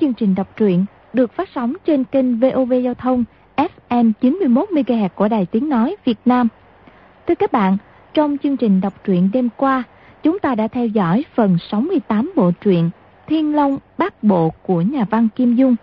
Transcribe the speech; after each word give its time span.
chương 0.00 0.14
trình 0.14 0.34
đọc 0.34 0.56
truyện 0.56 0.84
được 1.12 1.32
phát 1.32 1.48
sóng 1.54 1.74
trên 1.84 2.04
kênh 2.04 2.40
VOV 2.40 2.72
Giao 2.84 2.94
thông 2.94 3.24
FM 3.56 4.12
91MHz 4.20 5.08
của 5.14 5.28
Đài 5.28 5.46
Tiếng 5.46 5.68
Nói 5.68 5.96
Việt 6.04 6.18
Nam. 6.24 6.48
Thưa 7.26 7.34
các 7.34 7.52
bạn, 7.52 7.76
trong 8.14 8.36
chương 8.42 8.56
trình 8.56 8.80
đọc 8.80 9.04
truyện 9.04 9.30
đêm 9.32 9.48
qua, 9.56 9.82
chúng 10.22 10.38
ta 10.38 10.54
đã 10.54 10.68
theo 10.68 10.86
dõi 10.86 11.24
phần 11.34 11.58
68 11.70 12.32
bộ 12.36 12.50
truyện 12.60 12.90
Thiên 13.26 13.56
Long 13.56 13.78
Bát 13.98 14.22
Bộ 14.22 14.52
của 14.62 14.80
nhà 14.80 15.04
văn 15.10 15.28
Kim 15.36 15.54
Dung. 15.54 15.76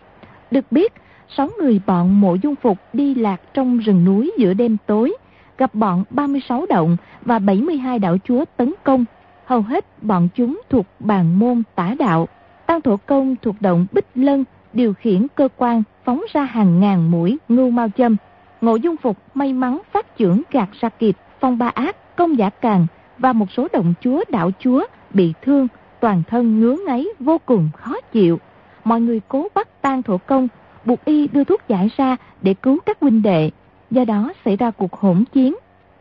Được 0.51 0.71
biết, 0.71 0.93
sáu 1.37 1.49
người 1.59 1.81
bọn 1.85 2.21
mộ 2.21 2.35
dung 2.35 2.55
phục 2.55 2.77
đi 2.93 3.15
lạc 3.15 3.41
trong 3.53 3.77
rừng 3.77 4.05
núi 4.05 4.31
giữa 4.37 4.53
đêm 4.53 4.77
tối, 4.85 5.13
gặp 5.57 5.75
bọn 5.75 6.03
36 6.09 6.65
động 6.69 6.97
và 7.21 7.39
72 7.39 7.99
đạo 7.99 8.17
chúa 8.23 8.45
tấn 8.57 8.73
công. 8.83 9.05
Hầu 9.45 9.61
hết 9.61 10.03
bọn 10.03 10.27
chúng 10.35 10.61
thuộc 10.69 10.85
bàn 10.99 11.39
môn 11.39 11.63
tả 11.75 11.95
đạo. 11.99 12.27
Tăng 12.67 12.81
thổ 12.81 12.97
công 12.97 13.35
thuộc 13.41 13.55
động 13.59 13.85
Bích 13.91 14.07
Lân 14.15 14.45
điều 14.73 14.93
khiển 14.93 15.27
cơ 15.35 15.47
quan 15.57 15.83
phóng 16.03 16.23
ra 16.33 16.43
hàng 16.43 16.79
ngàn 16.79 17.11
mũi 17.11 17.37
ngưu 17.49 17.69
mau 17.69 17.87
châm. 17.97 18.15
Ngộ 18.61 18.75
dung 18.75 18.97
phục 18.97 19.17
may 19.33 19.53
mắn 19.53 19.81
phát 19.91 20.17
trưởng 20.17 20.41
gạt 20.51 20.69
ra 20.79 20.89
kịp 20.89 21.17
phong 21.39 21.57
ba 21.57 21.67
ác, 21.67 22.15
công 22.15 22.37
giả 22.37 22.49
càng 22.49 22.87
và 23.17 23.33
một 23.33 23.51
số 23.51 23.67
động 23.73 23.93
chúa 24.01 24.23
đạo 24.29 24.51
chúa 24.59 24.85
bị 25.13 25.33
thương, 25.41 25.67
toàn 25.99 26.23
thân 26.29 26.59
ngứa 26.59 26.77
ngáy 26.87 27.07
vô 27.19 27.37
cùng 27.45 27.69
khó 27.73 27.93
chịu. 28.11 28.39
Mọi 28.83 29.01
người 29.01 29.21
cố 29.27 29.47
bắt 29.55 29.81
tan 29.81 30.03
thổ 30.03 30.17
công, 30.17 30.47
buộc 30.85 31.05
y 31.05 31.27
đưa 31.27 31.43
thuốc 31.43 31.61
giải 31.67 31.89
ra 31.97 32.17
để 32.41 32.53
cứu 32.53 32.77
các 32.85 32.97
huynh 33.01 33.21
đệ. 33.21 33.51
Do 33.91 34.05
đó 34.05 34.33
xảy 34.45 34.57
ra 34.57 34.71
cuộc 34.71 34.93
hỗn 34.93 35.23
chiến. 35.33 35.55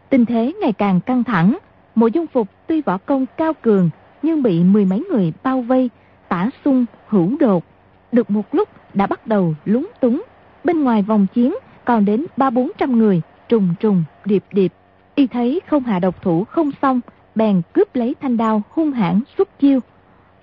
Tình 0.08 0.26
thế 0.26 0.52
ngày 0.60 0.72
càng 0.72 1.00
căng 1.00 1.24
thẳng. 1.24 1.58
Mộ 1.94 2.06
dung 2.06 2.26
phục 2.26 2.48
tuy 2.66 2.82
võ 2.82 2.98
công 2.98 3.26
cao 3.36 3.52
cường 3.62 3.90
nhưng 4.22 4.42
bị 4.42 4.64
mười 4.64 4.84
mấy 4.84 5.04
người 5.10 5.32
bao 5.42 5.60
vây, 5.60 5.90
tả 6.36 6.50
sung, 6.64 6.84
hữu 7.08 7.36
đột. 7.40 7.64
Được 8.12 8.30
một 8.30 8.54
lúc 8.54 8.68
đã 8.94 9.06
bắt 9.06 9.26
đầu 9.26 9.54
lúng 9.64 9.88
túng. 10.00 10.22
Bên 10.64 10.84
ngoài 10.84 11.02
vòng 11.02 11.26
chiến 11.34 11.54
còn 11.84 12.04
đến 12.04 12.26
ba 12.36 12.50
bốn 12.50 12.70
trăm 12.78 12.98
người, 12.98 13.22
trùng 13.48 13.74
trùng, 13.80 14.04
điệp 14.24 14.44
điệp. 14.52 14.72
Y 15.14 15.26
thấy 15.26 15.60
không 15.66 15.82
hạ 15.82 15.98
độc 15.98 16.22
thủ 16.22 16.44
không 16.44 16.70
xong, 16.82 17.00
bèn 17.34 17.62
cướp 17.72 17.96
lấy 17.96 18.14
thanh 18.20 18.36
đao 18.36 18.62
hung 18.70 18.92
hãn 18.92 19.20
xuất 19.38 19.58
chiêu. 19.58 19.80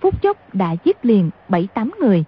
Phút 0.00 0.22
chốc 0.22 0.54
đã 0.54 0.76
giết 0.84 1.04
liền 1.04 1.30
bảy 1.48 1.68
tám 1.74 1.90
người. 2.00 2.24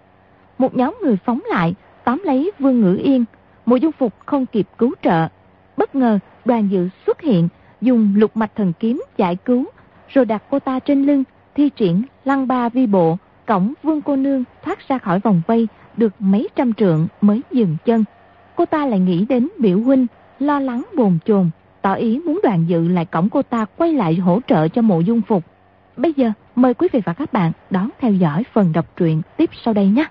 Một 0.58 0.76
nhóm 0.76 0.98
người 1.02 1.16
phóng 1.24 1.40
lại, 1.48 1.74
tóm 2.04 2.22
lấy 2.24 2.50
Vương 2.58 2.80
Ngữ 2.80 2.96
Yên. 3.02 3.24
Mộ 3.66 3.76
dung 3.76 3.92
phục 3.92 4.12
không 4.26 4.46
kịp 4.46 4.66
cứu 4.78 4.94
trợ. 5.02 5.28
Bất 5.76 5.94
ngờ 5.94 6.18
đoàn 6.44 6.68
dự 6.70 6.88
xuất 7.06 7.20
hiện, 7.20 7.48
dùng 7.80 8.14
lục 8.16 8.36
mạch 8.36 8.56
thần 8.56 8.72
kiếm 8.80 9.02
giải 9.16 9.36
cứu, 9.36 9.64
rồi 10.08 10.24
đặt 10.24 10.42
cô 10.50 10.58
ta 10.58 10.78
trên 10.78 11.02
lưng, 11.02 11.24
thi 11.54 11.70
triển 11.76 12.02
lăng 12.24 12.48
ba 12.48 12.68
vi 12.68 12.86
bộ, 12.86 13.18
cổng 13.46 13.72
vương 13.82 14.02
cô 14.02 14.16
nương 14.16 14.44
thoát 14.64 14.88
ra 14.88 14.98
khỏi 14.98 15.20
vòng 15.20 15.42
vây 15.46 15.68
được 15.96 16.12
mấy 16.18 16.48
trăm 16.56 16.72
trượng 16.72 17.06
mới 17.20 17.42
dừng 17.50 17.76
chân. 17.84 18.04
Cô 18.56 18.66
ta 18.66 18.86
lại 18.86 19.00
nghĩ 19.00 19.24
đến 19.24 19.48
biểu 19.58 19.80
huynh, 19.80 20.06
lo 20.38 20.60
lắng 20.60 20.82
bồn 20.96 21.18
chồn, 21.24 21.50
tỏ 21.82 21.94
ý 21.94 22.20
muốn 22.24 22.40
đoàn 22.42 22.64
dự 22.68 22.88
lại 22.88 23.04
cổng 23.04 23.28
cô 23.28 23.42
ta 23.42 23.66
quay 23.76 23.92
lại 23.92 24.14
hỗ 24.14 24.40
trợ 24.46 24.68
cho 24.68 24.82
mộ 24.82 25.00
dung 25.00 25.22
phục. 25.22 25.44
Bây 25.96 26.12
giờ 26.12 26.32
mời 26.54 26.74
quý 26.74 26.88
vị 26.92 27.00
và 27.04 27.12
các 27.12 27.32
bạn 27.32 27.52
đón 27.70 27.90
theo 28.00 28.12
dõi 28.12 28.42
phần 28.52 28.72
đọc 28.72 28.86
truyện 28.96 29.22
tiếp 29.36 29.50
sau 29.64 29.74
đây 29.74 29.86
nhé. 29.86 30.06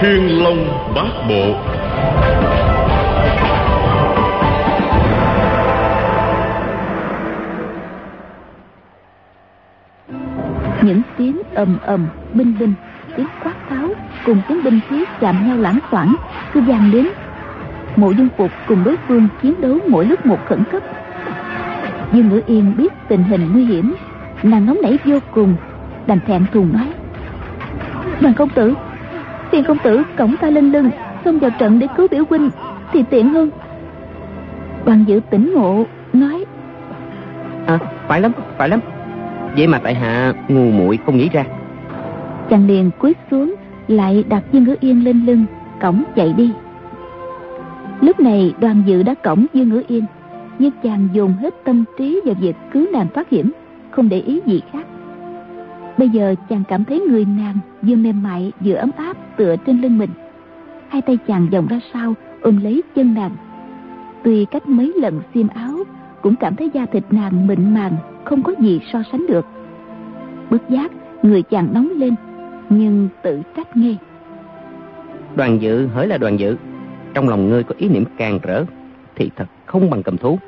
Thiên 0.00 0.42
Long 0.42 0.92
Bát 0.94 1.26
Bộ 1.28 1.74
Những 10.84 11.02
tiếng 11.16 11.42
ầm 11.54 11.78
ầm, 11.82 12.06
binh 12.34 12.58
binh, 12.58 12.74
tiếng 13.16 13.26
quát 13.44 13.54
tháo 13.68 13.88
cùng 14.24 14.42
tiếng 14.48 14.62
binh 14.62 14.80
khí 14.88 15.04
chạm 15.20 15.46
nhau 15.46 15.56
lãng 15.58 15.78
xoảng 15.90 16.14
cứ 16.52 16.60
vang 16.60 16.90
đến. 16.90 17.08
Mộ 17.96 18.10
dung 18.10 18.28
phục 18.36 18.52
cùng 18.66 18.84
đối 18.84 18.96
phương 19.08 19.28
chiến 19.42 19.60
đấu 19.60 19.78
mỗi 19.88 20.06
lúc 20.06 20.26
một 20.26 20.46
khẩn 20.46 20.64
cấp. 20.64 20.82
Dương 22.12 22.28
Ngữ 22.28 22.40
Yên 22.46 22.72
biết 22.76 22.92
tình 23.08 23.24
hình 23.24 23.52
nguy 23.52 23.64
hiểm, 23.64 23.94
nàng 24.42 24.66
nóng 24.66 24.78
nảy 24.82 24.98
vô 25.04 25.18
cùng, 25.30 25.56
đành 26.06 26.20
thẹn 26.26 26.44
thùng 26.52 26.72
nói: 26.72 26.92
bằng 28.22 28.34
công 28.34 28.48
tử, 28.48 28.74
tiền 29.50 29.64
công 29.64 29.78
tử 29.84 30.02
cổng 30.16 30.36
ta 30.36 30.50
lên 30.50 30.72
lưng, 30.72 30.90
xông 31.24 31.38
vào 31.38 31.50
trận 31.58 31.78
để 31.78 31.86
cứu 31.96 32.08
biểu 32.10 32.24
huynh 32.30 32.50
thì 32.92 33.04
tiện 33.10 33.28
hơn." 33.28 33.50
Đoàn 34.84 35.04
dự 35.06 35.20
tỉnh 35.30 35.54
ngộ 35.54 35.86
nói: 36.12 36.44
À, 37.66 37.78
phải 38.08 38.20
lắm, 38.20 38.32
phải 38.58 38.68
lắm. 38.68 38.80
Vậy 39.56 39.66
mà 39.66 39.78
tại 39.78 39.94
hạ 39.94 40.34
ngu 40.48 40.70
muội 40.70 40.98
không 41.06 41.16
nghĩ 41.16 41.28
ra. 41.28 41.44
chàng 42.50 42.66
liền 42.66 42.90
cúi 42.98 43.14
xuống, 43.30 43.54
lại 43.88 44.24
đặt 44.28 44.42
dương 44.52 44.64
ngữ 44.64 44.76
yên 44.80 45.04
lên 45.04 45.26
lưng 45.26 45.44
cổng 45.80 46.04
chạy 46.16 46.32
đi. 46.32 46.52
Lúc 48.00 48.20
này, 48.20 48.54
đoàn 48.60 48.82
dự 48.86 49.02
đã 49.02 49.14
cổng 49.14 49.46
dương 49.54 49.68
ngữ 49.68 49.82
yên, 49.88 50.04
nhưng 50.58 50.70
chàng 50.82 51.08
dồn 51.12 51.32
hết 51.32 51.54
tâm 51.64 51.84
trí 51.98 52.20
vào 52.24 52.34
việc 52.40 52.56
cứu 52.72 52.86
nàng 52.92 53.06
thoát 53.14 53.30
hiểm, 53.30 53.52
không 53.90 54.08
để 54.08 54.20
ý 54.20 54.40
gì 54.46 54.60
khác. 54.72 54.86
Bây 55.98 56.08
giờ 56.08 56.34
chàng 56.48 56.62
cảm 56.68 56.84
thấy 56.84 57.00
người 57.00 57.24
nàng 57.38 57.58
vừa 57.82 57.94
mềm 57.96 58.22
mại, 58.22 58.52
vừa 58.64 58.74
ấm 58.74 58.90
áp 58.96 59.16
tựa 59.36 59.56
trên 59.66 59.80
lưng 59.80 59.98
mình. 59.98 60.10
Hai 60.88 61.02
tay 61.02 61.18
chàng 61.28 61.48
vòng 61.52 61.66
ra 61.66 61.80
sau, 61.92 62.14
ôm 62.40 62.60
lấy 62.62 62.82
chân 62.94 63.14
nàng. 63.14 63.30
Tuy 64.22 64.44
cách 64.44 64.68
mấy 64.68 64.92
lần 64.96 65.20
xiêm 65.34 65.48
áo 65.48 65.83
cũng 66.24 66.36
cảm 66.36 66.56
thấy 66.56 66.70
da 66.74 66.86
thịt 66.86 67.02
nàng 67.10 67.46
mịn 67.46 67.74
màng 67.74 67.96
không 68.24 68.42
có 68.42 68.52
gì 68.58 68.80
so 68.92 69.02
sánh 69.12 69.26
được 69.28 69.46
bất 70.50 70.70
giác 70.70 70.90
người 71.22 71.42
chàng 71.42 71.68
nóng 71.72 71.88
lên 71.96 72.14
nhưng 72.68 73.08
tự 73.22 73.42
trách 73.56 73.76
nghe 73.76 73.94
Đoàn 75.36 75.62
dự 75.62 75.86
hỡi 75.86 76.06
là 76.06 76.18
đoàn 76.18 76.38
dự. 76.38 76.56
Trong 77.14 77.28
lòng 77.28 77.48
ngươi 77.48 77.62
có 77.62 77.74
ý 77.78 77.88
niệm 77.88 78.04
càng 78.16 78.38
rỡ, 78.42 78.64
thì 79.16 79.30
thật 79.36 79.44
không 79.66 79.90
bằng 79.90 80.02
cầm 80.02 80.16
thú. 80.16 80.38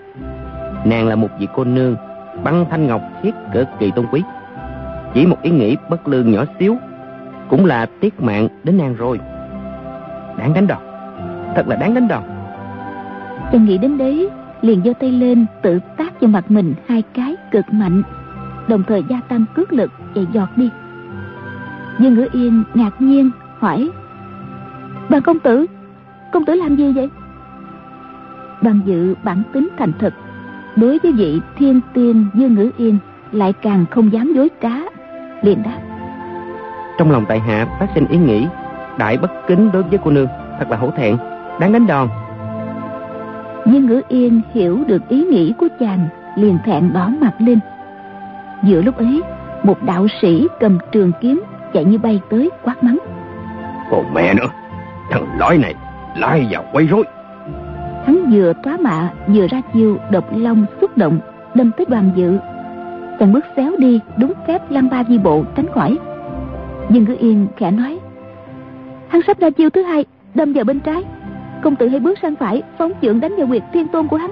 Nàng 0.84 1.06
là 1.09 1.16
một 1.16 1.28
vị 1.41 1.47
cô 1.54 1.64
nương, 1.64 1.97
băng 2.44 2.64
thanh 2.70 2.87
ngọc 2.87 3.03
khiết 3.22 3.34
cực 3.54 3.66
kỳ 3.78 3.91
tôn 3.97 4.06
quý. 4.12 4.22
Chỉ 5.14 5.26
một 5.26 5.43
ý 5.43 5.50
nghĩ 5.50 5.76
bất 5.91 6.08
lương 6.08 6.31
nhỏ 6.31 6.44
xíu, 6.60 6.76
cũng 7.50 7.64
là 7.64 7.87
tiết 8.00 8.20
mạng 8.20 8.48
đến 8.64 8.78
nàng 8.78 8.94
rồi. 8.94 9.20
Đáng 10.38 10.54
đánh 10.54 10.66
đòn, 10.66 10.82
thật 11.56 11.69
là 11.69 11.76
đáng 11.76 11.94
đánh 11.94 12.08
đòn. 12.08 12.22
chàng 13.53 13.58
nghĩ 13.58 13.78
đến 13.78 13.98
đấy 13.98 14.31
liền 14.66 14.82
giơ 14.84 14.93
tay 15.00 15.12
lên 15.12 15.47
tự 15.62 15.78
tác 15.97 16.21
cho 16.21 16.27
mặt 16.27 16.50
mình 16.50 16.75
hai 16.88 17.03
cái 17.15 17.37
cực 17.50 17.65
mạnh. 17.72 18.03
Đồng 18.69 18.82
thời 18.88 19.04
gia 19.09 19.21
tăng 19.21 19.44
cước 19.54 19.72
lực 19.72 19.91
chạy 20.15 20.27
giọt 20.32 20.49
đi. 20.56 20.71
Dương 21.99 22.15
ngữ 22.15 22.28
yên 22.32 22.62
ngạc 22.75 23.00
nhiên 23.03 23.31
hỏi 23.59 23.91
"Bà 25.10 25.21
công 25.21 25.38
tử 25.38 25.66
công 26.32 26.44
tử 26.44 26.55
làm 26.55 26.76
gì 26.76 26.93
vậy? 26.93 27.09
Đoàn 28.62 28.81
dự 28.84 29.15
bản 29.25 29.43
tính 29.53 29.69
thành 29.78 29.93
thực 29.99 30.15
đối 30.76 30.99
với 31.03 31.12
vị 31.12 31.41
thiên 31.56 31.81
tiên 31.94 32.26
dương 32.34 32.55
ngữ 32.55 32.71
yên 32.76 32.99
lại 33.32 33.53
càng 33.53 33.84
không 33.91 34.12
dám 34.12 34.32
dối 34.34 34.49
trá 34.62 34.75
liền 35.43 35.62
đáp 35.62 35.78
Trong 36.99 37.10
lòng 37.10 37.25
tại 37.28 37.41
hạ 37.41 37.66
phát 37.81 37.88
sinh 37.94 38.06
ý 38.08 38.19
nghĩ, 38.19 38.46
đại 38.99 39.19
bất 39.19 39.31
kính 39.46 39.70
đối 39.73 39.82
với 39.82 39.99
cô 40.05 40.11
nương, 40.11 40.29
thật 40.58 40.67
là 40.70 40.76
hổ 40.76 40.90
thẹn, 40.90 41.17
đáng 41.61 41.73
đánh 41.73 41.87
đòn. 41.87 42.08
Dương 43.76 43.87
Ngữ 43.87 44.02
Yên 44.08 44.40
hiểu 44.55 44.84
được 44.87 45.08
ý 45.08 45.25
nghĩ 45.25 45.52
của 45.58 45.69
chàng 45.81 46.08
liền 46.37 46.58
thẹn 46.64 46.93
đỏ 46.93 47.11
mặt 47.20 47.34
lên. 47.38 47.58
Giữa 48.64 48.82
lúc 48.82 48.96
ấy, 48.96 49.23
một 49.62 49.82
đạo 49.82 50.06
sĩ 50.23 50.46
cầm 50.61 50.78
trường 50.93 51.12
kiếm 51.20 51.43
chạy 51.73 51.84
như 51.84 51.99
bay 51.99 52.20
tới 52.31 52.50
quát 52.62 52.84
mắng. 52.84 52.99
Còn 53.90 54.14
mẹ 54.14 54.34
nữa 54.34 54.46
Thằng 55.11 55.26
lõi 55.38 55.58
này 55.58 55.75
Lai 56.17 56.46
vào 56.50 56.64
quay 56.73 56.87
rối 56.87 57.05
Hắn 58.06 58.31
vừa 58.32 58.52
tóa 58.62 58.76
mạ 58.76 59.11
vừa 59.26 59.46
ra 59.46 59.61
chiêu 59.75 59.99
độc 60.11 60.25
long 60.37 60.67
xúc 60.81 60.99
động 60.99 61.19
đâm 61.55 61.70
tới 61.76 61.87
đoàn 61.88 62.11
dự. 62.17 62.38
Chàng 63.19 63.32
bước 63.32 63.44
xéo 63.56 63.73
đi 63.78 64.00
đúng 64.19 64.32
phép 64.46 64.70
lăng 64.70 64.90
ba 64.90 65.05
di 65.08 65.19
bộ 65.19 65.44
tránh 65.56 65.67
khỏi. 65.75 65.96
Dương 66.90 67.05
Ngữ 67.05 67.17
Yên 67.19 67.46
khẽ 67.56 67.70
nói. 67.70 67.99
Hắn 69.08 69.20
sắp 69.26 69.40
ra 69.40 69.50
chiêu 69.50 69.70
thứ 69.70 69.82
hai 69.82 70.05
đâm 70.34 70.52
vào 70.52 70.64
bên 70.64 70.81
trái. 70.81 71.05
Công 71.62 71.76
tử 71.76 71.88
hãy 71.88 72.00
bước 72.00 72.19
sang 72.23 72.37
phải 72.37 72.62
phóng 72.79 72.93
chưởng 73.03 73.20
đánh 73.20 73.37
vào 73.37 73.47
quyệt 73.47 73.62
thiên 73.73 73.88
tôn 73.88 74.08
của 74.08 74.17
hắn. 74.17 74.31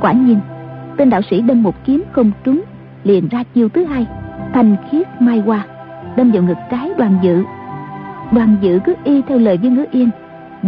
Quả 0.00 0.12
nhiên, 0.12 0.38
tên 0.96 1.10
đạo 1.10 1.20
sĩ 1.30 1.40
đâm 1.40 1.62
một 1.62 1.74
kiếm 1.84 2.04
không 2.12 2.30
trúng 2.44 2.62
liền 3.04 3.28
ra 3.28 3.44
chiêu 3.54 3.68
thứ 3.68 3.84
hai 3.84 4.06
thanh 4.54 4.76
khiết 4.90 5.06
mai 5.20 5.40
hoa 5.40 5.66
đâm 6.16 6.30
vào 6.30 6.42
ngực 6.42 6.58
trái 6.70 6.90
đoàn 6.98 7.18
dự. 7.22 7.44
Đoàn 8.32 8.56
dự 8.60 8.80
cứ 8.84 8.94
y 9.04 9.22
theo 9.22 9.38
lời 9.38 9.56
với 9.56 9.70
ngữ 9.70 9.84
yên 9.90 10.10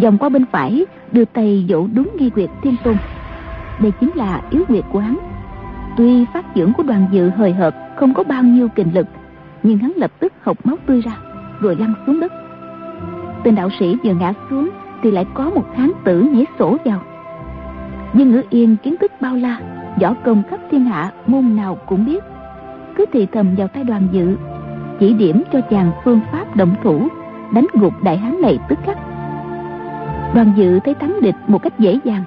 vòng 0.02 0.18
qua 0.18 0.28
bên 0.28 0.44
phải 0.52 0.86
đưa 1.12 1.24
tay 1.24 1.66
dỗ 1.68 1.86
đúng 1.94 2.10
nghi 2.18 2.30
quyệt 2.30 2.50
thiên 2.62 2.76
tôn. 2.84 2.96
Đây 3.80 3.92
chính 4.00 4.10
là 4.14 4.42
yếu 4.50 4.64
quyệt 4.64 4.84
của 4.92 4.98
hắn. 4.98 5.18
Tuy 5.96 6.24
phát 6.34 6.44
dưỡng 6.54 6.72
của 6.72 6.82
đoàn 6.82 7.06
dự 7.10 7.28
hời 7.28 7.52
hợt 7.52 7.74
không 7.96 8.14
có 8.14 8.24
bao 8.24 8.42
nhiêu 8.42 8.68
kình 8.68 8.94
lực 8.94 9.06
nhưng 9.62 9.78
hắn 9.78 9.92
lập 9.96 10.10
tức 10.18 10.32
hộc 10.42 10.66
máu 10.66 10.76
tươi 10.86 11.00
ra 11.00 11.12
rồi 11.60 11.76
lăn 11.76 11.94
xuống 12.06 12.20
đất. 12.20 12.32
Tên 13.44 13.54
đạo 13.54 13.68
sĩ 13.78 13.96
vừa 14.04 14.14
ngã 14.14 14.32
xuống 14.50 14.70
thì 15.02 15.10
lại 15.10 15.26
có 15.34 15.50
một 15.50 15.64
tháng 15.76 15.92
tử 16.04 16.20
nhảy 16.20 16.46
sổ 16.58 16.76
vào. 16.84 17.00
Dương 18.14 18.30
ngữ 18.30 18.42
yên 18.50 18.76
kiến 18.82 18.96
thức 19.00 19.12
bao 19.20 19.36
la, 19.36 19.60
võ 20.00 20.14
công 20.24 20.42
khắp 20.50 20.60
thiên 20.70 20.84
hạ 20.84 21.10
môn 21.26 21.56
nào 21.56 21.78
cũng 21.86 22.06
biết. 22.06 22.24
Cứ 22.96 23.04
thì 23.12 23.26
thầm 23.26 23.54
vào 23.56 23.68
tay 23.68 23.84
đoàn 23.84 24.08
dự, 24.12 24.36
chỉ 25.00 25.12
điểm 25.12 25.42
cho 25.52 25.60
chàng 25.60 25.90
phương 26.04 26.20
pháp 26.32 26.56
động 26.56 26.74
thủ, 26.82 27.08
đánh 27.54 27.66
gục 27.72 28.02
đại 28.02 28.16
hán 28.16 28.40
này 28.40 28.58
tức 28.68 28.78
khắc. 28.86 28.98
Đoàn 30.34 30.52
dự 30.56 30.80
thấy 30.80 30.94
thắng 30.94 31.20
địch 31.22 31.34
một 31.46 31.62
cách 31.62 31.78
dễ 31.78 31.98
dàng, 32.04 32.24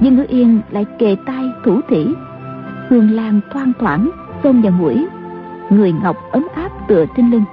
nhưng 0.00 0.16
ngữ 0.16 0.24
yên 0.28 0.60
lại 0.70 0.86
kề 0.98 1.16
tay 1.26 1.44
thủ 1.64 1.80
thỉ. 1.88 2.06
Hương 2.88 3.10
lan 3.10 3.40
thoang 3.52 3.72
thoảng, 3.80 4.10
xông 4.42 4.62
vào 4.62 4.72
mũi, 4.72 5.06
người 5.70 5.92
ngọc 6.02 6.16
ấm 6.32 6.46
áp 6.54 6.88
tựa 6.88 7.04
trên 7.16 7.30
lưng. 7.30 7.44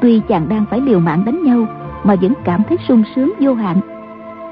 Tuy 0.00 0.20
chàng 0.28 0.48
đang 0.48 0.64
phải 0.70 0.80
liều 0.80 1.00
mạng 1.00 1.24
đánh 1.24 1.42
nhau 1.42 1.66
mà 2.04 2.14
vẫn 2.14 2.32
cảm 2.44 2.62
thấy 2.68 2.78
sung 2.88 3.02
sướng 3.16 3.32
vô 3.40 3.54
hạn. 3.54 3.80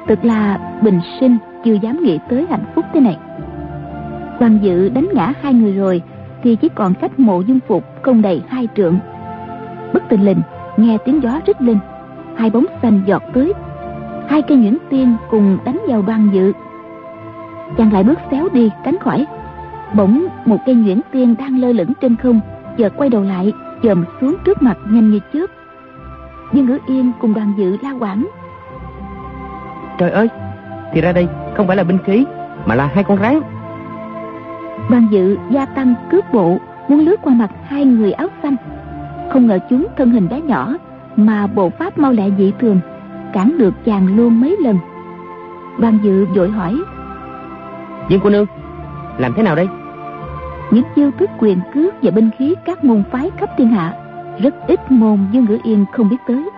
Thực 0.09 0.25
là 0.25 0.59
bình 0.83 1.01
sinh, 1.21 1.37
chưa 1.65 1.73
dám 1.73 2.01
nghĩ 2.03 2.19
tới 2.29 2.47
hạnh 2.51 2.65
phúc 2.75 2.85
thế 2.95 3.01
này. 3.01 3.19
Hoàng 4.39 4.59
dự 4.63 4.89
đánh 4.89 5.09
ngã 5.15 5.33
hai 5.43 5.55
người 5.55 5.73
rồi, 5.73 6.03
Thì 6.43 6.57
chỉ 6.57 6.69
còn 6.69 6.95
cách 6.95 7.19
mộ 7.19 7.41
dung 7.41 7.59
phục 7.69 7.85
không 8.03 8.23
đầy 8.23 8.43
hai 8.49 8.69
trượng. 8.77 8.99
Bất 9.95 10.03
tình 10.09 10.25
lình, 10.25 10.41
Nghe 10.77 10.99
tiếng 11.05 11.23
gió 11.23 11.41
rít 11.47 11.63
lên, 11.63 11.79
Hai 12.37 12.51
bóng 12.51 12.65
xanh 12.83 13.03
giọt 13.07 13.23
tới. 13.35 13.53
Hai 14.29 14.43
cây 14.43 14.59
nhuyễn 14.59 14.79
tiên 14.91 15.17
cùng 15.31 15.59
đánh 15.65 15.79
vào 15.89 16.03
đoàn 16.03 16.29
dự. 16.33 16.53
Chàng 17.77 17.93
lại 17.93 18.05
bước 18.05 18.19
xéo 18.31 18.49
đi, 18.53 18.71
tránh 18.85 18.99
khỏi. 18.99 19.27
Bỗng 19.95 20.27
một 20.45 20.57
cây 20.67 20.75
nhuyễn 20.75 21.01
tiên 21.13 21.35
đang 21.39 21.59
lơ 21.59 21.73
lửng 21.73 21.93
trên 22.01 22.17
không, 22.17 22.41
Chợt 22.79 22.93
quay 22.97 23.11
đầu 23.11 23.23
lại, 23.23 23.53
chồm 23.83 24.05
xuống 24.21 24.37
trước 24.45 24.63
mặt 24.63 24.77
nhanh 24.91 25.11
như 25.11 25.21
chớp 25.33 25.47
nhưng 26.53 26.67
ngữ 26.67 26.79
yên 26.87 27.13
cùng 27.21 27.35
đoàn 27.35 27.53
dự 27.57 27.77
la 27.83 27.91
quảng. 27.99 28.27
Trời 29.99 30.11
ơi 30.11 30.29
thì 30.93 31.01
ra 31.01 31.13
đây 31.13 31.29
không 31.57 31.67
phải 31.67 31.77
là 31.77 31.85
binh 31.85 31.99
khí 32.07 32.25
mà 32.67 32.75
là 32.75 32.91
hai 32.95 33.05
con 33.05 33.19
rắn. 33.19 33.41
Đoàn 34.91 35.07
dự 35.11 35.39
gia 35.51 35.67
tăng 35.67 35.95
cướp 36.11 36.33
bộ 36.33 36.59
muốn 36.89 37.01
lướt 37.01 37.17
qua 37.23 37.35
mặt 37.35 37.51
hai 37.67 37.85
người 37.85 38.13
áo 38.13 38.29
xanh. 38.43 38.57
Không 39.33 39.47
ngờ 39.47 39.59
chúng 39.71 39.87
thân 39.97 40.11
hình 40.11 40.29
đá 40.29 40.39
nhỏ 40.39 40.75
mà 41.17 41.47
bộ 41.47 41.71
pháp 41.71 41.99
mau 41.99 42.13
lẹ 42.13 42.31
dị 42.39 42.53
thường 42.59 42.81
cản 43.33 43.59
được 43.59 43.75
chàng 43.85 44.17
luôn 44.17 44.41
mấy 44.41 44.57
lần. 44.61 44.79
Đoàn 45.79 45.99
dự 46.03 46.25
vội 46.25 46.51
hỏi 46.51 46.77
viên 48.09 48.21
cô 48.21 48.31
nương 48.31 48.47
làm 49.19 49.33
thế 49.35 49.43
nào 49.43 49.57
đây? 49.57 49.69
Những 50.71 50.85
chiêu 50.97 51.11
thức 51.19 51.31
quyền 51.39 51.59
cước 51.75 51.95
và 52.03 52.11
binh 52.11 52.31
khí 52.39 52.55
các 52.65 52.85
môn 52.85 53.03
phái 53.11 53.31
khắp 53.37 53.51
thiên 53.57 53.69
hạ 53.69 53.95
rất 54.39 54.55
ít 54.67 54.91
môn 54.91 55.19
dương 55.33 55.45
ngữ 55.45 55.59
yên 55.65 55.85
không 55.93 56.09
biết 56.09 56.17
tới. 56.27 56.51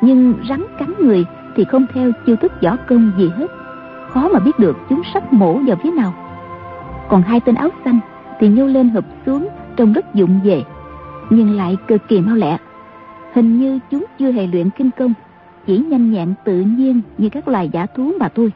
Nhưng 0.00 0.34
rắn 0.48 0.64
cắn 0.78 0.92
người 0.98 1.24
thì 1.56 1.64
không 1.64 1.86
theo 1.94 2.10
chiêu 2.26 2.36
thức 2.36 2.52
võ 2.62 2.76
công 2.76 3.12
gì 3.18 3.30
hết. 3.36 3.46
Khó 4.10 4.28
mà 4.28 4.38
biết 4.38 4.58
được 4.58 4.76
chúng 4.88 5.02
sắp 5.14 5.32
mổ 5.32 5.58
vào 5.66 5.76
phía 5.82 5.90
nào. 5.90 6.14
Còn 7.08 7.22
hai 7.22 7.40
tên 7.40 7.54
áo 7.54 7.68
xanh 7.84 8.00
thì 8.40 8.48
nhô 8.48 8.66
lên 8.66 8.88
hợp 8.88 9.04
xuống 9.26 9.48
trông 9.76 9.92
rất 9.92 10.14
dụng 10.14 10.40
về, 10.44 10.62
nhưng 11.30 11.56
lại 11.56 11.76
cực 11.86 12.08
kỳ 12.08 12.20
mau 12.20 12.36
lẹ. 12.36 12.58
Hình 13.34 13.60
như 13.60 13.78
chúng 13.90 14.04
chưa 14.18 14.32
hề 14.32 14.46
luyện 14.46 14.70
kinh 14.70 14.90
công, 14.90 15.14
chỉ 15.66 15.78
nhanh 15.78 16.12
nhẹn 16.12 16.34
tự 16.44 16.60
nhiên 16.60 17.00
như 17.18 17.28
các 17.28 17.48
loài 17.48 17.68
giả 17.72 17.86
thú 17.86 18.12
mà 18.20 18.28
thôi. 18.28 18.52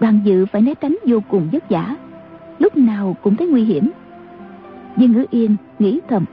Đoàn 0.00 0.20
dự 0.24 0.46
phải 0.46 0.62
né 0.62 0.74
tránh 0.74 0.96
vô 1.06 1.18
cùng 1.28 1.48
vất 1.52 1.70
vả, 1.70 1.96
lúc 2.58 2.76
nào 2.76 3.16
cũng 3.22 3.36
thấy 3.36 3.46
nguy 3.46 3.64
hiểm. 3.64 3.90
Dương 4.96 5.12
ngữ 5.12 5.24
yên 5.30 5.56
nghĩ 5.78 6.00
thầm 6.08 6.24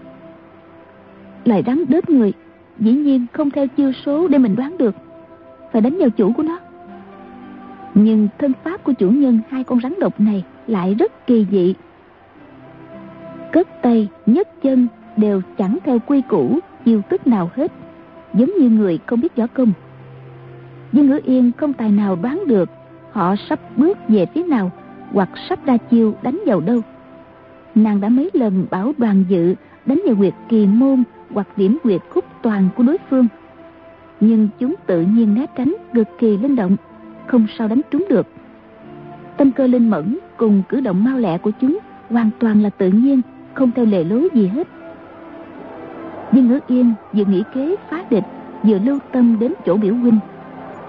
lại 1.45 1.63
rắn 1.65 1.83
đớp 1.89 2.09
người. 2.09 2.33
Dĩ 2.79 2.91
nhiên 2.91 3.25
không 3.33 3.51
theo 3.51 3.67
chiêu 3.67 3.91
số 4.05 4.27
để 4.27 4.37
mình 4.37 4.55
đoán 4.55 4.77
được. 4.77 4.95
Phải 5.71 5.81
đánh 5.81 5.97
vào 5.97 6.09
chủ 6.09 6.33
của 6.33 6.43
nó. 6.43 6.59
Nhưng 7.93 8.27
thân 8.37 8.51
pháp 8.63 8.83
của 8.83 8.93
chủ 8.93 9.09
nhân 9.09 9.39
hai 9.49 9.63
con 9.63 9.79
rắn 9.81 9.93
độc 9.99 10.19
này 10.19 10.43
lại 10.67 10.95
rất 10.99 11.27
kỳ 11.27 11.45
dị. 11.51 11.73
Cất 13.51 13.81
tay, 13.81 14.07
nhấc 14.25 14.61
chân 14.61 14.87
đều 15.17 15.41
chẳng 15.57 15.77
theo 15.83 15.99
quy 15.99 16.21
củ, 16.21 16.59
chiêu 16.85 17.01
tức 17.09 17.27
nào 17.27 17.49
hết. 17.55 17.71
Giống 18.33 18.51
như 18.59 18.69
người 18.69 18.99
không 19.05 19.21
biết 19.21 19.35
võ 19.35 19.47
công. 19.47 19.71
Nhưng 20.91 21.07
ngữ 21.07 21.19
yên 21.25 21.51
không 21.57 21.73
tài 21.73 21.89
nào 21.91 22.17
đoán 22.21 22.43
được 22.47 22.69
họ 23.11 23.35
sắp 23.49 23.59
bước 23.77 23.97
về 24.07 24.25
phía 24.25 24.43
nào 24.43 24.71
hoặc 25.13 25.29
sắp 25.49 25.65
ra 25.65 25.77
chiêu 25.77 26.13
đánh 26.21 26.39
vào 26.45 26.59
đâu. 26.59 26.81
Nàng 27.75 28.01
đã 28.01 28.09
mấy 28.09 28.29
lần 28.33 28.65
bảo 28.71 28.93
đoàn 28.97 29.25
dự 29.29 29.55
đánh 29.85 30.01
vào 30.05 30.15
quyệt 30.15 30.33
kỳ 30.49 30.67
môn 30.67 31.03
hoặc 31.33 31.47
điểm 31.55 31.77
quyệt 31.83 32.01
khúc 32.09 32.25
toàn 32.41 32.69
của 32.75 32.83
đối 32.83 32.97
phương. 33.09 33.27
Nhưng 34.19 34.47
chúng 34.59 34.75
tự 34.85 35.01
nhiên 35.01 35.35
né 35.35 35.45
tránh, 35.55 35.75
cực 35.93 36.07
kỳ 36.19 36.37
linh 36.37 36.55
động, 36.55 36.75
không 37.27 37.45
sao 37.57 37.67
đánh 37.67 37.81
trúng 37.91 38.05
được. 38.09 38.27
Tâm 39.37 39.51
cơ 39.51 39.67
linh 39.67 39.89
mẫn 39.89 40.17
cùng 40.37 40.63
cử 40.69 40.81
động 40.81 41.03
mau 41.03 41.17
lẹ 41.17 41.37
của 41.37 41.51
chúng 41.61 41.79
hoàn 42.09 42.29
toàn 42.39 42.63
là 42.63 42.69
tự 42.69 42.87
nhiên, 42.87 43.21
không 43.53 43.71
theo 43.75 43.85
lề 43.85 44.03
lối 44.03 44.29
gì 44.33 44.47
hết. 44.47 44.67
Nhưng 46.31 46.47
ngữ 46.47 46.59
yên 46.67 46.93
vừa 47.13 47.25
nghĩ 47.25 47.43
kế 47.53 47.75
phá 47.89 48.03
địch, 48.09 48.23
vừa 48.63 48.79
lưu 48.79 48.99
tâm 49.11 49.39
đến 49.39 49.53
chỗ 49.65 49.77
biểu 49.77 49.95
huynh, 49.95 50.19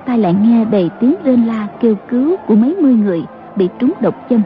tai 0.07 0.19
lại 0.19 0.35
nghe 0.43 0.65
đầy 0.65 0.91
tiếng 1.01 1.15
rên 1.25 1.47
la 1.47 1.69
kêu 1.81 1.95
cứu 2.09 2.37
của 2.47 2.55
mấy 2.55 2.77
mươi 2.81 2.95
người 2.95 3.25
bị 3.57 3.69
trúng 3.79 3.93
độc 4.01 4.27
châm. 4.31 4.43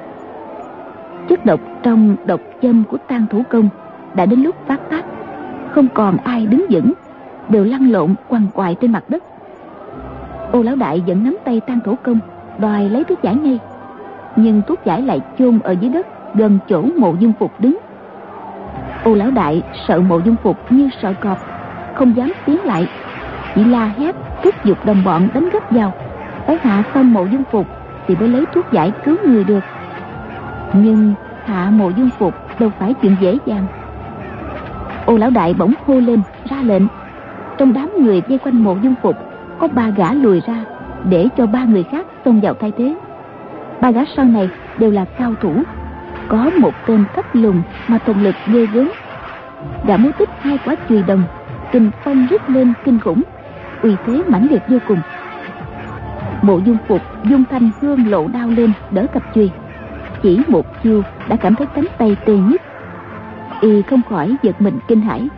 Chất 1.29 1.47
độc 1.47 1.61
trong 1.83 2.17
độc 2.27 2.41
châm 2.63 2.85
của 2.85 2.97
tang 3.09 3.27
thủ 3.31 3.43
công 3.51 3.69
đã 4.15 4.27
đến 4.27 4.43
lúc 4.43 4.57
phát 4.67 4.91
tác 4.91 5.05
không 5.77 5.89
còn 5.95 6.17
ai 6.25 6.47
đứng 6.47 6.67
vững, 6.71 6.93
đều 7.49 7.65
lăn 7.65 7.91
lộn 7.91 8.15
quằn 8.29 8.47
quại 8.55 8.77
trên 8.81 8.93
mặt 8.93 9.05
đất. 9.09 9.23
Ô 10.53 10.63
lão 10.63 10.77
đại 10.77 11.03
vẫn 11.07 11.25
nắm 11.25 11.37
tay 11.45 11.61
tang 11.61 11.81
thủ 11.85 11.95
công, 12.03 12.19
đòi 12.59 12.89
lấy 12.91 13.05
thuốc 13.05 13.23
giải 13.23 13.35
ngay. 13.35 13.59
Nhưng 14.37 14.63
thuốc 14.69 14.85
giải 14.85 15.03
lại 15.03 15.21
chôn 15.39 15.59
ở 15.59 15.73
dưới 15.73 15.91
đất, 15.91 16.07
gần 16.35 16.59
chỗ 16.69 16.83
mộ 16.99 17.15
dung 17.19 17.33
phục 17.39 17.61
đứng. 17.61 17.79
Ô 19.05 19.15
lão 19.15 19.31
đại 19.31 19.63
sợ 19.89 20.01
mộ 20.01 20.19
dung 20.19 20.37
phục 20.43 20.73
như 20.73 20.89
sợ 21.03 21.15
cọp, 21.21 21.39
không 21.95 22.17
dám 22.17 22.33
tiến 22.47 22.65
lại. 22.65 22.89
Chỉ 23.55 23.65
la 23.65 23.87
hét, 23.99 24.17
thúc 24.43 24.55
giục 24.65 24.85
đồng 24.85 25.05
bọn 25.05 25.29
đánh 25.35 25.49
gấp 25.53 25.71
vào. 25.71 25.93
Phải 26.47 26.59
hạ 26.63 26.83
xong 26.95 27.13
mộ 27.13 27.25
dung 27.25 27.45
phục 27.51 27.67
thì 28.07 28.17
mới 28.17 28.29
lấy 28.29 28.45
thuốc 28.55 28.73
giải 28.73 28.93
cứu 29.05 29.17
người 29.27 29.45
được. 29.45 29.65
Nhưng 30.73 31.15
hạ 31.45 31.71
mộ 31.71 31.91
dung 31.91 32.11
phục 32.19 32.35
đâu 32.61 32.71
phải 32.79 32.95
chuyện 32.95 33.17
dễ 33.21 33.39
dàng 33.47 33.67
ô 35.07 35.17
lão 35.17 35.31
đại 35.31 35.55
bỗng 35.55 35.75
hô 35.87 36.01
lên, 36.01 36.23
ra 36.51 36.63
lệnh. 36.63 36.83
Trong 37.59 37.73
đám 37.73 37.91
người 37.99 38.23
vây 38.29 38.39
quanh 38.39 38.65
mộ 38.65 38.77
dung 38.83 38.95
phục, 39.03 39.17
có 39.59 39.69
ba 39.69 39.91
gã 39.91 40.13
lùi 40.13 40.41
ra, 40.41 40.65
để 41.05 41.29
cho 41.37 41.47
ba 41.47 41.65
người 41.65 41.83
khác 41.83 42.07
xông 42.25 42.41
vào 42.41 42.55
thay 42.55 42.73
thế. 42.79 42.97
Ba 43.81 43.91
gã 43.91 44.01
sau 44.17 44.25
này 44.25 44.51
đều 44.79 44.91
là 44.91 45.05
cao 45.05 45.35
thủ, 45.41 45.63
có 46.29 46.51
một 46.61 46.75
tên 46.87 47.05
thất 47.17 47.37
lùng 47.37 47.63
mà 47.89 47.99
thần 47.99 48.23
lực 48.23 48.35
ghê 48.47 48.67
gớm. 48.67 48.93
Gã 49.87 49.97
múa 49.97 50.11
tích 50.19 50.29
hai 50.41 50.59
quả 50.65 50.75
chùy 50.89 51.03
đồng, 51.03 51.23
kinh 51.73 51.91
phong 52.05 52.27
rít 52.31 52.51
lên 52.51 52.73
kinh 52.85 53.01
khủng, 53.01 53.23
uy 53.83 53.97
thế 54.07 54.23
mãnh 54.29 54.47
liệt 54.51 54.63
vô 54.69 54.79
cùng. 54.89 54.99
Mộ 56.43 56.59
dung 56.59 56.77
phục 56.89 57.01
dung 57.25 57.45
thanh 57.51 57.71
hương 57.81 58.11
lộ 58.11 58.29
đao 58.29 58.49
lên, 58.49 58.73
đỡ 58.91 59.07
cặp 59.13 59.35
chùy. 59.35 59.51
Chỉ 60.23 60.41
một 60.49 60.83
chiêu 60.83 61.03
đã 61.29 61.37
cảm 61.37 61.55
thấy 61.55 61.67
cánh 61.67 61.87
tay 61.99 62.17
tê 62.25 62.37
nhức 62.37 62.63
y 63.61 63.83
không 63.83 64.03
khỏi 64.09 64.37
giật 64.43 64.63
mình 64.63 64.79
kinh 64.89 65.01
hãi. 65.01 65.29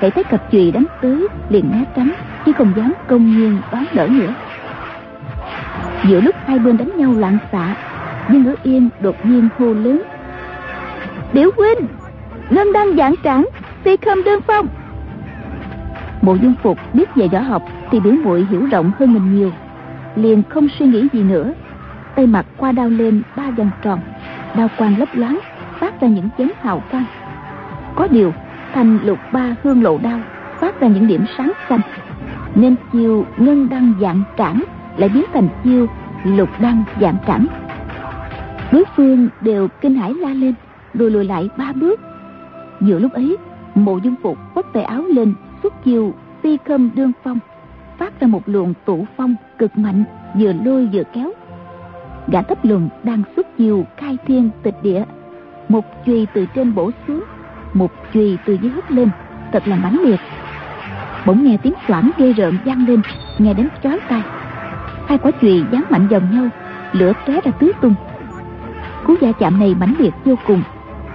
Thấy 0.00 0.10
thấy 0.10 0.24
cặp 0.24 0.52
chùy 0.52 0.72
đánh 0.72 0.84
tới 1.02 1.28
liền 1.48 1.70
né 1.72 1.84
tránh, 1.96 2.12
chứ 2.46 2.52
không 2.52 2.72
dám 2.76 2.92
công 3.06 3.26
nhiên 3.26 3.58
đón 3.72 3.84
đỡ 3.94 4.06
nữa. 4.06 4.34
Giữa 6.08 6.20
lúc 6.20 6.34
hai 6.46 6.58
bên 6.58 6.76
đánh 6.76 6.96
nhau 6.96 7.12
loạn 7.12 7.38
xạ, 7.52 7.74
nhưng 8.28 8.42
ngữ 8.42 8.54
yên 8.62 8.88
đột 9.00 9.16
nhiên 9.26 9.48
hô 9.58 9.66
lớn. 9.66 10.02
Điểu 11.32 11.50
huynh, 11.56 11.88
lâm 12.50 12.72
đăng 12.72 12.96
giảng 12.96 13.14
trảng 13.24 13.46
phi 13.84 13.96
khâm 13.96 14.24
đơn 14.24 14.40
phong. 14.46 14.66
Mộ 16.22 16.34
dung 16.34 16.54
phục 16.62 16.78
biết 16.92 17.14
về 17.14 17.28
võ 17.28 17.38
học 17.38 17.62
thì 17.90 18.00
biểu 18.00 18.12
muội 18.12 18.46
hiểu 18.50 18.66
rộng 18.70 18.92
hơn 18.98 19.14
mình 19.14 19.36
nhiều, 19.36 19.50
liền 20.16 20.42
không 20.48 20.68
suy 20.78 20.86
nghĩ 20.86 21.08
gì 21.12 21.22
nữa. 21.22 21.52
Tay 22.14 22.26
mặt 22.26 22.46
qua 22.56 22.72
đao 22.72 22.88
lên 22.88 23.22
ba 23.36 23.50
vòng 23.50 23.70
tròn, 23.82 24.00
đao 24.56 24.68
quang 24.78 24.98
lấp 24.98 25.08
loáng, 25.12 25.38
phát 25.78 26.00
ra 26.00 26.08
những 26.08 26.28
chấn 26.38 26.50
hào 26.60 26.82
quang 26.90 27.04
có 27.96 28.08
điều, 28.10 28.32
thành 28.72 28.98
lục 29.04 29.18
ba 29.32 29.54
hương 29.62 29.82
lộ 29.82 29.98
đao 29.98 30.20
phát 30.60 30.80
ra 30.80 30.88
những 30.88 31.06
điểm 31.06 31.24
sáng 31.38 31.52
xanh. 31.68 31.80
Nên 32.54 32.74
chiêu 32.92 33.24
ngân 33.36 33.68
đăng 33.68 33.92
dạng 34.00 34.22
trảm 34.38 34.64
lại 34.96 35.08
biến 35.08 35.24
thành 35.32 35.48
chiêu 35.64 35.86
lục 36.24 36.48
đăng 36.60 36.84
dạng 37.00 37.16
trảm. 37.26 37.46
Đối 38.72 38.84
phương 38.96 39.28
đều 39.40 39.68
kinh 39.80 39.94
hãi 39.94 40.14
la 40.14 40.28
lên 40.28 40.54
lùi 40.92 41.10
lùi 41.10 41.24
lại 41.24 41.48
ba 41.56 41.72
bước. 41.72 42.00
Giữa 42.80 42.98
lúc 42.98 43.12
ấy, 43.12 43.36
mộ 43.74 43.98
dung 43.98 44.14
phục 44.22 44.38
quất 44.54 44.66
tay 44.72 44.82
áo 44.82 45.02
lên, 45.02 45.34
xuất 45.62 45.84
chiêu 45.84 46.14
phi 46.42 46.58
khâm 46.64 46.90
đương 46.94 47.12
phong, 47.24 47.38
phát 47.98 48.20
ra 48.20 48.26
một 48.26 48.42
luồng 48.46 48.74
tụ 48.84 49.06
phong 49.16 49.34
cực 49.58 49.78
mạnh, 49.78 50.04
vừa 50.38 50.52
lôi 50.64 50.88
vừa 50.92 51.02
kéo. 51.12 51.32
Gã 52.28 52.42
thấp 52.42 52.64
lùn 52.64 52.88
đang 53.02 53.22
xuất 53.36 53.58
chiêu 53.58 53.84
khai 53.96 54.16
thiên 54.26 54.50
tịch 54.62 54.74
địa, 54.82 55.04
một 55.68 55.84
chùy 56.06 56.26
từ 56.34 56.46
trên 56.54 56.74
bổ 56.74 56.90
xuống 57.06 57.24
một 57.78 57.92
chùy 58.14 58.38
từ 58.44 58.58
dưới 58.62 58.70
hất 58.70 58.92
lên, 58.92 59.08
thật 59.52 59.68
là 59.68 59.76
mãnh 59.76 60.00
liệt. 60.04 60.20
Bỗng 61.26 61.44
nghe 61.44 61.56
tiếng 61.62 61.74
xoảng 61.88 62.10
ghê 62.18 62.32
rợn 62.32 62.58
vang 62.64 62.86
lên, 62.88 63.00
nghe 63.38 63.54
đến 63.54 63.68
chói 63.82 63.98
tai. 64.08 64.22
Hai 65.08 65.18
quả 65.18 65.30
chùy 65.40 65.64
dán 65.72 65.82
mạnh 65.90 66.08
vào 66.08 66.20
nhau, 66.32 66.48
lửa 66.92 67.12
tóe 67.26 67.40
ra 67.44 67.50
tứ 67.50 67.72
tung. 67.80 67.94
Cú 69.04 69.14
va 69.20 69.32
chạm 69.32 69.58
này 69.58 69.74
mãnh 69.74 69.94
liệt 69.98 70.14
vô 70.24 70.34
cùng. 70.46 70.62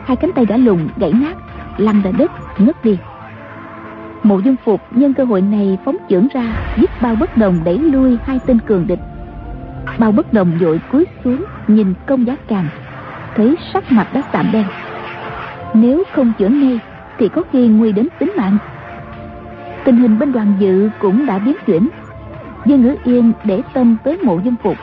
Hai 0.05 0.17
cánh 0.17 0.31
tay 0.31 0.45
đã 0.45 0.57
lùng 0.57 0.89
gãy 0.97 1.13
nát, 1.13 1.37
lăn 1.77 2.01
ra 2.01 2.11
đất, 2.17 2.31
ngất 2.57 2.85
đi. 2.85 2.97
Mộ 4.23 4.39
dung 4.39 4.55
phục 4.65 4.81
nhân 4.91 5.13
cơ 5.13 5.23
hội 5.23 5.41
này 5.41 5.77
phóng 5.85 5.97
chưởng 6.09 6.27
ra 6.33 6.53
giúp 6.77 6.89
bao 7.01 7.15
bất 7.15 7.37
đồng 7.37 7.59
đẩy 7.63 7.77
lui 7.77 8.17
hai 8.25 8.39
tên 8.45 8.59
cường 8.59 8.87
địch. 8.87 8.99
Bao 9.99 10.11
bất 10.11 10.33
đồng 10.33 10.51
vội 10.61 10.81
cúi 10.91 11.05
xuống, 11.23 11.45
nhìn 11.67 11.93
công 12.05 12.27
giá 12.27 12.35
càng. 12.47 12.67
Thấy 13.35 13.55
sắc 13.73 13.91
mặt 13.91 14.07
đã 14.13 14.21
tạm 14.31 14.51
đen 14.51 14.65
nếu 15.73 16.03
không 16.13 16.33
chữa 16.37 16.49
ngay, 16.49 16.79
thì 17.17 17.29
có 17.29 17.43
khi 17.51 17.67
nguy 17.67 17.91
đến 17.91 18.07
tính 18.19 18.31
mạng. 18.37 18.57
Tình 19.85 19.95
hình 19.95 20.19
bên 20.19 20.31
đoàn 20.31 20.53
dự 20.59 20.89
cũng 20.99 21.25
đã 21.25 21.39
biến 21.39 21.55
chuyển. 21.65 21.89
Dương 22.65 22.81
ngữ 22.81 22.95
yên 23.03 23.31
để 23.43 23.61
tâm 23.73 23.97
tới 24.03 24.17
mộ 24.23 24.39
dung 24.43 24.55
phục, 24.63 24.77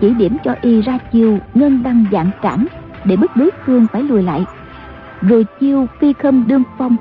chỉ 0.00 0.14
điểm 0.14 0.36
cho 0.44 0.54
y 0.62 0.82
ra 0.82 0.98
chiêu 1.12 1.38
ngân 1.54 1.82
đăng 1.82 2.04
dạng 2.12 2.30
cảm 2.42 2.66
để 3.04 3.16
bức 3.16 3.36
đối 3.36 3.50
phương 3.66 3.86
phải 3.92 4.02
lùi 4.02 4.22
lại. 4.22 4.44
Rồi 5.20 5.46
chiêu 5.60 5.86
phi 6.00 6.12
khâm 6.12 6.44
đương 6.46 6.62
phong, 6.78 6.96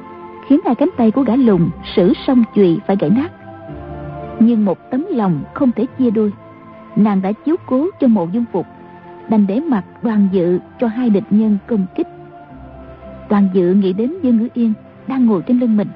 khiến 0.47 0.59
hai 0.65 0.75
cánh 0.75 0.89
tay 0.97 1.11
của 1.11 1.21
gã 1.21 1.35
lùng, 1.35 1.69
sử 1.95 2.13
song 2.27 2.43
chùy 2.55 2.79
phải 2.87 2.95
gãy 2.99 3.09
nát. 3.09 3.31
Nhưng 4.39 4.65
một 4.65 4.91
tấm 4.91 5.05
lòng 5.09 5.43
không 5.53 5.71
thể 5.71 5.85
chia 5.99 6.09
đôi. 6.09 6.33
Nàng 6.95 7.21
đã 7.21 7.31
chiếu 7.31 7.55
cố 7.65 7.87
cho 7.99 8.07
mộ 8.07 8.27
dung 8.31 8.45
phục, 8.51 8.65
đành 9.29 9.47
để 9.47 9.59
mặt 9.59 9.83
đoàn 10.01 10.27
dự 10.31 10.59
cho 10.79 10.87
hai 10.87 11.09
địch 11.09 11.23
nhân 11.29 11.57
công 11.67 11.85
kích 11.95 12.07
đoàn 13.31 13.47
dự 13.53 13.73
nghĩ 13.73 13.93
đến 13.93 14.13
dương 14.21 14.37
ngữ 14.37 14.47
yên 14.53 14.73
đang 15.07 15.25
ngồi 15.25 15.41
trên 15.41 15.59
lưng 15.59 15.77
mình, 15.77 15.87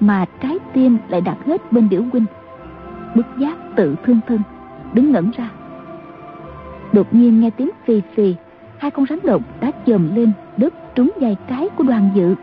mà 0.00 0.24
trái 0.42 0.58
tim 0.72 0.98
lại 1.08 1.20
đặt 1.20 1.36
hết 1.46 1.72
bên 1.72 1.88
biểu 1.88 2.02
huynh. 2.12 2.24
Bức 3.14 3.26
giác 3.38 3.56
tự 3.76 3.96
thương 4.04 4.20
thân, 4.26 4.38
đứng 4.92 5.12
ngẩn 5.12 5.30
ra. 5.36 5.50
Đột 6.92 7.14
nhiên 7.14 7.40
nghe 7.40 7.50
tiếng 7.50 7.70
phì 7.86 8.00
phì, 8.14 8.34
hai 8.78 8.90
con 8.90 9.06
rắn 9.06 9.18
độc 9.24 9.42
đã 9.60 9.70
chồm 9.86 10.16
lên 10.16 10.32
đớp 10.56 10.72
trúng 10.94 11.10
vai 11.20 11.36
trái 11.48 11.68
của 11.76 11.84
đoàn 11.84 12.10
dự. 12.14 12.34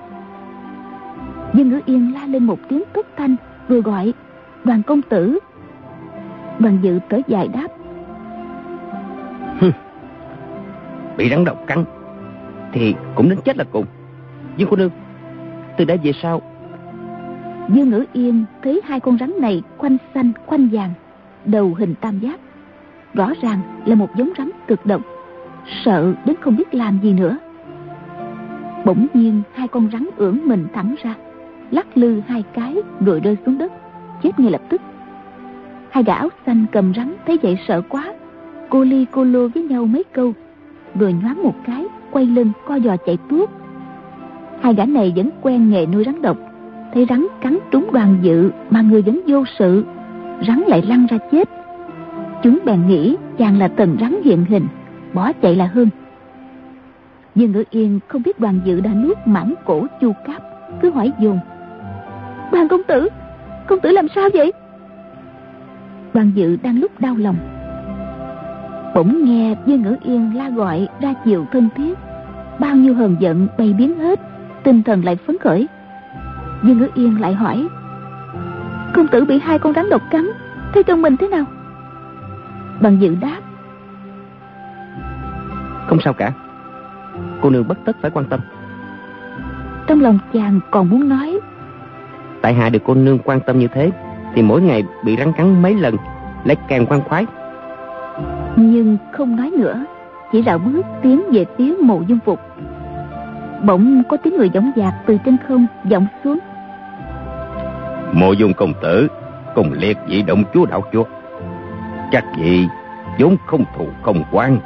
Dương 1.54 1.70
ngữ 1.70 1.80
yên 1.86 2.13
la 2.13 2.25
lên 2.25 2.44
một 2.44 2.60
tiếng 2.70 2.84
thất 2.94 3.08
thanh 3.18 3.36
vừa 3.68 3.82
gọi 3.82 4.13
đoàn 4.63 4.84
công 4.84 5.02
tử. 5.02 5.40
Đoàn 6.60 6.78
dự 6.82 7.00
tới 7.10 7.22
dài 7.28 7.48
đáp 7.48 7.68
bị 11.18 11.30
rắn 11.30 11.46
độc 11.46 11.58
cắn 11.68 11.86
thì 12.72 12.96
cũng 13.16 13.30
đến 13.30 13.40
chết 13.46 13.58
là 13.58 13.63
cùng 13.72 13.86
dương 14.57 14.69
cô 14.72 14.77
nương, 14.77 14.91
từ 15.77 15.86
đã 15.86 15.95
về 16.03 16.12
sau 16.22 16.41
dương 17.69 17.89
ngữ 17.89 18.05
yên 18.13 18.45
thấy 18.63 18.81
hai 18.83 19.00
con 19.00 19.17
rắn 19.17 19.33
này 19.39 19.63
quanh 19.77 19.98
xanh, 20.13 20.31
quanh 20.45 20.69
vàng, 20.72 20.93
đầu 21.45 21.74
hình 21.74 21.95
tam 22.01 22.19
giác. 22.19 22.39
Rõ 23.13 23.33
ràng 23.41 23.60
là 23.86 23.95
một 23.95 24.15
giống 24.15 24.29
rắn 24.38 24.50
cực 24.67 24.86
độc, 24.86 25.01
sợ 25.86 26.13
đến 26.25 26.36
không 26.41 26.55
biết 26.55 26.74
làm 26.74 27.00
gì 27.03 27.13
nữa. 27.13 27.38
Bỗng 28.86 29.07
nhiên 29.13 29.41
hai 29.53 29.67
con 29.67 29.89
rắn 29.93 30.10
ưỡn 30.17 30.39
mình 30.45 30.67
thẳng 30.74 30.95
ra, 31.03 31.15
lắc 31.72 31.98
lư 31.98 32.19
hai 32.27 32.43
cái 32.53 32.75
rồi 33.05 33.19
rơi 33.19 33.38
xuống 33.45 33.57
đất, 33.57 33.72
chết 34.24 34.39
ngay 34.39 34.51
lập 34.51 34.62
tức. 34.69 34.81
Hai 35.89 36.03
gã 36.03 36.13
áo 36.13 36.29
xanh 36.45 36.65
cầm 36.72 36.93
rắn 36.93 37.13
thấy 37.25 37.38
vậy 37.43 37.57
sợ 37.67 37.81
quá, 37.81 38.13
cô 38.69 38.83
ly 38.83 39.05
cô 39.12 39.24
lô 39.24 39.48
với 39.48 39.63
nhau 39.63 39.86
mấy 39.86 40.03
câu, 40.03 40.33
rồi 40.95 41.13
nhoáng 41.13 41.43
một 41.43 41.55
cái 41.65 41.86
quay 42.12 42.25
lưng 42.25 42.51
co 42.67 42.79
giò 42.79 42.98
chạy 43.05 43.17
tuốt 43.29 43.50
hai 44.63 44.74
gã 44.74 44.86
này 44.86 45.13
vẫn 45.15 45.29
quen 45.41 45.70
nghề 45.70 45.86
nuôi 45.86 46.03
rắn 46.03 46.22
độc. 46.22 46.38
Thấy 46.93 47.05
rắn 47.10 47.27
cắn 47.41 47.58
trúng 47.72 47.89
đoàn 47.93 48.17
dự 48.22 48.51
mà 48.70 48.82
người 48.82 49.01
vẫn 49.01 49.22
vô 49.27 49.43
sự, 49.60 49.86
rắn 50.48 50.60
lại 50.67 50.82
lăn 50.82 51.08
ra 51.10 51.17
chết. 51.32 51.50
Chúng 52.43 52.60
bèn 52.65 52.88
nghĩ 52.88 53.15
chàng 53.38 53.60
là 53.60 53.67
tần 53.67 53.98
rắn 54.01 54.15
hiện 54.24 54.46
hình, 54.46 54.67
bỏ 55.13 55.32
chạy 55.41 55.55
là 55.55 55.65
hơn. 55.65 55.89
Dương 57.36 57.51
ngữ 57.51 57.63
yên 57.70 58.00
không 58.08 58.24
biết 58.24 58.39
đoàn 58.39 58.60
dự 58.65 58.79
đã 58.79 58.93
nuốt 58.93 59.17
mãn 59.25 59.53
cổ 59.65 59.88
chu 60.01 60.13
cáp, 60.25 60.41
cứ 60.82 60.91
hỏi 60.91 61.12
dồn. 61.20 61.39
Đoàn 62.51 62.67
công 62.67 62.84
tử 62.84 63.10
công 63.67 63.79
tử 63.79 63.91
làm 63.91 64.08
sao 64.15 64.29
vậy? 64.34 64.53
Đoàn 66.13 66.32
dự 66.36 66.58
đang 66.63 66.79
lúc 66.79 67.00
đau 67.00 67.15
lòng. 67.15 67.38
Bỗng 68.96 69.25
nghe 69.25 69.55
dương 69.65 69.82
ngữ 69.82 69.96
yên 70.03 70.32
la 70.36 70.50
gọi 70.50 70.88
ra 71.01 71.13
chiều 71.25 71.46
thân 71.51 71.70
thiết. 71.75 71.93
Bao 72.60 72.75
nhiêu 72.75 72.93
hờn 72.93 73.15
giận 73.20 73.48
bay 73.58 73.74
biến 73.74 74.00
hết 74.00 74.20
tinh 74.63 74.84
thần 74.84 75.05
lại 75.05 75.15
phấn 75.15 75.38
khởi. 75.38 75.67
Dương 76.63 76.77
ngữ 76.77 76.88
yên 76.93 77.22
lại 77.22 77.34
hỏi 77.34 77.67
công 78.93 79.08
tử 79.08 79.25
bị 79.25 79.39
hai 79.39 79.60
con 79.60 79.74
rắn 79.74 79.89
độc 79.89 80.01
cắn 80.12 80.29
thấy 80.74 80.84
trong 80.84 81.01
mình 81.01 81.17
thế 81.17 81.27
nào? 81.27 81.46
Bằng 82.82 83.01
dự 83.01 83.15
đáp 83.15 83.39
không 85.88 86.00
sao 86.03 86.13
cả. 86.13 86.32
Cô 87.41 87.50
nương 87.50 87.67
bất 87.67 87.77
tất 87.86 87.98
phải 88.01 88.12
quan 88.12 88.25
tâm. 88.25 88.39
Trong 89.88 90.01
lòng 90.01 90.20
chàng 90.34 90.60
còn 90.72 90.89
muốn 90.89 91.10
nói 91.10 91.39
tại 92.41 92.53
hạ 92.53 92.70
được 92.70 92.79
cô 92.86 92.93
nương 92.93 93.20
quan 93.20 93.39
tâm 93.39 93.60
như 93.60 93.67
thế 93.67 93.91
thì 94.34 94.41
mỗi 94.41 94.62
ngày 94.62 94.84
bị 95.05 95.15
rắn 95.17 95.34
cắn 95.34 95.62
mấy 95.62 95.75
lần 95.75 95.98
lại 96.43 96.58
càng 96.67 96.86
quan 96.86 97.01
khoái. 97.01 97.25
Nhưng 98.55 98.98
không 99.12 99.36
nói 99.36 99.51
nữa 99.58 99.86
chỉ 100.32 100.43
rảo 100.43 100.58
bước 100.58 100.86
tiến 101.01 101.24
về 101.32 101.46
phía 101.58 101.75
mộ 101.82 102.01
dung 102.08 102.20
phục 102.25 102.39
bỗng 103.63 104.03
có 104.10 104.17
tiếng 104.17 104.38
người 104.38 104.50
giọng 104.53 104.72
dạc 104.75 104.93
từ 105.05 105.17
trên 105.25 105.38
không 105.48 105.65
vọng 105.84 106.08
xuống. 106.24 106.39
Mộ 108.12 108.32
dung 108.32 108.53
công 108.53 108.74
tử 108.82 109.08
cùng 109.55 109.72
liệt 109.74 109.98
vị 110.08 110.22
động 110.22 110.43
chúa 110.53 110.65
đạo 110.65 110.84
chúa. 110.93 111.03
Chắc 112.12 112.24
gì 112.38 112.67
vốn 113.20 113.38
không 113.46 113.65
thù 113.77 113.88
không 114.01 114.24
quan 114.32 114.58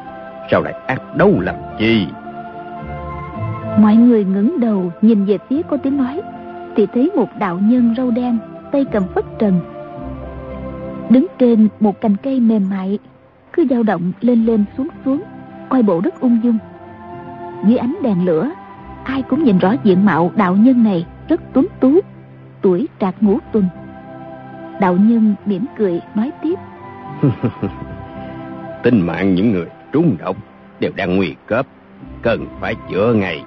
sao 0.52 0.62
lại 0.62 0.74
ác 0.88 1.16
đấu 1.16 1.40
làm 1.40 1.56
chi? 1.80 2.08
Mọi 3.80 3.96
người 3.96 4.26
ngẩng 4.26 4.60
đầu 4.60 4.92
nhìn 5.02 5.26
về 5.26 5.38
phía 5.50 5.62
có 5.62 5.78
tiếng 5.78 5.98
nói. 5.98 6.22
Thì 6.76 6.88
thấy 6.94 7.12
một 7.16 7.30
đạo 7.40 7.60
nhân 7.62 7.94
râu 7.98 8.12
đen 8.12 8.38
tay 8.72 8.86
cầm 8.92 9.04
phất 9.16 9.26
trần. 9.40 9.60
Đứng 11.10 11.28
trên 11.40 11.68
một 11.80 12.02
cành 12.02 12.16
cây 12.24 12.40
mềm 12.40 12.70
mại 12.70 13.00
cứ 13.54 13.66
dao 13.70 13.84
động 13.84 14.12
lên 14.22 14.46
lên 14.46 14.66
xuống 14.78 14.88
xuống 15.06 15.22
coi 15.70 15.84
bộ 15.84 16.02
rất 16.04 16.20
ung 16.20 16.40
dung. 16.44 16.58
Dưới 17.66 17.78
ánh 17.78 17.96
đèn 18.02 18.26
lửa 18.26 18.52
ai 19.08 19.22
cũng 19.22 19.44
nhìn 19.44 19.58
rõ 19.58 19.74
diện 19.84 20.06
mạo 20.06 20.32
đạo 20.36 20.56
nhân 20.56 20.84
này 20.84 21.06
rất 21.28 21.42
tuấn 21.54 21.68
tú 21.80 22.00
tuổi 22.62 22.88
trạc 23.00 23.16
ngũ 23.22 23.40
tuần. 23.52 23.66
Đạo 24.82 24.94
nhân 24.94 25.36
mỉm 25.46 25.66
cười 25.78 26.02
nói 26.16 26.32
tiếp. 26.44 26.56
Tính 28.84 29.02
mạng 29.06 29.36
những 29.36 29.52
người 29.52 29.66
trúng 29.92 30.18
độc 30.20 30.38
đều 30.80 30.92
đang 30.96 31.16
nguy 31.16 31.36
cấp 31.46 31.68
cần 32.22 32.46
phải 32.62 32.76
chữa 32.90 33.14
ngay. 33.14 33.44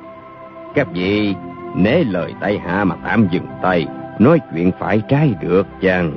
Các 0.75 0.89
vị 0.93 1.35
nể 1.77 2.05
lời 2.05 2.35
tay 2.41 2.59
hạ 2.59 2.85
mà 2.85 2.97
tạm 3.05 3.29
dừng 3.31 3.47
tay 3.63 3.87
nói 4.19 4.39
chuyện 4.53 4.71
phải 4.79 5.03
trái 5.09 5.35
được 5.41 5.67
chăng? 5.81 6.13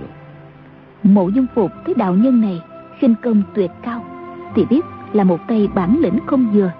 Mộ 1.03 1.29
dung 1.29 1.47
phục 1.55 1.71
thấy 1.85 1.93
đạo 1.97 2.13
nhân 2.13 2.41
này 2.41 2.61
khinh 2.99 3.15
công 3.23 3.41
tuyệt 3.55 3.71
cao 3.83 4.05
thì 4.55 4.65
biết 4.65 4.85
là 5.13 5.23
một 5.23 5.39
tay 5.47 5.67
bản 5.75 5.97
lĩnh 6.01 6.19
không 6.27 6.51
vừa 6.53 6.71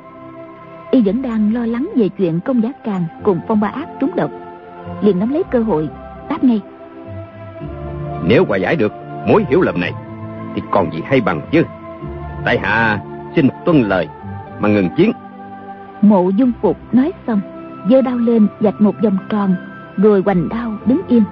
y 0.93 1.01
vẫn 1.01 1.21
đang 1.21 1.53
lo 1.53 1.65
lắng 1.65 1.89
về 1.95 2.09
chuyện 2.09 2.39
công 2.39 2.63
giá 2.63 2.71
càng 2.83 3.03
cùng 3.23 3.39
phong 3.47 3.59
ba 3.59 3.67
ác 3.67 3.87
trúng 3.99 4.11
độc. 4.15 4.31
Liền 5.01 5.19
nắm 5.19 5.33
lấy 5.33 5.43
cơ 5.51 5.59
hội 5.59 5.89
đáp 6.29 6.43
ngay. 6.43 6.61
Nếu 8.23 8.45
hòa 8.45 8.57
giải 8.57 8.75
được 8.75 8.93
mối 9.27 9.45
hiểu 9.49 9.61
lầm 9.61 9.79
này 9.79 9.93
thì 10.55 10.61
còn 10.71 10.93
gì 10.93 11.01
hay 11.05 11.21
bằng 11.21 11.41
chứ? 11.51 11.63
Tại 12.45 12.59
hạ 12.59 12.99
xin 13.35 13.47
tuân 13.65 13.81
lời 13.81 14.07
mà 14.59 14.69
ngừng 14.69 14.89
chiến. 14.97 15.11
Mộ 16.01 16.29
dung 16.29 16.51
phục 16.61 16.77
nói 16.91 17.11
xong 17.27 17.41
giơ 17.89 18.01
đao 18.01 18.17
lên 18.17 18.47
dạch 18.59 18.81
một 18.81 18.95
vòng 19.03 19.17
tròn 19.29 19.55
rồi 19.97 20.21
hoành 20.25 20.49
đao 20.49 20.73
đứng 20.85 21.01
yên. 21.07 21.23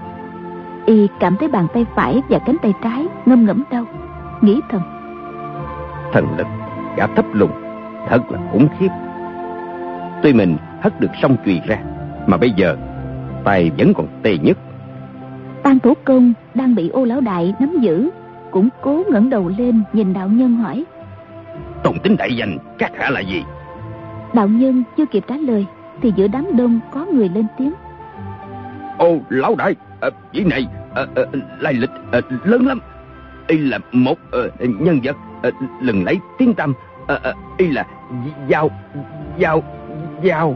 Y 0.85 1.07
cảm 1.19 1.37
thấy 1.37 1.47
bàn 1.47 1.67
tay 1.73 1.85
phải 1.95 2.21
và 2.29 2.39
cánh 2.45 2.57
tay 2.61 2.73
trái 2.83 3.07
ngâm 3.25 3.45
ngẫm 3.45 3.63
đau 3.71 3.85
nghĩ 4.41 4.61
thầm. 4.69 4.81
Thần 6.13 6.27
lực 6.37 6.47
gã 6.97 7.07
thấp 7.07 7.25
lùng 7.33 7.51
thật 8.09 8.31
là 8.31 8.39
khủng 8.51 8.67
khiếp 8.79 8.89
tuy 10.23 10.33
mình 10.33 10.57
hất 10.81 10.99
được 10.99 11.11
song 11.21 11.37
chùy 11.45 11.61
ra 11.65 11.77
mà 12.27 12.37
bây 12.37 12.51
giờ 12.51 12.77
tay 13.43 13.71
vẫn 13.77 13.93
còn 13.93 14.07
tê 14.23 14.37
nhất. 14.37 14.57
Ban 15.63 15.79
thủ 15.79 15.93
công 16.05 16.33
đang 16.53 16.75
bị 16.75 16.89
ô 16.89 17.05
lão 17.05 17.21
đại 17.21 17.53
nắm 17.59 17.77
giữ 17.81 18.09
Cũng 18.51 18.69
cố 18.81 19.03
ngẩng 19.11 19.29
đầu 19.29 19.51
lên 19.57 19.83
nhìn 19.93 20.13
đạo 20.13 20.27
nhân 20.27 20.55
hỏi. 20.55 20.83
Tôn 21.83 21.99
tính 21.99 22.15
đại 22.17 22.35
danh 22.35 22.57
các 22.77 22.91
hạ 22.97 23.09
là 23.09 23.19
gì? 23.19 23.43
Đạo 24.33 24.47
nhân 24.47 24.83
chưa 24.97 25.05
kịp 25.05 25.23
trả 25.27 25.37
lời 25.37 25.65
Thì 26.01 26.13
giữa 26.15 26.27
đám 26.27 26.47
đông 26.57 26.79
có 26.91 27.05
người 27.05 27.29
lên 27.29 27.45
tiếng. 27.57 27.73
Ô 28.97 29.19
lão 29.29 29.55
đại 29.55 29.75
à, 30.01 30.09
Vị 30.33 30.43
này 30.43 30.67
à, 30.95 31.05
à, 31.15 31.23
lai 31.59 31.73
lịch 31.73 31.89
à, 32.11 32.19
lớn 32.43 32.67
lắm. 32.67 32.79
Y 33.47 33.57
là 33.57 33.79
một 33.91 34.17
à, 34.31 34.39
nhân 34.59 34.99
vật 35.03 35.15
à, 35.43 35.49
lần 35.81 36.03
lấy 36.03 36.19
tiếng 36.37 36.53
tâm 36.53 36.73
à, 37.07 37.19
à, 37.23 37.33
Y 37.57 37.67
là 37.67 37.85
Giao 38.47 38.69
Giao 39.37 39.63
Giao 40.23 40.55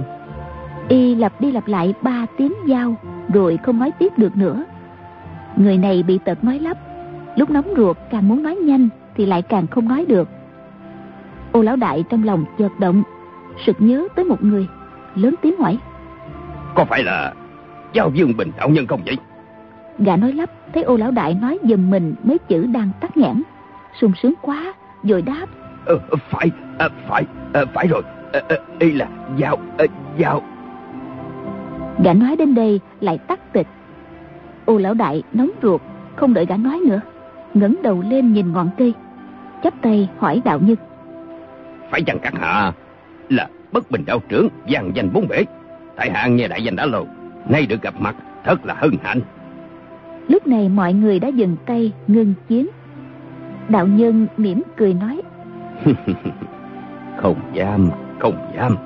Y 0.88 1.16
lặp 1.16 1.42
đi 1.42 1.52
lặp 1.52 1.68
lại 1.68 1.94
ba 2.02 2.26
tiếng 2.38 2.54
giao 2.68 2.96
Rồi 3.34 3.60
không 3.64 3.80
nói 3.80 3.92
tiếp 4.00 4.18
được 4.18 4.38
nữa. 4.38 4.64
Người 5.56 5.78
này 5.78 6.04
bị 6.04 6.20
tật 6.26 6.44
nói 6.44 6.60
lắp. 6.60 6.78
Lúc 7.36 7.50
nóng 7.50 7.74
ruột 7.78 7.98
càng 8.12 8.28
muốn 8.28 8.44
nói 8.44 8.56
nhanh 8.56 8.90
thì 9.16 9.26
lại 9.26 9.42
càng 9.42 9.68
không 9.68 9.88
nói 9.88 10.06
được. 10.06 10.30
Ô 11.52 11.62
lão 11.62 11.76
đại 11.76 12.04
trong 12.10 12.24
lòng 12.24 12.46
chợt 12.58 12.80
động 12.80 13.04
sực 13.66 13.76
nhớ 13.80 14.08
tới 14.16 14.26
một 14.26 14.44
người 14.44 14.68
lớn 15.16 15.36
tiếng 15.42 15.58
hỏi. 15.58 15.78
Có 16.76 16.86
phải 16.86 17.04
là 17.04 17.34
Giao 17.94 18.12
Dương 18.14 18.38
Bình 18.38 18.52
đạo 18.58 18.70
nhân 18.70 18.88
không 18.88 19.02
vậy? 19.06 19.18
Gã 20.00 20.16
nói 20.16 20.34
lắp 20.34 20.50
Thấy 20.74 20.84
ô 20.84 20.98
lão 20.98 21.12
đại 21.12 21.34
nói 21.34 21.60
giùm 21.64 21.90
mình 21.90 22.16
mấy 22.24 22.38
chữ 22.38 22.66
đang 22.66 22.90
tắt 23.02 23.18
nhãn 23.18 23.42
sung 24.02 24.12
sướng 24.24 24.34
quá 24.42 24.74
Rồi 25.04 25.22
đáp. 25.22 25.46
Ờ, 25.86 26.00
Phải 26.30 26.52
à, 26.78 26.90
Phải 27.08 27.24
à, 27.54 27.62
Phải 27.74 27.88
rồi 27.88 28.02
Y 28.80 28.92
là 28.92 29.08
Giao 29.38 29.58
à, 29.78 29.86
Giao 30.18 30.42
Gã 32.04 32.14
nói 32.14 32.36
đến 32.36 32.56
đây 32.56 32.80
lại 33.02 33.18
tắt 33.18 33.54
tịch. 33.54 33.68
Ô 34.66 34.78
lão 34.78 34.94
đại 34.94 35.24
nóng 35.34 35.52
ruột 35.62 35.82
Không 36.16 36.34
đợi 36.34 36.46
gã 36.46 36.58
nói 36.58 36.80
nữa. 36.88 37.02
Ngẩng 37.54 37.76
đầu 37.84 38.04
lên 38.10 38.34
nhìn 38.34 38.54
ngọn 38.54 38.70
cây. 38.78 38.94
Chắp 39.64 39.74
tay 39.82 40.10
hỏi 40.20 40.42
đạo 40.46 40.60
nhân 40.60 40.76
phải 41.96 42.02
chăng 42.02 42.20
các 42.20 42.34
hạ 42.40 42.72
là 43.30 43.48
bất 43.72 43.92
bình 43.92 44.04
đạo 44.06 44.20
trưởng 44.30 44.48
vàng 44.68 44.92
danh 44.96 45.14
bốn 45.14 45.28
bể? 45.28 45.44
Tại 45.96 46.12
hạ 46.12 46.28
nghe 46.28 46.48
đại 46.48 46.64
danh 46.64 46.76
đã 46.76 46.86
lâu 46.86 47.08
nay 47.50 47.66
được 47.66 47.82
gặp 47.82 47.94
mặt 48.00 48.16
thật 48.44 48.66
là 48.66 48.74
hân 48.74 48.92
hạnh. 49.04 49.20
Lúc 50.28 50.48
này 50.48 50.70
mọi 50.70 50.94
người 50.94 51.20
đã 51.20 51.28
dừng 51.28 51.56
tay 51.66 51.92
ngưng 52.08 52.34
chiến. 52.48 52.68
Đạo 53.70 53.88
nhân 53.88 54.28
mỉm 54.38 54.62
cười 54.78 54.94
nói. 54.94 55.22
Không 57.18 57.36
dám 57.54 57.90
không 58.20 58.52
dám. 58.56 58.78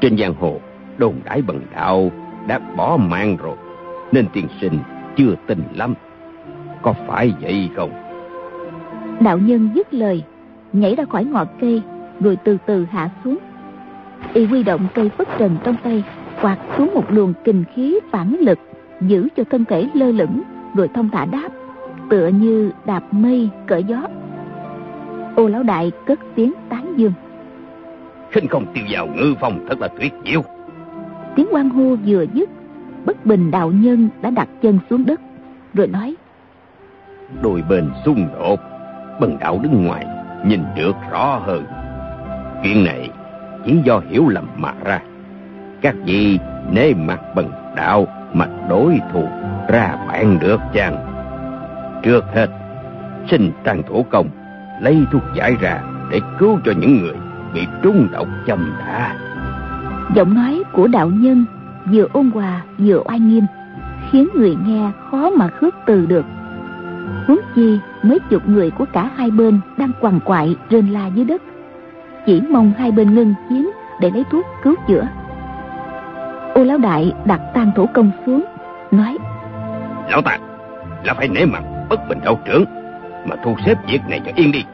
Trên 0.00 0.18
giang 0.18 0.34
hồ, 0.34 0.60
đồn 0.98 1.14
đãi 1.24 1.42
bần 1.42 1.60
đạo 1.74 2.10
đã 2.46 2.58
bỏ 2.58 2.96
mạng 2.96 3.36
rồi, 3.36 3.56
nên 4.12 4.26
tiền 4.32 4.46
sinh 4.60 4.78
chưa 5.16 5.34
tin 5.46 5.62
lắm. 5.74 5.94
Có 6.82 6.94
phải 7.06 7.32
vậy 7.40 7.70
không? 7.76 7.90
Đạo 9.20 9.38
nhân 9.38 9.70
dứt 9.74 9.94
lời, 9.94 10.24
nhảy 10.72 10.94
ra 10.94 11.04
khỏi 11.04 11.24
ngọn 11.24 11.46
cây, 11.60 11.82
rồi 12.20 12.36
từ 12.44 12.58
từ 12.66 12.86
hạ 12.90 13.10
xuống. 13.24 13.38
Y 14.34 14.44
huy 14.44 14.62
động 14.62 14.86
cây 14.94 15.08
phất 15.08 15.28
trần 15.38 15.56
trong 15.64 15.76
tay, 15.82 16.04
quạt 16.42 16.58
xuống 16.76 16.94
một 16.94 17.04
luồng 17.08 17.32
kình 17.44 17.64
khí 17.74 17.98
phản 18.10 18.36
lực, 18.40 18.58
giữ 19.00 19.28
cho 19.36 19.44
thân 19.50 19.64
thể 19.64 19.88
lơ 19.94 20.06
lửng, 20.06 20.42
rồi 20.74 20.88
thông 20.94 21.10
thả 21.10 21.24
đáp, 21.24 21.48
tựa 22.10 22.28
như 22.28 22.72
đạp 22.84 23.02
mây 23.10 23.48
cởi 23.66 23.84
gió. 23.84 24.02
Ô 25.36 25.48
lão 25.48 25.62
đại 25.62 25.92
cất 26.06 26.20
tiếng 26.34 26.52
tán 26.68 26.94
dương 26.96 27.12
khinh 28.32 28.48
không 28.48 28.66
tiêu 28.74 28.84
vào 28.90 29.06
ngư 29.06 29.34
phong 29.40 29.66
thật 29.68 29.80
là 29.80 29.88
tuyệt 29.88 30.12
diệu. 30.24 30.42
Tiếng 31.36 31.46
quan 31.50 31.70
hô 31.70 31.96
vừa 32.06 32.24
dứt 32.34 32.50
bất 33.04 33.26
bình 33.26 33.50
đạo 33.50 33.70
nhân 33.70 34.08
đã 34.22 34.30
đặt 34.30 34.48
chân 34.62 34.78
xuống 34.90 35.06
đất 35.06 35.20
rồi 35.74 35.86
nói 35.86 36.14
đôi 37.42 37.62
bên 37.68 37.90
xung 38.04 38.28
đột 38.38 38.60
bần 39.20 39.36
đạo 39.40 39.60
đứng 39.62 39.84
ngoài 39.86 40.06
nhìn 40.46 40.62
được 40.76 40.92
rõ 41.10 41.40
hơn. 41.46 41.64
Chuyện 42.62 42.84
này 42.84 43.10
chỉ 43.66 43.76
do 43.84 44.00
hiểu 44.10 44.28
lầm 44.28 44.46
mà 44.56 44.72
ra. 44.84 45.00
Các 45.80 45.94
vị 46.04 46.38
nể 46.72 46.92
mặt 46.94 47.20
bần 47.34 47.50
đạo 47.76 48.06
mà 48.32 48.46
đối 48.68 49.00
thủ 49.12 49.28
ra 49.68 49.96
bạn 50.08 50.38
được 50.40 50.60
chăng? 50.72 50.96
Trước 52.02 52.24
hết 52.34 52.46
xin 53.30 53.50
trang 53.64 53.82
thủ 53.82 54.06
công 54.10 54.28
lấy 54.80 55.04
thuốc 55.12 55.22
giải 55.34 55.56
ra 55.60 55.82
để 56.10 56.20
cứu 56.38 56.58
cho 56.64 56.72
những 56.80 56.98
người 57.00 57.14
bị 57.54 57.66
trúng 57.82 58.08
độc 58.12 58.28
châm 58.46 58.72
đã. 58.78 59.16
Giọng 60.14 60.34
nói 60.34 60.62
của 60.72 60.86
đạo 60.86 61.10
nhân 61.10 61.44
vừa 61.92 62.06
ôn 62.12 62.30
hòa 62.30 62.62
vừa 62.78 63.02
oai 63.04 63.20
nghiêm 63.20 63.46
khiến 64.10 64.28
người 64.34 64.56
nghe 64.66 64.90
khó 65.10 65.30
mà 65.30 65.48
khước 65.48 65.74
từ 65.86 66.06
được. 66.06 66.24
Huống 67.26 67.40
chi 67.54 67.78
mấy 68.02 68.18
chục 68.18 68.48
người 68.48 68.70
của 68.70 68.84
cả 68.92 69.10
hai 69.16 69.30
bên 69.30 69.60
đang 69.76 69.90
quằn 70.00 70.20
quại 70.24 70.56
rên 70.70 70.88
la 70.88 71.06
dưới 71.06 71.24
đất. 71.24 71.42
Chỉ 72.26 72.40
mong 72.40 72.72
hai 72.78 72.90
bên 72.90 73.14
ngưng 73.14 73.34
chiến 73.48 73.70
để 74.00 74.10
lấy 74.10 74.24
thuốc 74.30 74.46
cứu 74.62 74.74
chữa. 74.88 75.08
Ô 76.54 76.64
lão 76.64 76.78
đại 76.78 77.12
đặt 77.24 77.40
tang 77.54 77.70
thủ 77.76 77.86
công 77.94 78.10
xuống 78.26 78.44
nói 78.90 79.18
lão 80.10 80.22
ta 80.22 80.38
là 81.04 81.14
phải 81.14 81.28
nể 81.28 81.44
mặt 81.44 81.62
bất 81.88 82.08
bình 82.08 82.18
đạo 82.24 82.38
trưởng 82.44 82.64
mà 83.26 83.36
thu 83.44 83.56
xếp 83.66 83.74
việc 83.86 84.00
này 84.08 84.20
cho 84.26 84.32
yên 84.34 84.52
đi 84.52 84.64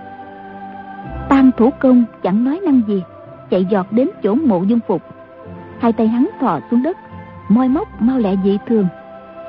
tam 1.29 1.51
thủ 1.57 1.71
công 1.81 2.05
chẳng 2.23 2.45
nói 2.45 2.61
năng 2.65 2.81
gì, 2.89 3.03
chạy 3.51 3.65
giọt 3.65 3.93
đến 3.93 4.09
chỗ 4.23 4.35
mộ 4.35 4.63
dung 4.63 4.81
phục. 4.87 5.03
Hai 5.79 5.93
tay 5.93 6.09
hắn 6.09 6.29
thò 6.41 6.61
xuống 6.71 6.83
đất, 6.83 6.97
moi 7.49 7.69
móc 7.69 8.03
mau 8.03 8.19
lẹ 8.19 8.35
dị 8.45 8.59
thường. 8.67 8.87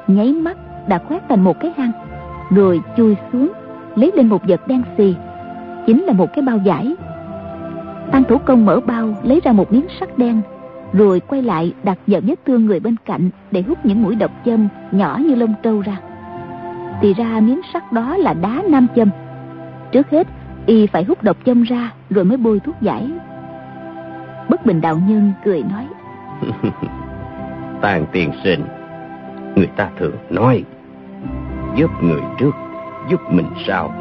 Nháy 0.08 0.34
mắt 0.34 0.58
đã 0.88 1.00
khoét 1.08 1.30
thành 1.30 1.44
một 1.44 1.60
cái 1.60 1.74
hang, 1.78 1.92
rồi 2.50 2.82
chui 2.98 3.16
xuống, 3.32 3.52
lấy 3.96 4.12
lên 4.16 4.28
một 4.28 4.42
vật 4.48 4.68
đen 4.68 4.82
xì, 4.98 5.16
chính 5.88 6.04
là 6.04 6.14
một 6.14 6.34
cái 6.34 6.42
bao 6.42 6.60
vải. 6.66 6.96
Tam 8.12 8.24
thủ 8.24 8.38
công 8.38 8.66
mở 8.66 8.80
bao, 8.80 9.16
lấy 9.24 9.42
ra 9.44 9.52
một 9.52 9.72
miếng 9.72 9.86
sắt 10.00 10.18
đen, 10.18 10.42
Rồi 10.94 11.20
quay 11.20 11.42
lại 11.42 11.74
đặt 11.84 11.98
vào 12.08 12.22
vết 12.26 12.36
thương 12.46 12.66
người 12.66 12.80
bên 12.80 12.96
cạnh 13.06 13.30
Để 13.52 13.62
hút 13.62 13.78
những 13.86 14.04
mũi 14.04 14.16
độc 14.16 14.32
châm 14.46 14.68
nhỏ 14.92 15.20
như 15.26 15.36
lông 15.36 15.54
trâu 15.64 15.82
ra. 15.82 15.98
Thì 17.02 17.14
ra 17.14 17.40
miếng 17.40 17.62
sắt 17.74 17.92
đó 17.92 18.18
là 18.18 18.34
đá 18.34 18.62
nam 18.70 18.88
châm. 18.96 19.10
Trước 19.92 20.10
hết 20.10 20.28
y 20.66 20.88
phải 20.88 21.04
hút 21.04 21.24
độc 21.24 21.38
châm 21.46 21.64
ra 21.64 21.92
Rồi 22.10 22.26
mới 22.26 22.38
bôi 22.38 22.60
thuốc 22.60 22.76
giải. 22.82 23.10
Bất 24.50 24.66
bình 24.66 24.82
đạo 24.82 25.00
nhân 25.08 25.34
cười 25.46 25.64
nói 25.64 25.88
Tàn 27.82 28.06
tiền 28.12 28.32
sinh 28.44 28.66
Người 29.56 29.70
ta 29.76 29.90
thường 29.98 30.16
nói 30.30 30.64
Giúp 31.76 31.92
người 32.02 32.22
trước 32.40 32.52
Giúp 33.10 33.22
mình 33.32 33.48
sau. 33.68 33.94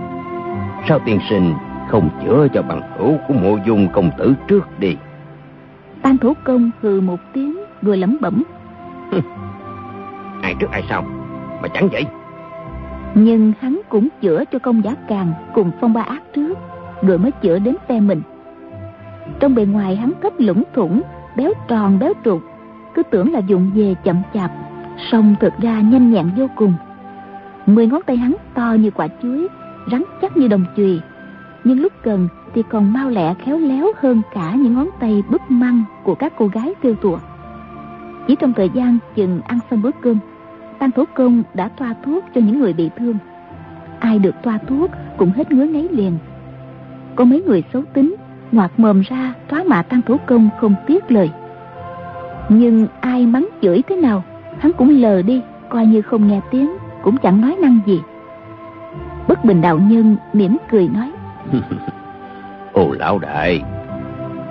Sao 0.89 0.99
tiền 1.05 1.19
sinh 1.31 1.55
không 1.89 2.11
chữa 2.25 2.49
cho 2.55 2.63
bằng 2.63 2.83
hữu 2.99 3.17
của 3.29 3.35
mộ 3.35 3.59
dung 3.67 3.89
công 3.93 4.11
tử 4.19 4.35
trước 4.49 4.79
đi? 4.79 4.97
Tam 6.03 6.19
thủ 6.19 6.33
công 6.45 6.71
hừ 6.81 7.01
một 7.01 7.21
tiếng 7.33 7.57
rồi 7.83 7.97
lẩm 7.97 8.17
bẩm 8.21 8.43
ai 10.43 10.55
trước 10.61 10.71
ai 10.71 10.85
sau 10.89 11.03
mà 11.63 11.69
chẳng 11.75 11.89
vậy. 11.93 12.07
Nhưng 13.15 13.53
hắn 13.61 13.78
cũng 13.89 14.09
chữa 14.21 14.45
cho 14.53 14.59
công 14.59 14.85
giá 14.85 14.95
càng 15.09 15.33
cùng 15.55 15.71
phong 15.81 15.93
ba 15.93 16.03
ác 16.03 16.23
trước 16.35 16.59
rồi 17.03 17.19
mới 17.19 17.31
chữa 17.31 17.59
đến 17.59 17.77
phe 17.89 18.01
mình. 18.01 18.23
Trong 19.41 19.55
bề 19.55 19.65
ngoài 19.65 19.97
hắn 19.97 20.13
cấp 20.21 20.33
lũng 20.39 20.63
thủng, 20.75 21.03
béo 21.37 21.53
tròn, 21.69 21.99
béo 21.99 22.13
trục 22.25 22.43
cứ 22.95 23.03
tưởng 23.03 23.33
là 23.33 23.39
dụng 23.39 23.71
về 23.75 23.95
chậm 24.05 24.23
chạp, 24.35 24.51
song 25.11 25.35
thực 25.41 25.53
ra 25.59 25.81
nhanh 25.81 26.13
nhẹn 26.13 26.31
vô 26.37 26.47
cùng. 26.57 26.75
Mười 27.67 27.87
ngón 27.87 28.03
tay 28.07 28.17
hắn 28.17 28.35
to 28.55 28.73
như 28.73 28.91
quả 28.91 29.09
chuối, 29.23 29.49
rắn 29.91 30.03
chắc 30.23 30.37
như 30.37 30.49
đồng 30.49 30.65
chùy, 30.77 31.01
nhưng 31.65 31.81
lúc 31.81 31.93
cần 32.03 32.29
thì 32.55 32.63
còn 32.71 32.93
mau 32.93 33.11
lẹ 33.11 33.35
khéo 33.35 33.59
léo 33.59 33.87
hơn 33.97 34.23
cả 34.35 34.55
những 34.55 34.75
ngón 34.75 34.89
tay 35.01 35.23
búp 35.31 35.41
măng 35.49 35.85
của 36.05 36.15
các 36.15 36.33
cô 36.39 36.47
gái 36.47 36.75
kêu 36.83 36.95
tùa 36.95 37.19
chỉ 38.29 38.37
trong 38.37 38.53
thời 38.53 38.71
gian 38.75 38.99
chừng 39.15 39.41
ăn 39.41 39.59
xong 39.71 39.83
bữa 39.83 39.91
cơm 40.01 40.19
tăng 40.79 40.91
thổ 40.91 41.05
công 41.15 41.43
đã 41.55 41.71
thoa 41.79 41.95
thuốc 42.05 42.25
cho 42.35 42.41
những 42.41 42.61
người 42.61 42.73
bị 42.73 42.91
thương 42.99 43.17
ai 44.01 44.19
được 44.19 44.35
toa 44.43 44.59
thuốc 44.69 44.91
cũng 45.17 45.31
hết 45.31 45.53
ngứa 45.53 45.65
ngáy 45.65 45.89
liền. 45.91 46.19
Có 47.17 47.25
mấy 47.25 47.43
người 47.43 47.63
xấu 47.73 47.83
tính, 47.93 48.15
ngoạc 48.53 48.81
mồm 48.81 49.01
ra 49.01 49.35
thoá 49.49 49.65
mạ 49.67 49.83
tăng 49.83 50.03
thủ 50.03 50.17
công 50.27 50.49
không 50.61 50.75
tiếc 50.87 51.11
lời. 51.11 51.31
Nhưng 52.49 52.87
ai 53.01 53.27
mắng 53.27 53.49
chửi 53.63 53.83
thế 53.89 53.97
nào, 53.97 54.25
hắn 54.59 54.73
cũng 54.73 54.89
lờ 54.89 55.23
đi, 55.23 55.43
coi 55.69 55.87
như 55.87 56.03
không 56.03 56.29
nghe 56.29 56.41
tiếng, 56.51 56.77
cũng 57.03 57.17
chẳng 57.17 57.41
nói 57.41 57.57
năng 57.63 57.81
gì. 57.87 58.01
Bất 59.29 59.45
bình 59.45 59.61
đạo 59.61 59.79
nhân 59.79 60.17
mỉm 60.33 60.57
cười 60.71 60.89
nói, 60.89 61.13
"Ô 62.73 62.93
lão 62.99 63.19
đại 63.19 63.63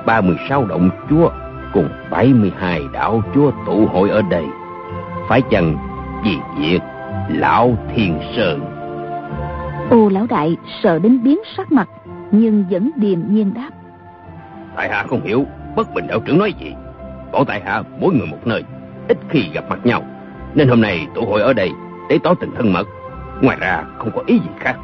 36 0.05 0.65
động 0.65 0.89
chúa 1.09 1.29
Cùng 1.73 1.89
72 2.09 2.81
đạo 2.93 3.21
chúa 3.35 3.51
tụ 3.65 3.85
hội 3.85 4.09
ở 4.09 4.21
đây. 4.21 4.45
Phải 5.29 5.41
chăng 5.41 5.77
vì 6.23 6.37
việc 6.59 6.79
Lão 7.29 7.77
Thiên 7.95 8.19
Sơn 8.35 8.76
Ô 9.89 10.09
lão 10.09 10.25
đại 10.29 10.57
sợ 10.83 10.99
đến 10.99 11.23
biến 11.23 11.39
sắc 11.57 11.71
mặt 11.71 11.89
Nhưng 12.31 12.65
vẫn 12.69 12.91
điềm 12.95 13.19
nhiên 13.27 13.53
đáp. 13.53 13.69
Tại 14.75 14.89
hạ 14.89 15.05
không 15.09 15.21
hiểu 15.23 15.45
Bất 15.75 15.93
bình 15.93 16.07
đạo 16.07 16.19
trưởng 16.25 16.39
nói 16.39 16.53
gì. 16.59 16.73
Bọn 17.31 17.45
tại 17.47 17.61
hạ 17.65 17.83
mỗi 17.99 18.13
người 18.13 18.27
một 18.27 18.47
nơi 18.47 18.63
Ít 19.07 19.17
khi 19.29 19.49
gặp 19.53 19.65
mặt 19.69 19.85
nhau. 19.85 20.03
Nên 20.55 20.67
hôm 20.67 20.81
nay 20.81 21.07
tụ 21.15 21.25
hội 21.25 21.41
ở 21.41 21.53
đây 21.53 21.71
Để 22.09 22.19
tỏ 22.23 22.33
tình 22.33 22.51
thân 22.55 22.73
mật. 22.73 22.87
Ngoài 23.41 23.57
ra 23.61 23.83
không 23.97 24.11
có 24.15 24.23
ý 24.25 24.39
gì 24.39 24.49
khác. 24.59 24.75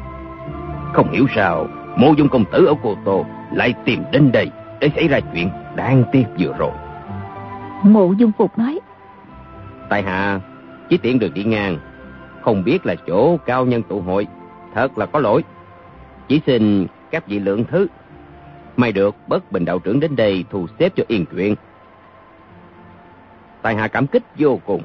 Không 0.92 1.12
hiểu 1.12 1.26
sao 1.34 1.66
Mộ 1.96 2.12
dung 2.18 2.28
công 2.28 2.44
tử 2.52 2.66
ở 2.66 2.74
Cô 2.82 2.94
Tô 3.04 3.26
lại 3.52 3.74
tìm 3.84 4.02
đến 4.12 4.32
đây 4.32 4.50
để 4.80 4.90
xảy 4.96 5.08
ra 5.08 5.20
chuyện 5.20 5.50
đáng 5.76 6.04
tiếc 6.12 6.24
vừa 6.38 6.54
rồi. 6.58 6.70
Mộ 7.82 8.12
dung 8.12 8.32
phục 8.38 8.58
nói. 8.58 8.80
Tại 9.88 10.02
hạ 10.02 10.40
chỉ 10.88 10.96
tiện 10.96 11.18
được 11.18 11.34
đi 11.34 11.44
ngang, 11.44 11.78
không 12.42 12.64
biết 12.64 12.86
là 12.86 12.94
chỗ 13.06 13.36
cao 13.46 13.66
nhân 13.66 13.82
tụ 13.82 14.00
hội, 14.00 14.26
thật 14.74 14.98
là 14.98 15.06
có 15.06 15.18
lỗi. 15.18 15.44
Chỉ 16.28 16.40
xin 16.46 16.86
các 17.10 17.26
vị 17.26 17.38
lượng 17.38 17.64
thứ. 17.64 17.86
May 18.76 18.92
được 18.92 19.16
bất 19.28 19.52
bình 19.52 19.64
đạo 19.64 19.78
trưởng 19.78 20.00
đến 20.00 20.16
đây 20.16 20.44
thu 20.50 20.66
xếp 20.78 20.92
cho 20.96 21.04
yên 21.08 21.24
chuyện. 21.26 21.54
Tại 23.62 23.74
hạ 23.74 23.88
cảm 23.88 24.06
kích 24.06 24.22
vô 24.38 24.60
cùng. 24.66 24.82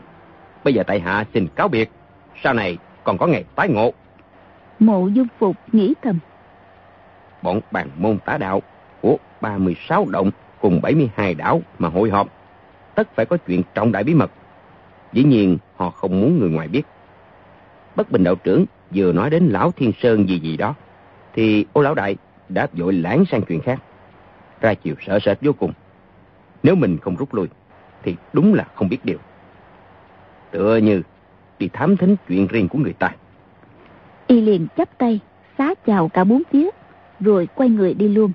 Bây 0.63 0.73
giờ 0.73 0.84
tại 0.88 0.99
hạ 0.99 1.25
xin 1.34 1.47
cáo 1.47 1.67
biệt. 1.67 1.89
Sau 2.43 2.54
này 2.54 2.78
còn 3.04 3.17
có 3.17 3.28
ngày 3.28 3.43
tái 3.56 3.69
ngộ. 3.69 3.93
Mộ 4.80 5.08
dung 5.08 5.28
phục 5.39 5.56
nghĩ 5.71 5.93
thầm. 6.02 6.19
Bọn 7.41 7.60
bàn 7.71 7.89
môn 7.97 8.19
tả 8.25 8.38
đạo 8.38 8.62
của 9.02 9.17
36 9.41 10.06
động 10.10 10.32
cùng 10.62 10.82
72 10.82 11.34
đảo 11.34 11.62
mà 11.80 11.89
hội 11.89 12.10
họp. 12.10 12.28
Tất 12.95 13.15
phải 13.15 13.25
có 13.25 13.38
chuyện 13.38 13.62
trọng 13.73 13.91
đại 13.91 14.04
bí 14.04 14.13
mật. 14.13 14.32
Dĩ 15.13 15.23
nhiên 15.23 15.58
họ 15.75 15.89
không 15.89 16.21
muốn 16.21 16.39
người 16.39 16.49
ngoài 16.49 16.67
biết. 16.67 16.84
Bất 17.95 18.12
bình 18.12 18.23
đạo 18.23 18.36
trưởng 18.36 18.65
vừa 18.95 19.12
nói 19.12 19.30
đến 19.30 19.49
lão 19.49 19.71
thiên 19.71 19.91
sơn 20.02 20.30
gì 20.30 20.39
gì 20.39 20.58
đó. 20.58 20.75
Thì 21.34 21.65
ô 21.73 21.82
lão 21.82 21.95
đại 21.95 22.15
đã 22.49 22.67
vội 22.73 22.93
lãng 22.93 23.23
sang 23.32 23.41
chuyện 23.41 23.62
khác. 23.62 23.80
Ra 24.62 24.73
chiều 24.73 24.95
sợ 25.08 25.19
sệt 25.19 25.38
vô 25.41 25.54
cùng. 25.54 25.73
Nếu 26.63 26.75
mình 26.75 26.97
không 26.97 27.15
rút 27.15 27.34
lui 27.34 27.47
thì 28.04 28.15
đúng 28.34 28.54
là 28.54 28.65
không 28.75 28.89
biết 28.89 29.06
điều. 29.06 29.17
Tựa 30.52 30.78
như 30.78 31.02
đi 31.60 31.69
thám 31.73 31.97
thính 31.97 32.15
chuyện 32.28 32.47
riêng 32.47 32.67
của 32.67 32.80
người 32.80 32.93
ta. 32.93 33.12
Y 34.28 34.41
liền 34.41 34.67
chắp 34.78 34.97
tay, 34.97 35.19
xá 35.58 35.73
chào 35.86 36.10
cả 36.10 36.23
bốn 36.23 36.41
phía, 36.52 36.69
rồi 37.19 37.47
quay 37.56 37.69
người 37.69 37.93
đi 37.93 38.08
luôn. 38.08 38.32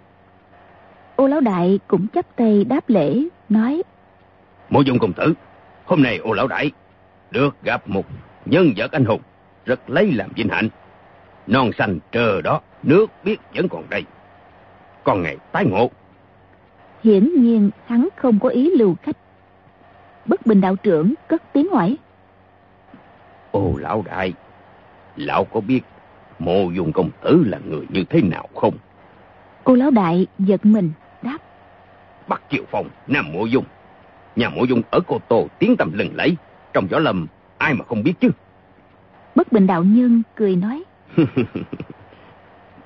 Ô 1.17 1.27
lão 1.27 1.41
đại 1.41 1.79
cũng 1.89 2.07
chắp 2.15 2.37
tay 2.37 2.65
đáp 2.65 2.89
lễ, 2.89 3.25
nói. 3.49 3.83
Mộ 4.71 4.81
dung 4.81 4.99
công 4.99 5.13
tử, 5.13 5.35
hôm 5.85 6.03
nay 6.03 6.17
ô 6.17 6.33
lão 6.33 6.47
đại 6.47 6.71
được 7.31 7.57
gặp 7.63 7.89
một 7.89 8.07
nhân 8.47 8.73
vật 8.77 8.93
anh 8.93 9.05
hùng, 9.05 9.21
rất 9.65 9.91
lấy 9.91 10.13
làm 10.13 10.31
vinh 10.37 10.49
hạnh. 10.49 10.69
Non 11.47 11.71
xanh 11.79 11.99
trờ 12.13 12.41
đó, 12.41 12.61
nước 12.83 13.07
biết 13.25 13.41
vẫn 13.55 13.69
còn 13.69 13.85
đây. 13.91 14.05
Còn 15.05 15.23
ngày 15.23 15.37
tái 15.53 15.65
ngộ. 15.65 15.91
Hiển 17.05 17.43
nhiên 17.43 17.71
hắn 17.87 18.09
không 18.17 18.39
có 18.39 18.49
ý 18.49 18.71
lưu 18.77 18.97
khách. 19.03 19.17
Bất 20.27 20.47
bình 20.47 20.61
đạo 20.61 20.77
trưởng 20.77 21.15
cất 21.29 21.43
tiếng 21.53 21.69
hỏi. 21.71 21.97
Ô 23.51 23.77
lão 23.77 24.03
đại, 24.07 24.33
lão 25.17 25.45
có 25.45 25.61
biết 25.61 25.81
mộ 26.39 26.71
dung 26.71 26.93
công 26.93 27.11
tử 27.23 27.45
là 27.47 27.59
người 27.59 27.87
như 27.89 28.05
thế 28.11 28.23
nào 28.23 28.49
không? 28.55 28.75
Ô 29.65 29.75
lão 29.75 29.91
đại 29.91 30.27
giật 30.39 30.67
mình, 30.67 30.93
đáp. 31.23 31.39
Bắc 32.29 32.43
Triều 32.51 32.65
Phong, 32.71 32.89
Nam 33.07 33.33
Mộ 33.33 33.45
Dung. 33.45 33.65
Nhà 34.37 34.49
Mộ 34.49 34.65
Dung 34.65 34.83
ở 34.91 35.01
Cô 35.07 35.19
Tô 35.29 35.49
tiếng 35.59 35.77
tầm 35.79 35.91
lừng 35.95 36.11
lẫy. 36.15 36.37
Trong 36.73 36.87
gió 36.91 36.99
lầm, 36.99 37.27
ai 37.59 37.75
mà 37.75 37.85
không 37.85 38.03
biết 38.03 38.15
chứ? 38.21 38.29
Bất 39.35 39.53
bình 39.53 39.67
đạo 39.67 39.85
nhân 39.85 40.23
cười 40.35 40.57
nói. 40.57 40.83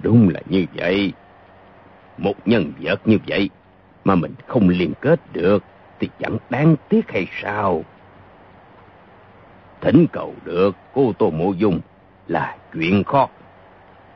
Đúng 0.02 0.28
là 0.28 0.40
như 0.48 0.66
vậy. 0.74 1.12
Một 2.18 2.34
nhân 2.44 2.72
vật 2.80 3.00
như 3.04 3.18
vậy 3.26 3.50
mà 4.04 4.14
mình 4.14 4.34
không 4.46 4.68
liên 4.68 4.92
kết 5.00 5.20
được 5.32 5.64
thì 6.00 6.08
chẳng 6.18 6.36
đáng 6.50 6.76
tiếc 6.88 7.10
hay 7.10 7.26
sao? 7.42 7.84
Thỉnh 9.80 10.06
cầu 10.12 10.34
được, 10.44 10.76
cô 10.94 11.12
Tô 11.18 11.30
Mộ 11.30 11.52
Dung, 11.52 11.80
là 12.28 12.56
chuyện 12.74 13.04
khó. 13.04 13.28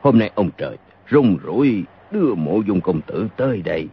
Hôm 0.01 0.19
nay 0.19 0.31
ông 0.35 0.49
trời 0.57 0.77
rung 1.11 1.37
rủi 1.43 1.83
đưa 2.11 2.35
mộ 2.35 2.61
dung 2.67 2.81
công 2.81 3.01
tử 3.01 3.27
tới 3.37 3.61
đây. 3.61 3.87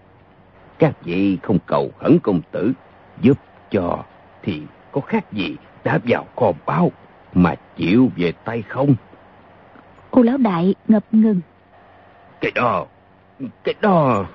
Các 0.79 1.05
vị 1.05 1.39
không 1.43 1.59
cầu 1.67 1.91
khẩn 1.99 2.19
công 2.23 2.41
tử 2.51 2.73
giúp 3.21 3.39
cho 3.71 4.05
thì 4.43 4.63
có 4.93 5.01
khác 5.01 5.33
gì 5.33 5.57
đã 5.85 5.99
vào 6.05 6.27
kho 6.37 6.53
báo 6.67 6.93
mà 7.35 7.55
chịu 7.77 8.11
về 8.17 8.33
tay 8.33 8.63
không? 8.69 8.95
Cô 10.11 10.23
lão 10.23 10.37
đại 10.37 10.75
ngập 10.89 11.05
ngừng. 11.13 11.41
Cái 12.41 12.53
đó, 12.55 12.87
cái 13.65 13.75
đó... 13.81 14.27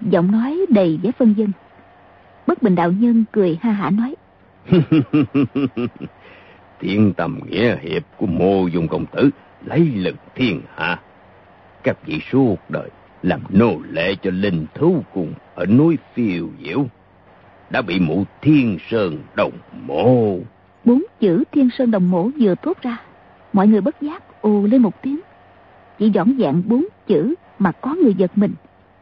Giọng 0.00 0.32
nói 0.32 0.66
đầy 0.68 1.00
vẻ 1.02 1.10
phân 1.18 1.34
dân. 1.34 1.52
Bất 2.46 2.62
bình 2.62 2.74
đạo 2.74 2.92
nhân 2.92 3.24
cười 3.32 3.58
ha 3.62 3.72
hả 3.72 3.90
nói. 3.90 4.14
Thiên 6.80 7.12
tầm 7.12 7.40
nghĩa 7.46 7.76
hiệp 7.80 8.02
của 8.16 8.26
mô 8.26 8.66
dung 8.66 8.88
công 8.88 9.06
tử 9.06 9.30
lấy 9.64 9.80
lực 9.80 10.16
thiên 10.34 10.62
hạ. 10.76 11.00
Các 11.82 12.06
vị 12.06 12.20
suốt 12.30 12.56
đời 12.68 12.90
làm 13.22 13.40
nô 13.48 13.78
lệ 13.90 14.14
cho 14.22 14.30
linh 14.30 14.66
thú 14.74 15.04
cùng 15.14 15.32
ở 15.54 15.66
núi 15.66 15.98
phiêu 16.14 16.48
diễu. 16.62 16.86
Đã 17.70 17.82
bị 17.82 18.00
mụ 18.00 18.24
thiên 18.40 18.78
sơn 18.90 19.18
đồng 19.36 19.52
mộ. 19.86 20.38
Bốn 20.84 21.02
chữ 21.20 21.44
thiên 21.52 21.68
sơn 21.78 21.90
đồng 21.90 22.10
mộ 22.10 22.30
vừa 22.40 22.54
thốt 22.54 22.76
ra. 22.82 22.98
Mọi 23.52 23.66
người 23.66 23.80
bất 23.80 24.00
giác 24.00 24.42
ồ 24.42 24.62
lên 24.66 24.82
một 24.82 25.02
tiếng. 25.02 25.20
Chỉ 25.98 26.10
dõn 26.10 26.38
dạn 26.40 26.62
bốn 26.66 26.86
chữ 27.06 27.34
mà 27.58 27.72
có 27.72 27.94
người 27.94 28.14
giật 28.14 28.30
mình, 28.34 28.54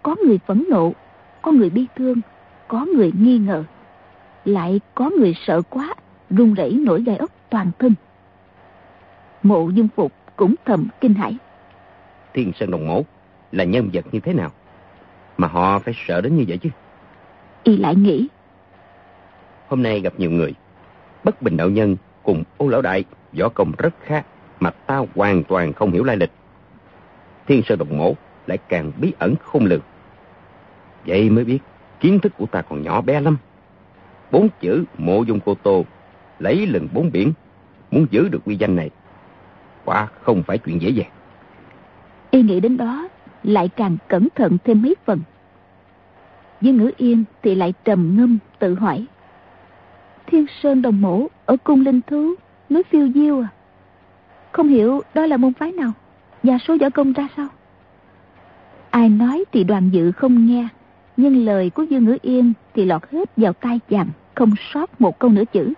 có 0.02 0.16
người 0.24 0.38
phẫn 0.46 0.64
nộ, 0.68 0.92
có 1.42 1.52
người 1.52 1.70
bi 1.70 1.86
thương, 1.96 2.20
có 2.68 2.86
người 2.94 3.12
nghi 3.18 3.38
ngờ. 3.38 3.64
Lại 4.44 4.80
có 4.94 5.10
người 5.10 5.34
sợ 5.46 5.62
quá, 5.62 5.94
run 6.30 6.54
rẩy 6.54 6.72
nổi 6.72 7.02
gai 7.02 7.16
ốc 7.16 7.30
toàn 7.50 7.70
thân. 7.78 7.94
Mộ 9.42 9.68
dung 9.68 9.88
phục 9.96 10.12
cũng 10.36 10.54
thầm 10.64 10.88
kinh 11.00 11.14
hãi. 11.14 11.36
Thiên 12.34 12.52
Sơn 12.52 12.70
Đồng 12.70 12.86
Mộ 12.86 13.02
là 13.52 13.64
nhân 13.64 13.90
vật 13.92 14.04
như 14.12 14.20
thế 14.20 14.32
nào? 14.32 14.50
Mà 15.36 15.48
họ 15.48 15.78
phải 15.78 15.94
sợ 16.06 16.20
đến 16.20 16.36
như 16.36 16.44
vậy 16.48 16.58
chứ? 16.58 16.68
Y 17.62 17.76
lại 17.76 17.94
nghĩ. 17.94 18.28
Hôm 19.68 19.82
nay 19.82 20.00
gặp 20.00 20.12
nhiều 20.18 20.30
người. 20.30 20.54
Bất 21.24 21.42
bình 21.42 21.56
đạo 21.56 21.70
nhân 21.70 21.96
cùng 22.22 22.44
ô 22.56 22.68
lão 22.68 22.83
đại, 22.83 23.04
võ 23.38 23.48
công 23.48 23.72
rất 23.78 23.94
khác 24.04 24.26
mà 24.61 24.70
ta 24.70 25.02
hoàn 25.14 25.44
toàn 25.44 25.72
không 25.72 25.92
hiểu 25.92 26.04
lai 26.04 26.16
lịch. 26.16 26.30
Thiên 27.46 27.62
Sơn 27.62 27.78
Đồng 27.78 27.98
mổ 27.98 28.14
lại 28.46 28.59
càng 28.68 28.92
bí 29.00 29.12
ẩn 29.18 29.35
khôn 29.44 29.64
lường. 29.64 29.80
Vậy 31.06 31.30
mới 31.30 31.44
biết 31.44 31.59
kiến 32.00 32.20
thức 32.20 32.33
của 32.38 32.46
ta 32.46 32.62
còn 32.62 32.83
nhỏ 32.83 33.00
bé 33.00 33.20
lắm. 33.20 33.37
Bốn 34.33 34.48
chữ 34.61 34.85
mộ 34.98 35.22
dung 35.22 35.40
cô 35.40 35.54
tô 35.54 35.85
lấy 36.38 36.66
lần 36.66 36.88
bốn 36.92 37.12
biển, 37.12 37.33
muốn 37.90 38.06
giữ 38.11 38.28
được 38.28 38.40
quy 38.44 38.56
danh 38.56 38.76
này. 38.76 38.90
Quả 39.85 40.09
không 40.20 40.42
phải 40.42 40.59
chuyện 40.59 40.83
dễ 40.83 40.88
dàng. 40.88 41.11
Y 42.30 42.42
nghĩ 42.42 42.61
đến 42.61 42.76
đó 42.76 43.09
lại 43.42 43.68
càng 43.68 43.96
cẩn 44.09 44.28
thận 44.35 44.59
thêm 44.64 44.83
mấy 44.83 44.94
phần. 45.04 45.20
Dương 46.61 46.76
ngữ 46.76 46.90
yên 46.96 47.24
thì 47.42 47.54
lại 47.54 47.74
trầm 47.85 48.16
ngâm 48.16 48.38
tự 48.59 48.74
hỏi. 48.74 49.06
Thiên 50.30 50.46
Sơn 50.62 50.82
Đồng 50.82 51.00
Mổ 51.00 51.26
ở 51.46 51.56
cung 51.64 51.80
linh 51.80 52.00
thú, 52.06 52.34
núi 52.70 52.82
phiêu 52.82 53.08
diêu 53.14 53.40
à? 53.40 53.48
Không 54.52 54.68
hiểu 54.68 55.00
đó 55.14 55.26
là 55.26 55.36
môn 55.36 55.52
phái 55.52 55.72
nào, 55.72 55.92
và 56.42 56.58
số 56.58 56.76
võ 56.80 56.90
công 56.90 57.12
ra 57.12 57.28
sao? 57.36 57.46
Ai 58.90 59.08
nói 59.08 59.44
thì 59.52 59.64
đoàn 59.64 59.90
dự 59.92 60.12
không 60.12 60.46
nghe, 60.46 60.68
nhưng 61.16 61.44
lời 61.44 61.70
của 61.70 61.82
Dương 61.82 62.04
Ngữ 62.04 62.18
Yên 62.22 62.52
thì 62.74 62.84
lọt 62.84 63.10
hết 63.10 63.30
vào 63.36 63.52
tai 63.52 63.80
chàng, 63.88 64.08
không 64.34 64.50
sót 64.72 65.00
một 65.00 65.18
câu 65.18 65.30
nửa 65.30 65.44
chữ. 65.52 65.72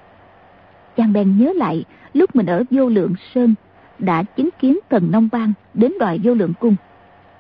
Chàng 0.97 1.13
bèn 1.13 1.39
nhớ 1.39 1.53
lại 1.57 1.85
lúc 2.15 2.37
mình 2.37 2.47
ở 2.47 2.65
vô 2.71 2.89
lượng 2.89 3.15
sơn 3.35 3.55
đã 3.99 4.23
chứng 4.23 4.49
kiến 4.61 4.79
thần 4.91 5.11
nông 5.11 5.29
Bang 5.33 5.53
đến 5.75 5.93
đòi 6.01 6.21
vô 6.25 6.35
lượng 6.35 6.53
cung. 6.61 6.77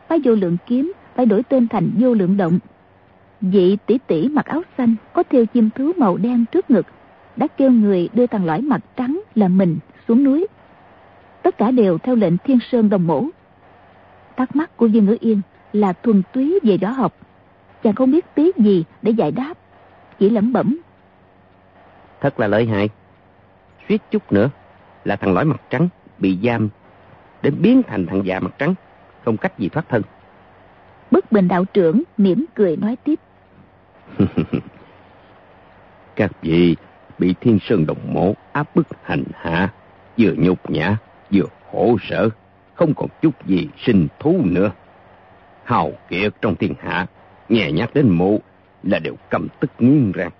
Phái 0.08 0.20
vô 0.24 0.34
lượng 0.34 0.56
kiếm 0.66 0.92
phải 1.14 1.26
đổi 1.26 1.42
tên 1.42 1.68
thành 1.68 1.90
vô 1.98 2.14
lượng 2.14 2.36
động. 2.36 2.58
Vị 3.40 3.76
tỷ 3.86 3.98
tỷ 4.06 4.28
mặc 4.28 4.46
áo 4.46 4.62
xanh 4.78 4.94
có 5.12 5.22
theo 5.30 5.46
chim 5.46 5.70
thú 5.74 5.92
màu 5.96 6.16
đen 6.16 6.44
trước 6.52 6.70
ngực 6.70 6.86
đã 7.36 7.46
kêu 7.56 7.70
người 7.70 8.08
đưa 8.12 8.26
thằng 8.26 8.44
lõi 8.44 8.60
mặt 8.60 8.80
trắng 8.96 9.20
là 9.34 9.48
mình 9.48 9.78
xuống 10.08 10.24
núi. 10.24 10.46
Tất 11.42 11.58
cả 11.58 11.70
đều 11.70 11.98
theo 11.98 12.14
lệnh 12.14 12.38
thiên 12.38 12.58
sơn 12.70 12.88
đồng 12.88 13.06
mổ. 13.06 13.24
Thắc 14.36 14.56
mắc 14.56 14.76
của 14.76 14.86
Dương 14.86 15.06
Ngữ 15.06 15.16
Yên 15.20 15.40
là 15.72 15.92
thuần 15.92 16.22
túy 16.32 16.58
về 16.62 16.76
võ 16.76 16.88
học. 16.88 17.16
Chàng 17.82 17.94
không 17.94 18.10
biết 18.10 18.34
tí 18.34 18.50
gì 18.56 18.84
để 19.02 19.10
giải 19.10 19.32
đáp. 19.32 19.54
Chỉ 20.18 20.30
lẩm 20.30 20.52
bẩm. 20.52 20.78
Thật 22.20 22.40
là 22.40 22.46
lợi 22.46 22.66
hại. 22.66 22.88
Suýt 23.88 24.02
chút 24.10 24.32
nữa 24.32 24.50
là 25.04 25.16
thằng 25.16 25.34
lõi 25.34 25.44
mặt 25.44 25.60
trắng 25.70 25.88
bị 26.18 26.38
giam 26.42 26.68
đến 27.42 27.54
biến 27.62 27.82
thành 27.82 28.06
thằng 28.06 28.26
già 28.26 28.40
mặt 28.40 28.54
trắng, 28.58 28.74
không 29.24 29.36
cách 29.36 29.58
gì 29.58 29.68
thoát 29.68 29.88
thân. 29.88 30.02
Bất 31.10 31.32
bình 31.32 31.48
đạo 31.48 31.64
trưởng 31.64 32.02
mỉm 32.16 32.44
cười 32.54 32.76
nói 32.76 32.96
tiếp. 33.04 33.20
Các 36.16 36.30
vị 36.42 36.76
bị 37.22 37.34
thiên 37.40 37.58
sơn 37.68 37.86
đồng 37.86 38.14
mộ 38.14 38.34
áp 38.52 38.76
bức 38.76 38.86
hành 39.02 39.24
hạ, 39.34 39.68
vừa 40.18 40.32
nhục 40.36 40.70
nhã, 40.70 40.96
vừa 41.32 41.46
khổ 41.70 41.96
sở, 42.08 42.28
không 42.74 42.94
còn 42.94 43.08
chút 43.22 43.46
gì 43.46 43.68
sinh 43.78 44.08
thú 44.18 44.40
nữa. 44.44 44.70
Hào 45.64 45.92
kiệt 46.08 46.32
trong 46.40 46.56
thiên 46.56 46.74
hạ, 46.80 47.06
nghe 47.48 47.72
nhắc 47.72 47.94
đến 47.94 48.08
mộ 48.08 48.38
là 48.82 48.98
đều 48.98 49.14
cầm 49.30 49.48
tức 49.60 49.70
nghiêng 49.78 50.12
răng. 50.12 50.30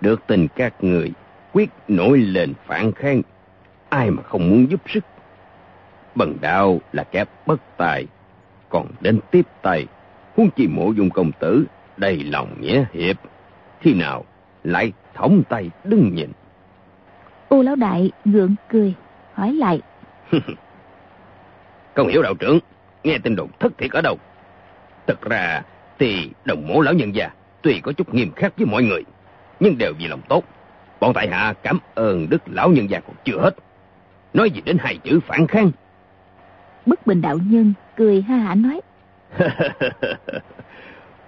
Được 0.00 0.22
tình 0.26 0.48
các 0.56 0.84
người 0.84 1.12
quyết 1.52 1.70
nổi 1.88 2.18
lên 2.18 2.52
phản 2.66 2.92
kháng 2.92 3.22
ai 3.88 4.10
mà 4.10 4.22
không 4.22 4.50
muốn 4.50 4.70
giúp 4.70 4.80
sức. 4.88 5.04
Bần 6.14 6.36
đạo 6.40 6.80
là 6.92 7.04
kẻ 7.04 7.24
bất 7.46 7.76
tài, 7.76 8.06
còn 8.68 8.86
đến 9.00 9.20
tiếp 9.30 9.46
tay, 9.62 9.86
huống 10.36 10.50
chi 10.56 10.66
mộ 10.66 10.92
dung 10.92 11.10
công 11.10 11.32
tử, 11.32 11.64
đầy 11.96 12.24
lòng 12.24 12.60
nghĩa 12.60 12.84
hiệp. 12.92 13.16
Khi 13.80 13.94
nào 13.94 14.24
lại 14.64 14.92
thống 15.14 15.42
tay 15.48 15.70
đứng 15.84 16.14
nhìn. 16.14 16.32
U 17.48 17.62
lão 17.62 17.76
đại 17.76 18.10
gượng 18.24 18.54
cười, 18.68 18.94
hỏi 19.34 19.52
lại. 19.52 19.80
không 21.94 22.08
hiểu 22.08 22.22
đạo 22.22 22.34
trưởng, 22.34 22.58
nghe 23.04 23.18
tin 23.18 23.36
đồn 23.36 23.48
thất 23.60 23.78
thiệt 23.78 23.90
ở 23.90 24.00
đâu? 24.00 24.16
Thật 25.06 25.22
ra 25.22 25.62
thì 25.98 26.30
đồng 26.44 26.66
mộ 26.66 26.80
lão 26.80 26.94
nhân 26.94 27.14
già 27.14 27.30
tuy 27.62 27.80
có 27.80 27.92
chút 27.92 28.14
nghiêm 28.14 28.32
khắc 28.36 28.56
với 28.56 28.66
mọi 28.66 28.82
người, 28.82 29.04
nhưng 29.60 29.78
đều 29.78 29.92
vì 29.98 30.06
lòng 30.06 30.20
tốt. 30.28 30.44
Bọn 31.00 31.12
tại 31.14 31.28
hạ 31.28 31.54
cảm 31.62 31.78
ơn 31.94 32.28
đức 32.30 32.42
lão 32.46 32.68
nhân 32.68 32.90
già 32.90 33.00
còn 33.00 33.16
chưa 33.24 33.38
hết. 33.40 33.54
Nói 34.34 34.50
gì 34.50 34.60
đến 34.64 34.76
hai 34.80 34.96
chữ 34.96 35.20
phản 35.26 35.46
kháng. 35.46 35.70
Bất 36.86 37.06
bình 37.06 37.20
đạo 37.20 37.38
nhân 37.44 37.72
cười 37.96 38.22
ha 38.22 38.36
hả 38.36 38.54
nói. 38.54 38.80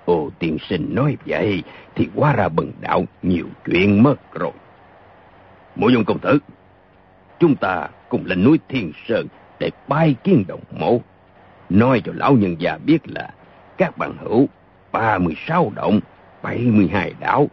Ồ 0.04 0.30
tiên 0.38 0.56
sinh 0.68 0.94
nói 0.94 1.16
vậy 1.26 1.62
thì 1.94 2.08
quá 2.14 2.32
ra 2.36 2.48
bần 2.48 2.72
đạo 2.80 3.04
nhiều 3.22 3.46
chuyện 3.66 4.02
mất 4.02 4.34
rồi. 4.34 4.52
Mộ 5.76 5.88
dung 5.88 6.04
công 6.04 6.18
tử, 6.18 6.38
chúng 7.40 7.56
ta 7.56 7.88
cùng 8.08 8.26
lên 8.26 8.44
núi 8.44 8.58
Thiên 8.68 8.92
Sơn 9.08 9.26
để 9.60 9.70
bay 9.88 10.14
kiến 10.24 10.44
đồng 10.48 10.60
mộ. 10.70 11.00
Nói 11.68 12.02
cho 12.04 12.12
lão 12.16 12.32
nhân 12.32 12.56
già 12.58 12.78
biết 12.86 12.98
là 13.08 13.30
các 13.78 13.98
bạn 13.98 14.12
hữu 14.20 14.48
36 14.92 15.72
động, 15.74 16.00
72 16.42 17.14
đảo 17.20 17.48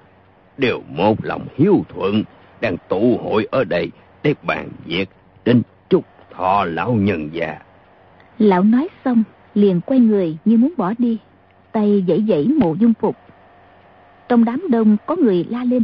đều 0.57 0.81
một 0.89 1.25
lòng 1.25 1.47
hiếu 1.57 1.85
thuận 1.89 2.23
đang 2.61 2.77
tụ 2.89 3.17
hội 3.23 3.47
ở 3.51 3.63
đây 3.63 3.91
để 4.23 4.33
bàn 4.43 4.69
việc 4.85 5.05
đến 5.45 5.61
chúc 5.89 6.05
thọ 6.31 6.63
lão 6.63 6.93
nhân 6.93 7.29
già. 7.33 7.59
Lão 8.39 8.63
nói 8.63 8.87
xong 9.05 9.23
liền 9.53 9.81
quay 9.81 9.99
người 9.99 10.37
như 10.45 10.57
muốn 10.57 10.73
bỏ 10.77 10.93
đi 10.97 11.17
tay 11.71 12.03
dãy 12.07 12.23
dãy 12.29 12.47
mộ 12.57 12.75
dung 12.79 12.93
phục. 12.99 13.15
Trong 14.29 14.45
đám 14.45 14.63
đông 14.69 14.97
có 15.05 15.15
người 15.15 15.45
la 15.49 15.63
lên. 15.63 15.83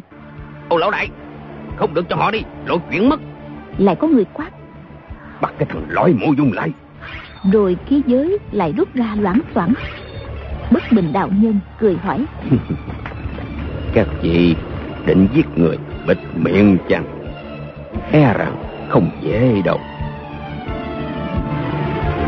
Ô 0.70 0.78
lão 0.78 0.92
đại 0.92 1.10
không 1.76 1.94
được 1.94 2.06
cho 2.10 2.16
họ 2.16 2.32
đi 2.32 2.42
lộ 2.66 2.78
chuyện 2.92 3.10
mất. 3.10 3.20
Lại 3.78 3.96
có 3.96 4.08
người 4.08 4.26
quát. 4.34 4.50
Bắt 5.42 5.54
cái 5.58 5.68
thằng 5.70 5.86
lõi 5.90 6.14
mộ 6.14 6.34
dung 6.38 6.52
lại. 6.54 6.72
Rồi 7.52 7.78
khí 7.86 8.02
giới 8.06 8.38
lại 8.52 8.74
rút 8.78 8.94
ra 8.94 9.16
loãng 9.20 9.40
xoảng. 9.56 9.74
Bất 10.72 10.84
bình 10.92 11.14
đạo 11.14 11.30
nhân 11.42 11.60
cười 11.80 11.98
hỏi. 11.98 12.26
Các 13.94 14.08
vị 14.22 14.56
định 15.06 15.28
giết 15.34 15.46
người 15.56 15.78
bịt 16.08 16.18
miệng 16.36 16.78
chăng? 16.90 17.04
E 18.12 18.34
rằng 18.34 18.56
không 18.90 19.10
dễ 19.22 19.62
đâu. 19.66 19.80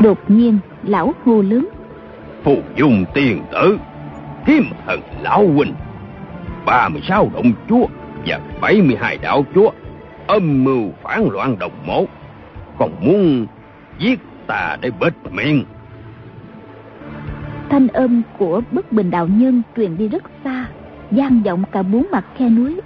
Đột 0.04 0.18
nhiên 0.28 0.58
lão 0.84 1.14
hô 1.26 1.42
lớn 1.42 1.68
phù 2.48 2.62
dung 2.76 3.06
tiền 3.14 3.44
tử 3.52 3.78
kiếm 4.46 4.64
thần 4.86 5.02
lão 5.22 5.48
huynh 5.48 5.74
ba 6.66 6.90
mươi 6.90 7.02
sáu 7.08 7.32
động 7.34 7.52
chúa 7.70 7.86
và 8.26 8.40
bảy 8.62 8.82
mươi 8.82 8.98
hai 9.00 9.18
đạo 9.18 9.46
chúa 9.56 9.72
âm 10.28 10.64
mưu 10.64 10.92
phản 11.04 11.30
loạn 11.30 11.60
đồng 11.60 11.72
mộ 11.86 12.06
còn 12.80 12.92
muốn 13.02 13.48
giết 14.00 14.20
ta 14.48 14.78
để 14.82 14.92
bịt 15.00 15.14
miệng. 15.32 15.64
Thanh 17.70 17.88
âm 17.88 18.22
của 18.38 18.62
bất 18.72 18.92
bình 18.92 19.12
đạo 19.12 19.28
nhân 19.28 19.62
truyền 19.76 19.98
đi 19.98 20.08
rất 20.08 20.24
xa 20.44 20.66
gian 21.12 21.42
vọng 21.44 21.64
cả 21.72 21.84
bốn 21.84 22.06
mặt 22.12 22.26
khe 22.38 22.50
núi. 22.50 22.82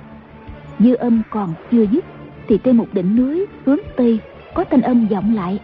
Dư 0.80 0.94
âm 0.94 1.22
còn 1.30 1.54
chưa 1.72 1.86
dứt 1.92 2.06
thì 2.48 2.60
trên 2.64 2.78
một 2.78 2.88
đỉnh 2.94 3.16
núi 3.16 3.46
hướng 3.66 3.80
tây 3.98 4.20
có 4.54 4.64
thanh 4.72 4.82
âm 4.82 5.08
vọng 5.08 5.36
lại. 5.36 5.60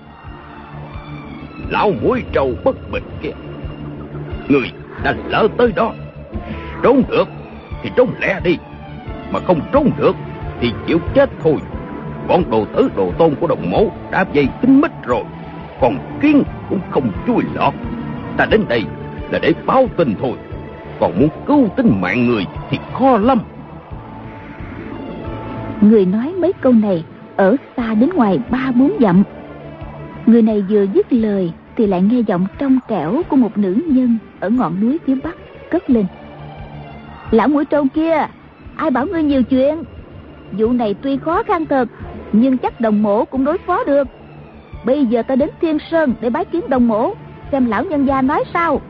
Lão 1.70 1.92
mũi 2.02 2.24
trâu 2.34 2.54
bất 2.64 2.92
bình 2.92 3.04
kia 3.22 3.34
người 4.50 4.72
đã 5.04 5.16
lỡ 5.30 5.48
tới 5.58 5.72
đó. 5.76 5.94
Trốn 6.84 7.04
được 7.10 7.28
thì 7.84 7.90
trốn 7.96 8.10
lẹ 8.22 8.40
đi, 8.44 8.58
mà 9.32 9.40
không 9.40 9.60
trốn 9.72 9.92
được 9.98 10.16
thì 10.60 10.72
chịu 10.88 11.00
chết 11.14 11.30
thôi. 11.44 11.56
Bọn 12.28 12.44
đồ 12.52 12.66
tử 12.66 12.90
đồ 12.96 13.12
tôn 13.18 13.36
của 13.36 13.48
đồng 13.48 13.72
mố 13.72 13.86
đã 14.12 14.26
dây 14.34 14.48
kín 14.62 14.82
mít 14.82 14.92
rồi, 15.04 15.24
còn 15.82 15.98
kiến 16.22 16.44
cũng 16.70 16.80
không 16.90 17.12
chui 17.28 17.44
lọt. 17.54 17.74
Ta 18.38 18.46
đến 18.46 18.66
đây 18.70 18.84
là 19.32 19.40
để 19.40 19.54
báo 19.66 19.88
tin 19.98 20.16
thôi, 20.22 20.34
còn 21.00 21.20
muốn 21.20 21.30
cứu 21.48 21.68
tính 21.78 22.02
mạng 22.02 22.28
người 22.28 22.46
thì 22.70 22.80
khó 22.94 23.18
lắm. 23.18 23.40
Người 25.82 26.06
nói 26.06 26.34
mấy 26.38 26.54
câu 26.62 26.74
này 26.74 27.04
ở 27.36 27.56
xa 27.78 27.94
đến 27.94 28.10
ngoài 28.16 28.40
ba 28.50 28.72
bốn 28.76 28.92
dặm. 29.00 29.24
Người 30.26 30.42
này 30.42 30.62
vừa 30.70 30.86
dứt 30.94 31.14
lời 31.14 31.52
thì 31.78 31.88
lại 31.88 32.02
nghe 32.02 32.20
giọng 32.20 32.46
trong 32.58 32.80
trẻo 32.88 33.22
của 33.30 33.36
một 33.36 33.58
nữ 33.58 33.80
nhân 33.88 34.18
ở 34.40 34.50
ngọn 34.50 34.82
núi 34.82 34.98
phía 35.06 35.16
bắc 35.24 35.36
cất 35.72 35.90
lên. 35.90 36.06
Lão 37.32 37.48
mũi 37.48 37.66
trâu 37.66 37.86
kia, 37.94 38.28
ai 38.76 38.92
bảo 38.92 39.06
ngươi 39.06 39.24
nhiều 39.24 39.44
chuyện? 39.44 39.84
Vụ 40.52 40.72
này 40.72 40.96
tuy 41.02 41.18
khó 41.18 41.44
khăn 41.44 41.66
thật, 41.66 41.90
nhưng 42.34 42.58
chắc 42.58 42.82
đồng 42.82 43.04
mổ 43.04 43.26
cũng 43.26 43.46
đối 43.46 43.58
phó 43.58 43.84
được. 43.84 44.08
Bây 44.86 45.06
giờ 45.06 45.24
ta 45.24 45.36
đến 45.36 45.50
thiên 45.62 45.78
sơn 45.92 46.14
để 46.22 46.30
bái 46.30 46.46
kiến 46.46 46.62
đồng 46.70 46.88
mổ 46.88 47.14
xem 47.52 47.66
lão 47.66 47.84
nhân 47.84 48.06
gia 48.06 48.22
nói 48.22 48.44
sao. 48.54 48.82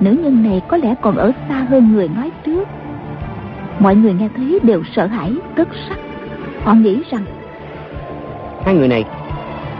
Nữ 0.00 0.10
nhân 0.10 0.42
này 0.42 0.62
có 0.68 0.76
lẽ 0.76 0.94
còn 1.02 1.16
ở 1.16 1.32
xa 1.48 1.66
hơn 1.70 1.92
người 1.92 2.08
nói 2.08 2.30
trước. 2.44 2.68
Mọi 3.78 3.94
người 3.96 4.12
nghe 4.12 4.28
thấy 4.36 4.58
đều 4.62 4.82
sợ 4.96 5.06
hãi, 5.06 5.32
cất 5.56 5.68
sắc. 5.88 5.98
Họ 6.64 6.74
nghĩ 6.74 7.02
rằng, 7.10 7.24
hai 8.64 8.74
người 8.74 8.88
này 8.88 9.04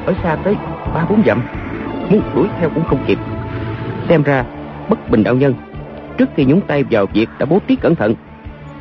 ở 0.07 0.15
xa 0.23 0.37
tới 0.45 0.57
ba 0.95 1.05
bốn 1.11 1.23
dặm 1.27 1.43
muốn 2.11 2.23
đuổi 2.35 2.47
theo 2.59 2.71
cũng 2.75 2.85
không 2.85 3.05
kịp. 3.07 3.19
Xem 4.09 4.23
ra 4.23 4.45
bất 4.89 5.11
bình 5.11 5.23
đạo 5.23 5.35
nhân 5.35 5.55
trước 6.19 6.29
khi 6.37 6.45
nhúng 6.45 6.61
tay 6.61 6.85
vào 6.91 7.07
việc 7.07 7.29
đã 7.39 7.47
bố 7.47 7.59
trí 7.67 7.77
cẩn 7.77 7.95
thận 7.95 8.15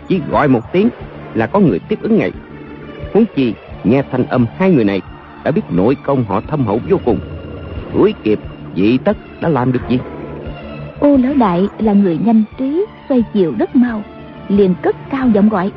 chỉ 0.07 0.21
gọi 0.31 0.47
một 0.47 0.71
tiếng 0.71 0.89
là 1.33 1.47
có 1.47 1.59
người 1.59 1.79
tiếp 1.79 1.99
ứng 2.01 2.17
ngay. 2.17 2.31
Huống 3.13 3.25
chi 3.35 3.53
nghe 3.83 4.03
thanh 4.11 4.25
âm 4.25 4.45
hai 4.57 4.71
người 4.71 4.83
này 4.83 5.01
đã 5.43 5.51
biết 5.51 5.61
nội 5.69 5.97
công 6.05 6.23
họ 6.23 6.41
thâm 6.41 6.65
hậu 6.65 6.79
vô 6.89 6.97
cùng. 7.05 7.19
Đuổi 7.93 8.13
kịp 8.23 8.39
dị 8.75 8.97
tất 8.97 9.17
đã 9.41 9.49
làm 9.49 9.71
được 9.71 9.81
gì? 9.89 9.99
Ô 10.99 11.17
lão 11.17 11.33
đại 11.33 11.67
là 11.79 11.93
người 11.93 12.19
nhanh 12.25 12.43
trí 12.57 12.85
xoay 13.09 13.23
chiều 13.33 13.53
rất 13.59 13.75
mau 13.75 14.01
liền 14.47 14.75
cất 14.81 14.95
cao 15.09 15.29
giọng 15.33 15.49
gọi. 15.49 15.71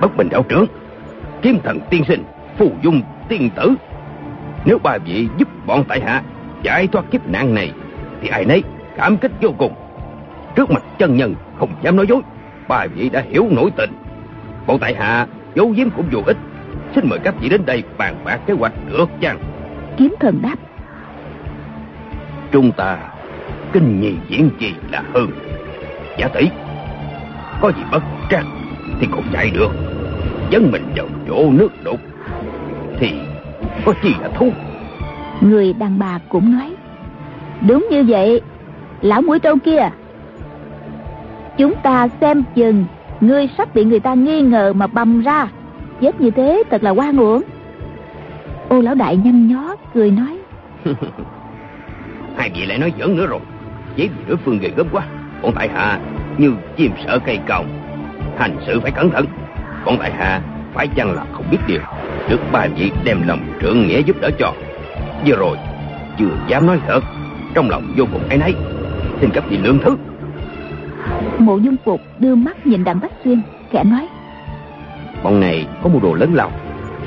Bất 0.00 0.16
bình 0.16 0.28
đạo 0.30 0.42
trưởng 0.48 0.66
kiếm 1.42 1.58
thần 1.64 1.78
tiên 1.90 2.04
sinh 2.08 2.24
phù 2.58 2.72
dung 2.82 3.02
tiên 3.28 3.50
tử 3.56 3.74
nếu 4.64 4.78
ba 4.78 4.98
vị 4.98 5.28
giúp 5.38 5.48
bọn 5.66 5.84
tại 5.88 6.00
hạ 6.00 6.22
giải 6.62 6.86
thoát 6.86 7.10
kiếp 7.10 7.28
nạn 7.28 7.54
này 7.54 7.72
thì 8.20 8.28
ai 8.28 8.44
nấy 8.44 8.62
cảm 8.96 9.16
kích 9.16 9.32
vô 9.40 9.54
cùng. 9.58 9.74
Trước 10.56 10.70
mặt 10.70 10.82
chân 10.98 11.16
nhân 11.16 11.34
không 11.58 11.70
dám 11.82 11.96
nói 11.96 12.06
dối 12.06 12.20
ba 12.68 12.86
vị 12.94 13.08
đã 13.08 13.24
hiểu 13.30 13.46
nổi 13.50 13.70
tình. 13.76 13.90
Bọn 14.66 14.78
tại 14.78 14.94
hạ 14.94 15.26
giấu 15.54 15.72
giếm 15.76 15.90
cũng 15.90 16.06
vô 16.12 16.20
ích. 16.26 16.36
Xin 16.94 17.08
mời 17.08 17.18
các 17.18 17.34
vị 17.40 17.48
đến 17.48 17.66
đây 17.66 17.82
bàn 17.98 18.14
bạc 18.24 18.40
kế 18.46 18.54
hoạch 18.54 18.72
được 18.90 19.10
chăng? 19.20 19.38
Kiếm 19.96 20.14
thần 20.20 20.42
đáp. 20.42 20.56
Chúng 22.52 22.72
ta 22.72 22.98
kinh 23.72 24.00
nhì 24.00 24.14
diễn 24.28 24.50
gì 24.58 24.74
là 24.90 25.02
hơn. 25.14 25.30
Giả 26.18 26.28
tỷ 26.28 26.48
có 27.60 27.72
gì 27.76 27.82
bất 27.92 28.02
trắc 28.30 28.44
thì 29.00 29.08
còn 29.12 29.22
chạy 29.32 29.50
được. 29.50 29.70
Dẫn 30.50 30.70
mình 30.72 30.92
vào 30.96 31.06
chỗ 31.28 31.50
nước 31.50 31.84
đục 31.84 32.00
thì 32.98 33.12
có 33.84 33.94
chi 34.02 34.14
là 34.20 34.28
thú. 34.28 34.52
Người 35.40 35.72
đàn 35.72 35.98
bà 35.98 36.18
cũng 36.28 36.52
nói 36.58 36.74
đúng 37.68 37.86
như 37.90 38.04
vậy 38.08 38.40
lão 39.00 39.22
mũi 39.22 39.38
trâu 39.38 39.56
kia 39.64 39.90
chúng 41.58 41.74
ta 41.82 42.08
xem 42.20 42.42
chừng 42.54 42.84
ngươi 43.20 43.48
sắp 43.58 43.74
bị 43.74 43.84
người 43.84 44.00
ta 44.00 44.14
nghi 44.14 44.42
ngờ 44.42 44.72
mà 44.72 44.86
bầm 44.86 45.20
ra 45.20 45.48
chết 46.00 46.20
như 46.20 46.30
thế 46.30 46.62
thật 46.70 46.82
là 46.82 46.90
hoa 46.90 47.12
uổng. 47.18 47.42
Ô 48.68 48.80
lão 48.80 48.94
đại 48.94 49.16
nhăn 49.16 49.48
nhó 49.48 49.76
cười 49.94 50.10
nói 50.10 50.38
hai 52.36 52.50
vị 52.54 52.66
lại 52.66 52.78
nói 52.78 52.92
giỡn 52.98 53.16
nữa 53.16 53.26
rồi. 53.26 53.40
Giấy 53.96 54.08
vì 54.08 54.24
đối 54.28 54.36
phương 54.36 54.58
ghê 54.58 54.70
gớm 54.76 54.86
quá. 54.92 55.02
Bọn 55.42 55.52
tại 55.54 55.68
hạ 55.74 55.98
như 56.38 56.54
chim 56.76 56.92
sợ 57.06 57.18
cây 57.26 57.38
còng 57.48 57.66
hành 58.38 58.56
sự 58.66 58.80
phải 58.80 58.90
cẩn 58.90 59.10
thận. 59.10 59.26
Bọn 59.84 59.96
tại 59.98 60.12
hạ 60.12 60.40
phải 60.74 60.88
chăng 60.88 61.12
là 61.12 61.24
không 61.32 61.44
biết 61.50 61.58
điều 61.66 61.80
được 62.30 62.40
ba 62.52 62.66
vị 62.76 62.92
đem 63.04 63.22
lòng 63.26 63.40
trượng 63.60 63.86
nghĩa 63.86 64.02
giúp 64.02 64.16
đỡ 64.20 64.30
cho. 64.38 64.52
Vừa 65.26 65.36
rồi 65.36 65.56
chưa 66.18 66.30
dám 66.48 66.66
nói 66.66 66.80
thật 66.86 67.00
trong 67.54 67.70
lòng 67.70 67.92
vô 67.96 68.04
cùng 68.12 68.28
áy 68.28 68.38
náy. 68.38 68.54
Xin 69.20 69.30
các 69.30 69.44
vị 69.48 69.56
lượng 69.56 69.78
thứ. 69.84 69.96
Mộ 71.38 71.56
dung 71.56 71.76
phục 71.84 72.00
đưa 72.18 72.34
mắt 72.34 72.66
nhìn 72.66 72.84
đặng 72.84 73.00
bách 73.00 73.12
xuyên 73.24 73.42
kẻ 73.70 73.84
nói. 73.84 74.08
Bọn 75.22 75.40
này 75.40 75.66
có 75.82 75.88
mưu 75.88 76.00
đồ 76.00 76.14
lớn 76.14 76.34
lao 76.34 76.50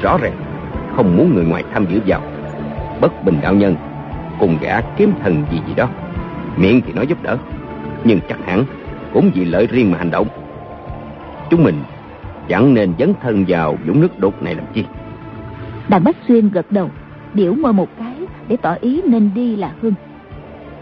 rõ 0.02 0.18
ràng 0.18 0.34
không 0.96 1.18
muốn 1.18 1.36
người 1.36 1.46
ngoài 1.46 1.64
tham 1.74 1.86
dự 1.90 2.00
vào. 2.08 2.22
Bất 3.02 3.24
bình 3.26 3.40
đạo 3.42 3.54
nhân 3.54 3.76
cùng 4.40 4.58
gã 4.62 4.82
kiếm 4.82 5.14
thần 5.24 5.44
gì 5.52 5.60
gì 5.68 5.74
đó 5.76 5.88
miệng 6.58 6.82
thì 6.86 6.94
nói 6.94 7.08
giúp 7.08 7.24
đỡ 7.24 7.38
nhưng 8.04 8.20
chắc 8.30 8.38
hẳn 8.46 8.64
cũng 9.14 9.32
vì 9.34 9.46
lợi 9.46 9.68
riêng 9.68 9.92
mà 9.92 9.98
hành 9.98 10.12
động. 10.12 10.28
Chúng 11.50 11.64
mình 11.64 11.76
chẳng 12.48 12.74
nên 12.74 12.94
dấn 13.00 13.14
thân 13.22 13.46
vào 13.48 13.78
vũng 13.88 14.02
nước 14.02 14.20
đục 14.20 14.44
này 14.44 14.56
làm 14.56 14.66
chi 14.74 14.86
Đàn 15.90 16.04
bách 16.04 16.16
xuyên 16.28 16.50
gật 16.50 16.72
đầu 16.72 16.90
điểu 17.34 17.54
môi 17.54 17.74
một 17.74 17.90
cái 18.00 18.16
để 18.48 18.58
tỏ 18.62 18.76
ý 18.82 19.02
nên 19.06 19.32
đi 19.34 19.56
là 19.56 19.72
hơn 19.82 19.94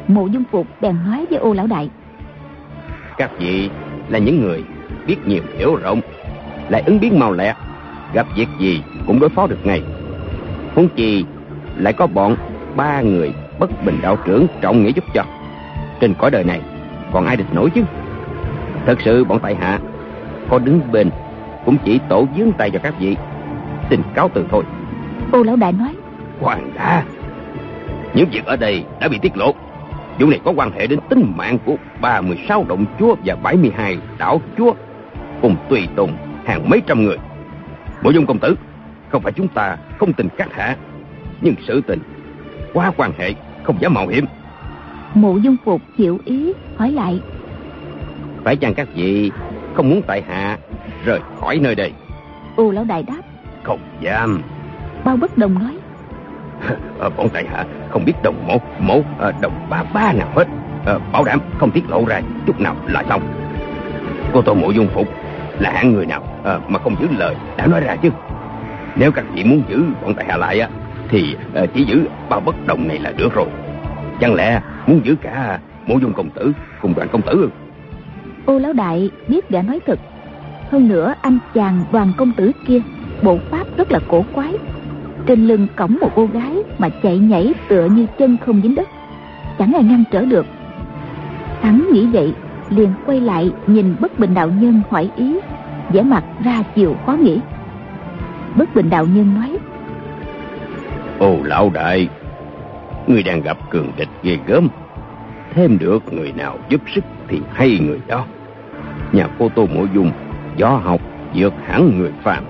mộ 0.07 0.27
dung 0.27 0.43
phục 0.51 0.67
bèn 0.81 0.95
nói 1.05 1.25
với 1.29 1.39
ô 1.39 1.53
lão 1.53 1.67
đại. 1.67 1.89
Các 3.17 3.31
vị 3.39 3.69
là 4.09 4.19
những 4.19 4.41
người 4.41 4.63
biết 5.07 5.27
nhiều 5.27 5.43
hiểu 5.57 5.75
rộng, 5.75 6.01
lại 6.69 6.83
ứng 6.85 6.99
biến 6.99 7.19
mau 7.19 7.33
lẹ, 7.33 7.55
gặp 8.13 8.27
việc 8.35 8.47
gì 8.59 8.83
cũng 9.07 9.19
đối 9.19 9.29
phó 9.29 9.47
được 9.47 9.59
ngay. 9.63 9.83
Huống 10.75 10.89
chi 10.89 11.25
lại 11.77 11.93
có 11.93 12.07
bọn 12.07 12.35
ba 12.75 13.01
người 13.01 13.33
bất 13.59 13.85
bình 13.85 13.99
đạo 14.01 14.17
trưởng 14.25 14.47
trọng 14.61 14.83
nghĩa 14.83 14.91
giúp 14.91 15.03
cho. 15.13 15.23
Trên 15.99 16.13
cõi 16.13 16.31
đời 16.31 16.43
này, 16.43 16.61
còn 17.11 17.25
ai 17.25 17.37
địch 17.37 17.53
nổi 17.53 17.69
chứ? 17.69 17.81
Thật 18.85 19.01
sự 19.01 19.23
bọn 19.23 19.39
tại 19.39 19.55
hạ 19.55 19.79
có 20.49 20.59
đứng 20.59 20.81
bên 20.91 21.09
cũng 21.65 21.77
chỉ 21.85 21.99
tổ 22.09 22.27
dướng 22.37 22.51
tay 22.51 22.71
cho 22.71 22.79
các 22.83 22.93
vị, 22.99 23.15
xin 23.89 24.01
cáo 24.13 24.29
từ 24.33 24.45
thôi 24.51 24.63
ô 25.31 25.43
lão 25.43 25.55
đại 25.55 25.71
nói 25.71 25.95
hoàng 26.39 26.71
đã 26.75 27.03
Những 28.13 28.29
việc 28.29 28.45
ở 28.45 28.55
đây 28.55 28.83
đã 28.99 29.07
bị 29.07 29.19
tiết 29.21 29.37
lộ. 29.37 29.53
Vụ 30.19 30.29
này 30.29 30.39
có 30.45 30.53
quan 30.55 30.71
hệ 30.71 30.87
đến 30.87 30.99
tính 31.09 31.33
mạng 31.35 31.57
của 31.65 31.75
36 32.01 32.65
động 32.69 32.85
chúa 32.99 33.15
và 33.25 33.35
72 33.35 33.97
đảo 34.17 34.41
chúa. 34.57 34.73
Cùng 35.41 35.55
tùy 35.69 35.87
tùng 35.95 36.13
hàng 36.45 36.69
mấy 36.69 36.81
trăm 36.87 37.03
người. 37.03 37.17
Mộ 38.03 38.09
dung 38.09 38.25
công 38.25 38.39
tử, 38.39 38.55
không 39.09 39.21
phải 39.21 39.33
chúng 39.33 39.47
ta 39.47 39.77
không 39.97 40.13
tin 40.13 40.27
các 40.37 40.53
hạ. 40.53 40.75
Nhưng 41.41 41.55
sự 41.67 41.81
tình 41.81 41.99
quá 42.73 42.91
quan 42.97 43.11
hệ, 43.17 43.33
không 43.63 43.81
dám 43.81 43.93
mạo 43.93 44.07
hiểm. 44.07 44.25
Mộ 45.13 45.37
dung 45.37 45.55
phục 45.65 45.81
hiểu 45.97 46.19
ý, 46.25 46.53
hỏi 46.77 46.91
lại. 46.91 47.19
Phải 48.43 48.55
chăng 48.55 48.73
các 48.73 48.87
vị 48.95 49.31
không 49.73 49.89
muốn 49.89 50.01
tại 50.07 50.23
hạ 50.27 50.57
rời 51.05 51.19
khỏi 51.39 51.59
nơi 51.59 51.75
đây? 51.75 51.91
Ô 52.55 52.71
lão 52.71 52.83
đại 52.83 53.03
đáp. 53.03 53.21
Không 53.63 53.79
dám. 54.01 54.41
Bao 55.05 55.17
bất 55.17 55.37
đồng 55.37 55.53
nói. 55.59 55.77
à, 56.99 57.09
bọn 57.17 57.29
tại 57.33 57.45
hạ 57.51 57.65
không 57.89 58.05
biết 58.05 58.13
đồng 58.23 58.47
mộ, 58.47 58.57
mộ 58.79 59.01
à, 59.19 59.31
đồng 59.41 59.53
ba 59.69 59.83
ba 59.93 60.13
nào 60.13 60.27
hết. 60.35 60.47
À, 60.85 60.93
bảo 61.13 61.23
đảm 61.23 61.39
không 61.57 61.71
tiết 61.71 61.89
lộ 61.89 62.05
ra 62.07 62.21
chút 62.47 62.59
nào 62.59 62.75
là 62.87 63.03
xong. 63.09 63.21
Cô 64.33 64.41
tô 64.41 64.53
mộ 64.53 64.71
dung 64.71 64.87
phục 64.87 65.07
là 65.59 65.71
hạng 65.71 65.93
người 65.93 66.05
nào 66.05 66.23
à, 66.43 66.59
mà 66.67 66.79
không 66.79 66.95
giữ 66.99 67.07
lời 67.17 67.35
đã 67.57 67.67
nói 67.67 67.81
ra 67.81 67.95
chứ. 67.95 68.09
Nếu 68.95 69.11
các 69.11 69.25
vị 69.33 69.43
muốn 69.43 69.63
giữ 69.69 69.83
bọn 70.01 70.13
tại 70.13 70.25
hạ 70.29 70.37
lại 70.37 70.59
á, 70.59 70.69
thì 71.09 71.35
à, 71.55 71.61
chỉ 71.73 71.83
giữ 71.83 72.05
bao 72.29 72.39
bất 72.39 72.55
đồng 72.67 72.87
này 72.87 72.99
là 72.99 73.11
được 73.11 73.33
rồi. 73.33 73.47
Chẳng 74.19 74.35
lẽ 74.35 74.61
muốn 74.87 75.01
giữ 75.03 75.15
cả 75.21 75.59
mộ 75.87 75.97
dung 76.01 76.13
công 76.13 76.29
tử 76.29 76.51
cùng 76.81 76.93
đoàn 76.95 77.07
công 77.11 77.21
tử 77.21 77.49
Ô 78.45 78.59
lão 78.59 78.73
đại 78.73 79.09
biết 79.27 79.49
gã 79.49 79.61
nói 79.61 79.79
thật. 79.87 79.99
Hơn 80.71 80.87
nữa 80.87 81.13
anh 81.21 81.39
chàng 81.53 81.83
đoàn 81.91 82.13
công 82.17 82.33
tử 82.33 82.51
kia 82.67 82.79
bộ 83.23 83.37
pháp 83.49 83.67
rất 83.77 83.91
là 83.91 83.99
cổ 84.07 84.25
quái. 84.33 84.53
Trên 85.25 85.47
lưng 85.47 85.67
cõng 85.75 85.97
một 86.01 86.09
cô 86.15 86.25
gái 86.25 86.55
mà 86.77 86.89
chạy 87.03 87.17
nhảy 87.17 87.53
tựa 87.67 87.85
như 87.85 88.05
chân 88.17 88.37
không 88.45 88.61
dính 88.61 88.75
đất. 88.75 88.87
Chẳng 89.59 89.73
ai 89.73 89.83
ngăn 89.83 90.03
trở 90.11 90.25
được. 90.25 90.45
Hắn 91.61 91.89
nghĩ 91.91 92.05
vậy, 92.05 92.33
liền 92.69 92.93
quay 93.05 93.21
lại 93.21 93.51
nhìn 93.67 93.95
bất 93.99 94.19
bình 94.19 94.33
đạo 94.33 94.49
nhân 94.61 94.81
hỏi 94.89 95.09
ý, 95.15 95.39
vẻ 95.89 96.01
mặt 96.01 96.23
ra 96.43 96.63
chiều 96.75 96.95
khó 97.05 97.13
nghĩ 97.13 97.39
bất 98.55 98.75
bình 98.75 98.89
đạo 98.89 99.05
nhân 99.05 99.33
nói, 99.33 99.57
"Ô 101.19 101.37
lão 101.43 101.71
đại 101.73 102.09
người 103.07 103.23
đang 103.23 103.41
gặp 103.41 103.57
cường 103.69 103.91
địch 103.97 104.09
ghê 104.23 104.37
gớm 104.47 104.67
thêm 105.53 105.77
được 105.79 106.13
người 106.13 106.31
nào 106.31 106.57
giúp 106.69 106.81
sức 106.95 107.03
thì 107.27 107.41
hay 107.53 107.79
người 107.81 107.99
đó 108.07 108.25
nhà 109.11 109.27
cô 109.39 109.49
tô 109.49 109.67
mộ 109.75 109.85
dung, 109.93 110.11
gió 110.57 110.69
học 110.69 111.01
vượt 111.35 111.53
hẳn 111.65 111.99
người 111.99 112.11
phàm 112.23 112.43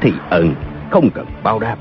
thì 0.00 0.12
ẩn." 0.30 0.54
Không 0.94 1.10
cần 1.10 1.26
bao 1.42 1.58
đáp. 1.58 1.76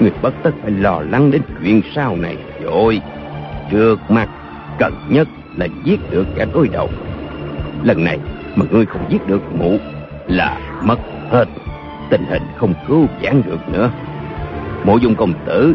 Người 0.00 0.12
bất 0.22 0.34
tất 0.42 0.50
phải 0.62 0.70
lo 0.70 1.00
lắng 1.10 1.30
đến 1.30 1.42
chuyện 1.60 1.82
sau 1.94 2.16
này. 2.16 2.36
Rồi, 2.62 3.00
trước 3.70 3.96
mặt 4.08 4.28
cần 4.78 4.92
nhất 5.08 5.28
là 5.56 5.66
giết 5.84 6.00
được 6.10 6.26
kẻ 6.36 6.46
đối 6.54 6.68
đầu. 6.68 6.88
Lần 7.82 8.04
này 8.04 8.18
mà 8.56 8.66
ngươi 8.70 8.86
không 8.86 9.04
giết 9.08 9.26
được 9.26 9.42
mụ 9.54 9.76
là 10.26 10.58
mất 10.82 10.98
hết. 11.30 11.44
Tình 12.10 12.24
hình 12.28 12.42
không 12.56 12.74
cứu 12.88 13.06
vãn 13.22 13.42
được 13.46 13.68
nữa. 13.68 13.90
Mộ 14.84 14.96
dung 14.96 15.14
công 15.14 15.32
tử 15.46 15.74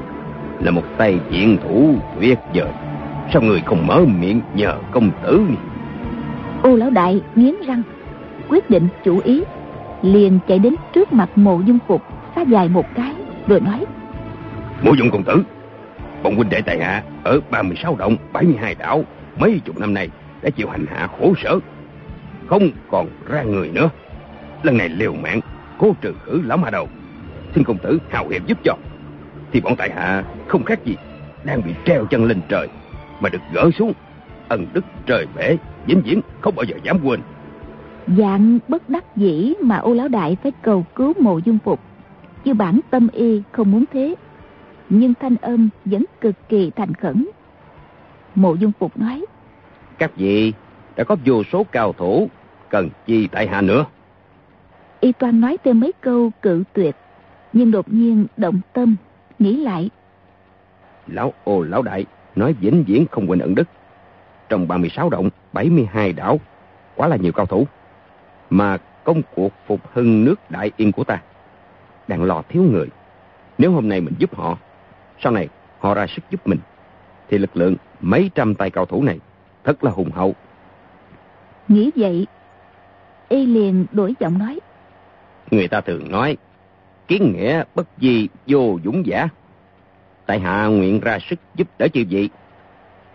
là 0.59 0.71
một 0.71 0.83
tay 0.97 1.19
diện 1.29 1.57
thủ 1.63 1.95
tuyệt 2.19 2.39
vời 2.53 2.71
sao 3.33 3.41
người 3.41 3.61
không 3.65 3.87
mở 3.87 4.05
miệng 4.19 4.41
nhờ 4.53 4.75
công 4.91 5.11
tử 5.23 5.45
ô 6.63 6.75
lão 6.75 6.89
đại 6.89 7.21
nghiến 7.35 7.55
răng, 7.67 7.81
quyết 8.49 8.69
định 8.69 8.87
chủ 9.03 9.19
ý, 9.23 9.43
liền 10.01 10.39
chạy 10.47 10.59
đến 10.59 10.75
trước 10.93 11.13
mặt 11.13 11.29
mộ 11.35 11.61
dung 11.65 11.79
phục 11.87 12.01
xá 12.39 12.45
dài 12.51 12.69
một 12.69 12.85
cái 12.95 13.13
rồi 13.47 13.59
nói. 13.59 13.85
Mộ 14.83 14.93
dung 14.93 15.11
công 15.11 15.23
tử 15.23 15.43
bọn 16.23 16.35
huynh 16.35 16.49
đệ 16.49 16.61
tài 16.61 16.79
hạ 16.79 17.03
ở 17.23 17.39
36 17.51 17.95
động 17.95 18.15
72 18.33 18.75
đảo 18.75 19.03
mấy 19.39 19.61
chục 19.65 19.79
năm 19.79 19.93
nay 19.93 20.09
đã 20.41 20.49
chịu 20.49 20.69
hành 20.69 20.85
hạ 20.85 21.07
khổ 21.19 21.33
sở 21.43 21.59
không 22.47 22.69
còn 22.91 23.07
ra 23.27 23.43
người 23.43 23.69
nữa. 23.69 23.89
Lần 24.63 24.77
này 24.77 24.89
liều 24.89 25.13
mạng 25.13 25.39
cố 25.77 25.93
trừ 26.01 26.13
khử 26.25 26.41
lão 26.45 26.57
ma 26.57 26.69
đầu. 26.69 26.87
Xin 27.55 27.63
công 27.63 27.77
tử 27.77 27.99
hào 28.09 28.27
hiệp 28.27 28.47
giúp 28.47 28.57
cho. 28.63 28.73
Thì 29.51 29.61
bọn 29.61 29.75
tại 29.75 29.91
hạ 29.95 30.23
không 30.47 30.63
khác 30.63 30.85
gì 30.85 30.95
đang 31.43 31.61
bị 31.65 31.73
treo 31.85 32.05
chân 32.05 32.25
lên 32.25 32.41
trời 32.49 32.67
mà 33.19 33.29
được 33.29 33.41
gỡ 33.53 33.69
xuống 33.79 33.93
ân 34.47 34.67
đức 34.73 34.85
trời 35.05 35.25
bể 35.35 35.57
vĩnh 35.85 36.01
viễn 36.01 36.21
không 36.41 36.55
bao 36.55 36.63
giờ 36.63 36.75
dám 36.83 36.99
quên. 37.03 37.19
Dạng 38.07 38.59
bất 38.67 38.89
đắc 38.89 39.15
dĩ 39.15 39.53
mà 39.61 39.77
ô 39.77 39.93
lão 39.93 40.07
đại 40.07 40.37
phải 40.43 40.51
cầu 40.61 40.85
cứu 40.95 41.13
mộ 41.19 41.37
dung 41.37 41.57
phục 41.65 41.79
chứ 42.43 42.53
bản 42.53 42.79
tâm 42.89 43.07
y 43.13 43.41
không 43.51 43.71
muốn 43.71 43.83
thế 43.93 44.15
nhưng 44.89 45.13
thanh 45.19 45.35
âm 45.35 45.69
vẫn 45.85 46.05
cực 46.21 46.35
kỳ 46.49 46.71
thành 46.75 46.93
khẩn. 46.93 47.27
Mộ 48.35 48.53
dung 48.55 48.71
phục 48.79 48.97
nói 48.97 49.25
các 49.99 50.11
vị 50.15 50.53
đã 50.95 51.03
có 51.03 51.15
vô 51.25 51.43
số 51.43 51.65
cao 51.71 51.93
thủ 51.93 52.29
cần 52.69 52.89
chi 53.05 53.27
tại 53.31 53.47
hạ 53.47 53.61
nữa. 53.61 53.85
Y 54.99 55.11
toan 55.11 55.41
nói 55.41 55.57
thêm 55.63 55.79
mấy 55.79 55.91
câu 56.01 56.31
cự 56.41 56.63
tuyệt 56.73 56.95
nhưng 57.53 57.71
đột 57.71 57.93
nhiên 57.93 58.27
động 58.37 58.61
tâm 58.73 58.95
nghĩ 59.39 59.57
lại. 59.57 59.89
Lão 61.07 61.33
ô 61.43 61.61
lão 61.61 61.81
đại 61.81 62.05
nói 62.35 62.53
vĩnh 62.53 62.83
viễn 62.83 63.05
không 63.11 63.29
quên 63.29 63.39
ẩn 63.39 63.55
đức. 63.55 63.67
Trong 64.49 64.67
36 64.67 65.09
động 65.09 65.29
72 65.53 66.13
đảo 66.13 66.39
quá 66.95 67.07
là 67.07 67.15
nhiều 67.15 67.31
cao 67.31 67.45
thủ. 67.45 67.67
Mà 68.49 68.77
công 69.03 69.21
cuộc 69.35 69.53
phục 69.67 69.79
hưng 69.93 70.25
nước 70.25 70.51
đại 70.51 70.71
yên 70.77 70.91
của 70.91 71.03
ta 71.03 71.21
đang 72.09 72.23
lo 72.23 72.43
thiếu 72.49 72.63
người. 72.63 72.87
Nếu 73.57 73.71
hôm 73.71 73.89
nay 73.89 74.01
mình 74.01 74.13
giúp 74.17 74.35
họ 74.35 74.57
sau 75.23 75.31
này 75.31 75.47
họ 75.79 75.93
ra 75.93 76.07
sức 76.07 76.21
giúp 76.29 76.47
mình 76.47 76.59
thì 77.29 77.37
lực 77.37 77.57
lượng 77.57 77.75
mấy 78.01 78.31
trăm 78.35 78.55
tay 78.55 78.69
cao 78.69 78.85
thủ 78.85 79.03
này 79.03 79.19
thật 79.63 79.83
là 79.83 79.91
hùng 79.91 80.11
hậu. 80.11 80.35
Nghĩ 81.67 81.91
vậy 81.95 82.27
y 83.29 83.45
liền 83.45 83.85
đổi 83.91 84.13
giọng 84.19 84.37
nói. 84.37 84.59
Người 85.51 85.67
ta 85.67 85.81
thường 85.81 86.11
nói 86.11 86.37
kiến 87.07 87.33
nghĩa 87.33 87.63
bất 87.75 87.87
di 88.01 88.27
vô 88.47 88.79
dũng 88.83 89.05
giả. 89.05 89.27
Tại 90.25 90.39
hạ 90.39 90.65
nguyện 90.65 90.99
ra 90.99 91.19
sức 91.29 91.39
giúp 91.55 91.67
đỡ 91.79 91.87
chư 91.87 92.03
vị. 92.09 92.29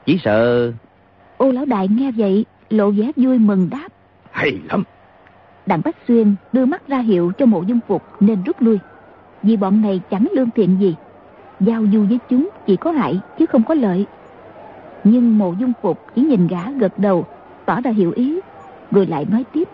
Chỉ 0.06 0.18
sợ 0.24 0.72
ô 1.36 1.50
lão 1.52 1.64
đại 1.64 1.88
nghe 1.88 2.10
vậy 2.10 2.46
lộ 2.70 2.90
vẻ 2.90 3.10
vui 3.16 3.38
mừng 3.38 3.70
đáp. 3.70 3.88
Hay 4.30 4.58
lắm 4.68 4.84
đặng 5.66 5.80
bách 5.84 5.96
xuyên 6.08 6.34
đưa 6.52 6.64
mắt 6.64 6.88
ra 6.88 6.98
hiệu 6.98 7.32
cho 7.38 7.46
mộ 7.46 7.62
dung 7.62 7.80
phục 7.88 8.02
nên 8.20 8.42
rút 8.42 8.62
lui. 8.62 8.78
Vì 9.42 9.56
bọn 9.56 9.82
này 9.82 10.00
chẳng 10.10 10.28
lương 10.32 10.50
thiện 10.50 10.76
gì. 10.80 10.94
Giao 11.60 11.82
du 11.92 12.04
với 12.08 12.18
chúng 12.28 12.48
chỉ 12.66 12.76
có 12.76 12.90
hại 12.90 13.20
chứ 13.38 13.46
không 13.46 13.62
có 13.64 13.74
lợi. 13.74 14.06
Nhưng 15.04 15.38
mộ 15.38 15.54
dung 15.58 15.72
phục 15.82 15.98
chỉ 16.14 16.22
nhìn 16.22 16.46
gã 16.46 16.70
gật 16.70 16.98
đầu, 16.98 17.26
tỏ 17.64 17.80
ra 17.80 17.90
hiểu 17.90 18.12
ý, 18.16 18.40
rồi 18.90 19.06
lại 19.06 19.26
nói 19.30 19.44
tiếp. 19.52 19.68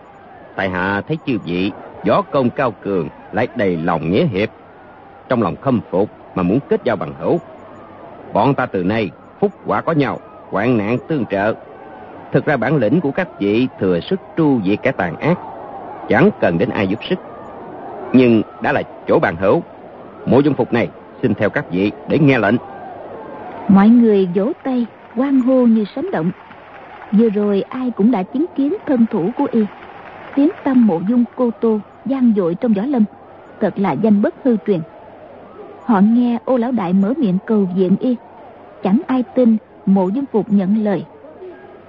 Tại 0.55 0.69
hạ 0.69 1.01
thấy 1.07 1.17
chư 1.25 1.37
vị, 1.45 1.71
võ 2.07 2.21
công 2.21 2.49
cao 2.49 2.71
cường, 2.71 3.09
lại 3.31 3.47
đầy 3.55 3.77
lòng 3.77 4.11
nghĩa 4.11 4.25
hiệp. 4.25 4.49
Trong 5.29 5.41
lòng 5.41 5.55
khâm 5.55 5.81
phục 5.89 6.09
mà 6.35 6.43
muốn 6.43 6.59
kết 6.69 6.81
giao 6.83 6.95
bằng 6.95 7.13
hữu. 7.19 7.39
Bọn 8.33 8.53
ta 8.53 8.65
từ 8.65 8.83
nay 8.83 9.09
phúc 9.39 9.51
quả 9.65 9.81
có 9.81 9.91
nhau, 9.91 10.19
hoạn 10.49 10.77
nạn 10.77 10.97
tương 11.07 11.25
trợ. 11.25 11.53
Thực 12.31 12.45
ra 12.45 12.57
bản 12.57 12.75
lĩnh 12.75 13.01
của 13.01 13.11
các 13.11 13.39
vị 13.39 13.67
thừa 13.79 13.99
sức 13.99 14.19
tru 14.37 14.61
diệt 14.65 14.79
kẻ 14.81 14.91
tàn 14.91 15.15
ác 15.15 15.37
chẳng 16.09 16.29
cần 16.41 16.57
đến 16.57 16.69
ai 16.69 16.87
giúp 16.87 16.99
sức. 17.09 17.19
Nhưng 18.13 18.41
đã 18.61 18.71
là 18.71 18.83
chỗ 19.07 19.19
bàn 19.19 19.35
hữu. 19.35 19.63
Mộ 20.25 20.39
dung 20.39 20.53
phục 20.53 20.73
này 20.73 20.89
xin 21.21 21.33
theo 21.33 21.49
các 21.49 21.71
vị 21.71 21.91
để 22.07 22.19
nghe 22.19 22.39
lệnh. 22.39 22.55
Mọi 23.67 23.89
người 23.89 24.29
vỗ 24.35 24.51
tay 24.63 24.85
quan 25.15 25.41
hô 25.41 25.65
như 25.65 25.85
sấm 25.95 26.11
động. 26.11 26.31
Vừa 27.11 27.29
rồi 27.29 27.61
ai 27.61 27.91
cũng 27.91 28.11
đã 28.11 28.23
chứng 28.23 28.45
kiến 28.55 28.73
thân 28.87 29.05
thủ 29.11 29.29
của 29.37 29.47
y. 29.51 29.65
Tiếng 30.35 30.49
tâm 30.63 30.87
mộ 30.87 31.01
dung 31.09 31.23
cô 31.35 31.51
tô 31.61 31.79
gian 32.05 32.33
dội 32.35 32.55
trong 32.55 32.75
gió 32.75 32.83
lâm. 32.85 33.03
Thật 33.59 33.73
là 33.75 33.91
danh 33.91 34.21
bất 34.21 34.35
hư 34.43 34.57
truyền. 34.67 34.79
Họ 35.85 35.99
nghe 35.99 36.37
ô 36.45 36.57
lão 36.57 36.71
đại 36.71 36.93
mở 36.93 37.13
miệng 37.17 37.37
cầu 37.45 37.67
viện 37.75 37.95
y. 37.99 38.15
Chẳng 38.83 39.01
ai 39.07 39.23
tin 39.35 39.57
mộ 39.85 40.07
dung 40.07 40.25
phục 40.31 40.45
nhận 40.49 40.83
lời. 40.83 41.05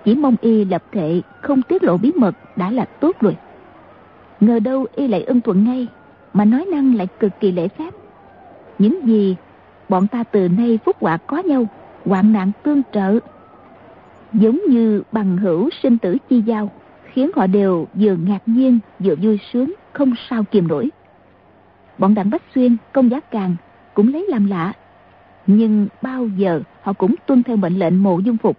Chỉ 0.04 0.14
mong 0.14 0.36
y 0.40 0.64
lập 0.64 0.82
thệ 0.92 1.20
không 1.40 1.62
tiết 1.62 1.82
lộ 1.84 1.96
bí 1.96 2.12
mật 2.16 2.34
đã 2.56 2.70
là 2.70 2.84
tốt 2.84 3.16
rồi 3.20 3.36
ngờ 4.42 4.58
đâu 4.58 4.86
y 4.94 5.08
lại 5.08 5.22
ưng 5.22 5.40
thuận 5.40 5.64
ngay, 5.64 5.86
mà 6.32 6.44
nói 6.44 6.66
năng 6.72 6.94
lại 6.94 7.06
cực 7.20 7.32
kỳ 7.40 7.52
lễ 7.52 7.68
phép. 7.68 7.94
Những 8.78 9.06
gì 9.06 9.36
bọn 9.88 10.06
ta 10.06 10.24
từ 10.24 10.48
nay 10.48 10.78
phúc 10.84 10.96
họa 11.00 11.16
có 11.16 11.38
nhau, 11.38 11.66
hoạn 12.04 12.32
nạn 12.32 12.52
tương 12.62 12.82
trợ. 12.92 13.18
Giống 14.32 14.60
như 14.68 15.02
bằng 15.12 15.36
hữu 15.36 15.70
sinh 15.82 15.98
tử 15.98 16.16
chi 16.28 16.42
giao, 16.46 16.70
khiến 17.12 17.30
họ 17.36 17.46
đều 17.46 17.86
vừa 17.94 18.16
ngạc 18.16 18.42
nhiên 18.46 18.78
vừa 18.98 19.14
vui 19.22 19.40
sướng, 19.52 19.74
không 19.92 20.12
sao 20.28 20.44
kiềm 20.50 20.68
nổi. 20.68 20.90
Bọn 21.98 22.14
đặng 22.14 22.30
bách 22.30 22.42
xuyên, 22.54 22.76
công 22.92 23.10
giá 23.10 23.20
càng 23.20 23.56
cũng 23.94 24.12
lấy 24.12 24.26
làm 24.28 24.46
lạ, 24.46 24.72
nhưng 25.46 25.88
bao 26.02 26.26
giờ 26.26 26.60
họ 26.82 26.92
cũng 26.92 27.14
tuân 27.26 27.42
theo 27.42 27.56
mệnh 27.56 27.78
lệnh 27.78 28.02
mộ 28.02 28.18
dung 28.18 28.36
phục. 28.36 28.58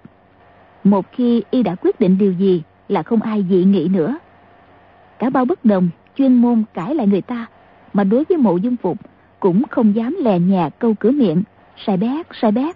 Một 0.83 1.05
khi 1.11 1.43
y 1.51 1.63
đã 1.63 1.75
quyết 1.75 1.99
định 1.99 2.17
điều 2.17 2.31
gì 2.31 2.63
là 2.87 3.03
không 3.03 3.21
ai 3.21 3.45
dị 3.49 3.63
nghị 3.63 3.87
nữa 3.87 4.17
cả 5.23 5.29
bao 5.29 5.45
bất 5.45 5.65
đồng 5.65 5.89
chuyên 6.15 6.33
môn 6.33 6.63
cãi 6.73 6.95
lại 6.95 7.07
người 7.07 7.21
ta 7.21 7.45
mà 7.93 8.03
đối 8.03 8.23
với 8.29 8.37
mộ 8.37 8.57
dung 8.57 8.75
phục 8.75 8.97
cũng 9.39 9.63
không 9.69 9.95
dám 9.95 10.17
lè 10.19 10.39
nhà 10.39 10.69
câu 10.69 10.93
cửa 10.99 11.11
miệng 11.11 11.43
sai 11.85 11.97
bét, 11.97 12.27
sai 12.41 12.51
bét. 12.51 12.75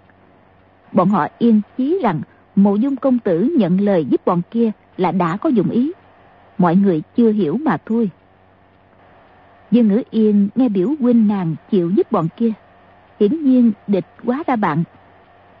Bọn 0.92 1.08
họ 1.08 1.26
yên 1.38 1.60
chí 1.76 1.98
rằng 2.02 2.20
mộ 2.56 2.74
dung 2.74 2.96
công 2.96 3.18
tử 3.18 3.54
nhận 3.58 3.80
lời 3.80 4.04
giúp 4.04 4.20
bọn 4.26 4.42
kia 4.50 4.70
là 4.96 5.12
đã 5.12 5.36
có 5.36 5.48
dụng 5.48 5.70
ý. 5.70 5.92
Mọi 6.58 6.76
người 6.76 7.02
chưa 7.16 7.32
hiểu 7.32 7.56
mà 7.56 7.76
thôi. 7.86 8.10
Dương 9.70 9.88
Ngữ 9.88 10.02
Yên 10.10 10.48
nghe 10.54 10.68
biểu 10.68 10.88
huynh 11.00 11.28
nàng 11.28 11.54
chịu 11.70 11.90
giúp 11.90 12.12
bọn 12.12 12.28
kia. 12.36 12.52
Hiển 13.20 13.44
nhiên 13.44 13.72
địch 13.86 14.06
quá 14.24 14.42
ra 14.46 14.56
bạn. 14.56 14.84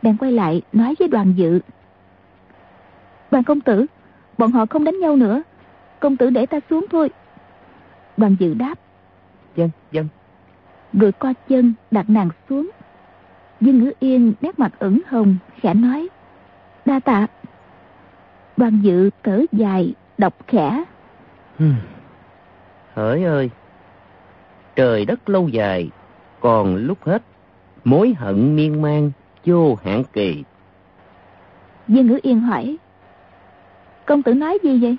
Bèn 0.02 0.16
quay 0.16 0.32
lại 0.32 0.62
nói 0.72 0.94
với 0.98 1.08
đoàn 1.08 1.32
dự. 1.36 1.60
Đoàn 3.30 3.44
công 3.44 3.60
tử, 3.60 3.86
bọn 4.38 4.52
họ 4.52 4.66
không 4.66 4.84
đánh 4.84 5.00
nhau 5.00 5.16
nữa. 5.16 5.42
Công 6.00 6.16
tử 6.16 6.30
để 6.30 6.46
ta 6.46 6.58
xuống 6.70 6.86
thôi. 6.90 7.10
Đoàn 8.16 8.36
dự 8.38 8.54
đáp. 8.54 8.74
Dân, 9.56 9.70
dân. 9.92 10.08
Rồi 10.92 11.12
co 11.12 11.32
chân 11.48 11.74
đặt 11.90 12.10
nàng 12.10 12.30
xuống. 12.48 12.70
Dương 13.60 13.84
Ngữ 13.84 13.92
Yên 13.98 14.32
nét 14.40 14.58
mặt 14.58 14.72
ửng 14.78 15.00
hồng, 15.06 15.36
khẽ 15.60 15.74
nói. 15.74 16.08
Đa 16.84 17.00
tạ. 17.00 17.26
Đoàn 18.56 18.80
dự 18.82 19.10
thở 19.22 19.44
dài, 19.52 19.94
đọc 20.18 20.34
khẽ. 20.46 20.84
Hỡi 22.94 23.24
ơi, 23.24 23.50
trời 24.76 25.04
đất 25.04 25.28
lâu 25.28 25.48
dài, 25.48 25.90
còn 26.40 26.76
lúc 26.76 26.98
hết, 27.04 27.22
mối 27.84 28.14
hận 28.18 28.56
miên 28.56 28.82
man, 28.82 29.10
vô 29.44 29.74
hạn 29.84 30.02
kỳ. 30.12 30.44
Dương 31.88 32.06
Ngữ 32.06 32.18
Yên 32.22 32.40
hỏi. 32.40 32.76
Công 34.06 34.22
tử 34.22 34.34
nói 34.34 34.58
gì 34.62 34.78
vậy? 34.82 34.96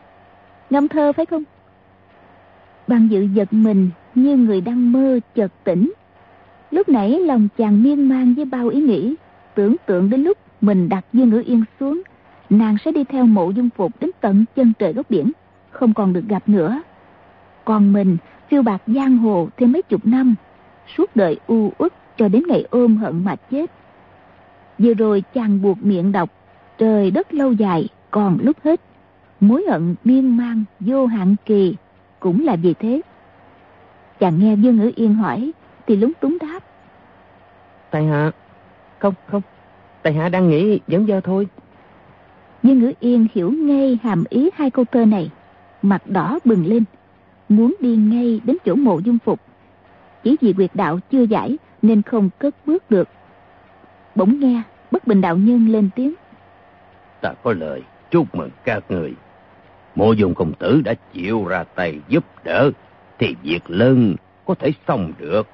Ngâm 0.70 0.88
thơ 0.88 1.14
phải 1.14 1.26
không? 1.26 1.44
bằng 2.90 3.08
dự 3.12 3.28
giật 3.34 3.54
mình 3.54 3.90
như 4.16 4.38
người 4.38 4.62
đang 4.62 4.92
mơ 4.92 5.20
chợt 5.36 5.52
tỉnh. 5.64 5.94
Lúc 6.72 6.90
nãy 6.90 7.20
lòng 7.20 7.48
chàng 7.58 7.84
miên 7.84 8.10
man 8.10 8.34
với 8.34 8.46
bao 8.46 8.68
ý 8.68 8.82
nghĩ, 8.82 9.16
tưởng 9.56 9.76
tượng 9.86 10.10
đến 10.10 10.24
lúc 10.24 10.38
mình 10.62 10.90
đặt 10.90 11.06
Dương 11.14 11.30
Ngữ 11.30 11.44
Yên 11.46 11.64
xuống, 11.80 12.02
nàng 12.50 12.78
sẽ 12.86 12.92
đi 12.92 13.04
theo 13.04 13.26
mộ 13.26 13.50
dung 13.50 13.70
phục 13.76 13.92
đến 14.00 14.10
tận 14.22 14.46
chân 14.56 14.74
trời 14.80 14.94
góc 14.94 15.10
biển, 15.10 15.32
không 15.72 15.94
còn 15.94 16.14
được 16.14 16.26
gặp 16.28 16.50
nữa. 16.50 16.82
Còn 17.66 17.94
mình, 17.94 18.18
phiêu 18.50 18.62
bạc 18.62 18.82
giang 18.88 19.18
hồ 19.18 19.48
thêm 19.58 19.72
mấy 19.72 19.82
chục 19.82 20.06
năm, 20.06 20.36
suốt 20.98 21.16
đời 21.16 21.40
u 21.48 21.72
uất 21.78 21.94
cho 22.18 22.28
đến 22.28 22.44
ngày 22.48 22.66
ôm 22.70 22.98
hận 22.98 23.24
mà 23.24 23.36
chết. 23.36 23.72
Vừa 24.78 24.94
rồi 24.94 25.24
chàng 25.34 25.62
buộc 25.62 25.78
miệng 25.84 26.12
đọc, 26.12 26.30
trời 26.78 27.12
đất 27.12 27.34
lâu 27.34 27.52
dài, 27.52 27.88
còn 28.12 28.38
lúc 28.42 28.58
hết, 28.64 28.82
mối 29.40 29.66
hận 29.70 29.96
miên 30.04 30.38
man 30.38 30.64
vô 30.80 31.06
hạn 31.06 31.36
kỳ, 31.46 31.76
cũng 32.20 32.46
là 32.46 32.56
vì 32.56 32.74
thế. 32.74 33.02
Chàng 34.20 34.40
nghe 34.40 34.56
Dương 34.56 34.78
Ngữ 34.78 34.92
Yên 34.96 35.14
hỏi, 35.14 35.52
thì 35.88 35.96
lúng 35.96 36.12
túng 36.20 36.38
đáp. 36.42 36.60
Tại 37.92 38.06
hạ, 38.06 38.32
không, 39.00 39.14
không, 39.28 39.42
tại 40.02 40.14
hạ 40.14 40.30
đang 40.30 40.50
nghĩ 40.50 40.80
dẫn 40.88 41.08
dơ 41.08 41.22
thôi. 41.22 41.48
Dương 42.64 42.80
Ngữ 42.80 42.94
Yên 43.00 43.28
hiểu 43.34 43.52
ngay 43.52 44.00
hàm 44.04 44.24
ý 44.30 44.50
hai 44.56 44.70
câu 44.70 44.86
thơ 44.86 45.06
này, 45.06 45.32
mặt 45.82 46.02
đỏ 46.08 46.40
bừng 46.46 46.66
lên, 46.66 46.84
muốn 47.50 47.76
đi 47.80 47.96
ngay 47.96 48.42
đến 48.44 48.58
chỗ 48.66 48.76
mộ 48.76 49.00
dung 49.00 49.18
phục. 49.26 49.40
Chỉ 50.24 50.36
vì 50.42 50.54
quyệt 50.54 50.72
đạo 50.74 51.00
chưa 51.12 51.24
giải 51.24 51.58
nên 51.82 52.02
không 52.02 52.30
cất 52.40 52.56
bước 52.66 52.92
được. 52.92 53.10
Bỗng 54.16 54.40
nghe 54.40 54.62
bất 54.92 55.08
bình 55.08 55.22
đạo 55.22 55.38
nhân 55.38 55.68
lên 55.68 55.90
tiếng. 55.96 56.14
Ta 57.22 57.34
có 57.44 57.54
lời 57.54 57.84
chúc 58.12 58.36
mừng 58.36 58.50
các 58.64 58.84
người. 58.92 59.14
Mộ 60.00 60.14
dung 60.14 60.36
công 60.36 60.54
tử 60.54 60.82
đã 60.86 60.94
chịu 61.14 61.46
ra 61.46 61.64
tay 61.64 62.00
giúp 62.08 62.26
đỡ, 62.44 62.72
thì 63.18 63.36
việc 63.44 63.60
lớn 63.68 64.16
có 64.46 64.56
thể 64.56 64.72
xong 64.88 65.14
được. 65.18 65.48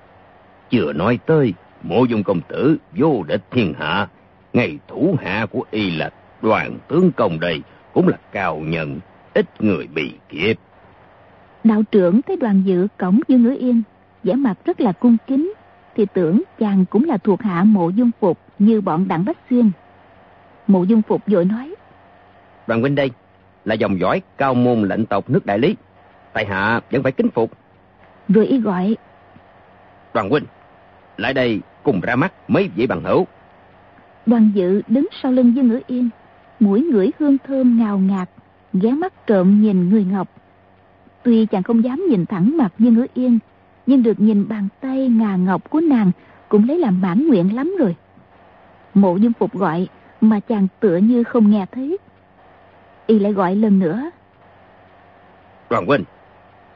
Chưa 0.70 0.94
nói 0.94 1.20
tới, 1.26 1.54
mộ 1.84 2.06
dung 2.06 2.24
công 2.24 2.42
tử 2.42 2.78
vô 2.96 3.24
địch 3.28 3.42
thiên 3.52 3.74
hạ, 3.80 4.08
ngày 4.54 4.80
thủ 4.88 5.16
hạ 5.20 5.46
của 5.52 5.64
y 5.72 5.92
là 5.92 6.10
đoàn 6.42 6.78
tướng 6.88 7.12
công 7.12 7.40
đây, 7.40 7.62
cũng 7.94 8.08
là 8.08 8.18
cao 8.32 8.58
nhân, 8.58 9.00
ít 9.34 9.46
người 9.62 9.88
bị 9.88 10.14
kiếp. 10.30 10.58
Đạo 11.64 11.84
trưởng 11.92 12.22
thấy 12.22 12.36
đoàn 12.36 12.62
dự 12.66 12.88
cổng 12.98 13.20
Dương 13.28 13.44
Ngữ 13.44 13.56
Yên, 13.60 13.82
vẻ 14.24 14.34
mặt 14.34 14.56
rất 14.66 14.82
là 14.82 14.92
cung 14.92 15.18
kính, 15.28 15.54
thì 15.96 16.06
tưởng 16.14 16.42
chàng 16.60 16.86
cũng 16.86 17.04
là 17.04 17.18
thuộc 17.18 17.42
hạ 17.42 17.64
mộ 17.64 17.90
dung 17.90 18.12
phục 18.20 18.40
như 18.60 18.82
bọn 18.82 19.08
đặng 19.08 19.26
Bách 19.26 19.38
Xuyên. 19.50 19.72
Mộ 20.68 20.84
dung 20.84 21.02
phục 21.02 21.22
vội 21.28 21.46
nói. 21.46 21.76
Đoàn 22.68 22.82
huynh 22.82 22.96
đây 22.96 23.10
là 23.66 23.76
dòng 23.76 24.00
dõi 24.00 24.22
cao 24.38 24.54
môn 24.54 24.82
lệnh 24.82 25.06
tộc 25.06 25.30
nước 25.30 25.46
đại 25.46 25.60
lý. 25.60 25.76
Tại 26.34 26.46
hạ 26.46 26.82
vẫn 26.92 27.04
phải 27.04 27.12
kính 27.12 27.30
phục. 27.30 27.52
Rồi 28.30 28.48
y 28.48 28.60
gọi. 28.60 28.96
Đoàn 30.14 30.30
huynh, 30.30 30.46
lại 31.18 31.34
đây 31.34 31.60
cùng 31.84 32.02
ra 32.02 32.16
mắt 32.16 32.34
mấy 32.48 32.70
vị 32.76 32.88
bằng 32.88 33.04
hữu. 33.04 33.28
Đoàn 34.26 34.52
dự 34.54 34.82
đứng 34.88 35.08
sau 35.22 35.32
lưng 35.32 35.56
Dương 35.56 35.68
Ngữ 35.68 35.80
Yên, 35.88 36.10
mũi 36.60 36.82
ngửi 36.92 37.12
hương 37.20 37.38
thơm 37.48 37.78
ngào 37.80 37.98
ngạt, 37.98 38.30
ghé 38.74 38.92
mắt 38.92 39.28
trộm 39.28 39.62
nhìn 39.62 39.90
người 39.90 40.06
ngọc. 40.12 40.28
Tuy 41.24 41.46
chàng 41.46 41.64
không 41.64 41.84
dám 41.84 42.06
nhìn 42.10 42.26
thẳng 42.26 42.58
mặt 42.58 42.74
Dương 42.80 42.94
Ngữ 42.94 43.06
Yên, 43.14 43.40
nhưng 43.86 44.04
được 44.04 44.20
nhìn 44.20 44.48
bàn 44.48 44.68
tay 44.82 45.08
ngà 45.08 45.36
ngọc 45.36 45.70
của 45.70 45.82
nàng 45.82 46.12
cũng 46.50 46.68
lấy 46.68 46.80
làm 46.80 47.02
mãn 47.02 47.28
nguyện 47.28 47.56
lắm 47.56 47.76
rồi. 47.80 47.96
Mộ 48.94 49.16
dung 49.16 49.34
phục 49.40 49.54
gọi 49.54 49.88
mà 50.22 50.40
chàng 50.40 50.68
tựa 50.80 50.98
như 50.98 51.24
không 51.24 51.52
nghe 51.52 51.66
thấy. 51.72 51.98
Y 53.08 53.20
lại 53.20 53.34
gọi 53.34 53.56
lần 53.56 53.80
nữa. 53.80 54.12
Đoàn 55.70 55.86
huynh, 55.86 56.04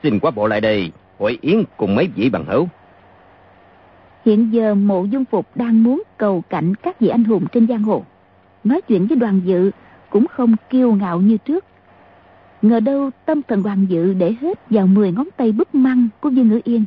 xin 0.03 0.19
qua 0.19 0.31
bộ 0.31 0.47
lại 0.47 0.61
đây, 0.61 0.91
hội 1.19 1.37
yến 1.41 1.63
cùng 1.77 1.95
mấy 1.95 2.09
vị 2.15 2.29
bằng 2.29 2.45
hữu. 2.45 2.67
Hiện 4.25 4.53
giờ 4.53 4.75
mộ 4.75 5.03
dung 5.03 5.25
phục 5.25 5.45
đang 5.55 5.83
muốn 5.83 6.03
cầu 6.17 6.43
cảnh 6.49 6.75
các 6.75 6.99
vị 6.99 7.07
anh 7.07 7.23
hùng 7.23 7.45
trên 7.51 7.67
giang 7.67 7.83
hồ. 7.83 8.03
Nói 8.63 8.81
chuyện 8.81 9.07
với 9.07 9.17
đoàn 9.17 9.41
dự 9.45 9.71
cũng 10.09 10.27
không 10.27 10.55
kiêu 10.69 10.91
ngạo 10.91 11.19
như 11.21 11.37
trước. 11.37 11.65
Ngờ 12.61 12.79
đâu 12.79 13.09
tâm 13.25 13.41
thần 13.41 13.63
đoàn 13.63 13.85
dự 13.89 14.13
để 14.13 14.35
hết 14.41 14.59
vào 14.69 14.87
10 14.87 15.11
ngón 15.11 15.27
tay 15.37 15.51
bức 15.51 15.75
măng 15.75 16.07
của 16.19 16.29
Dương 16.29 16.49
Ngữ 16.49 16.59
Yên. 16.63 16.85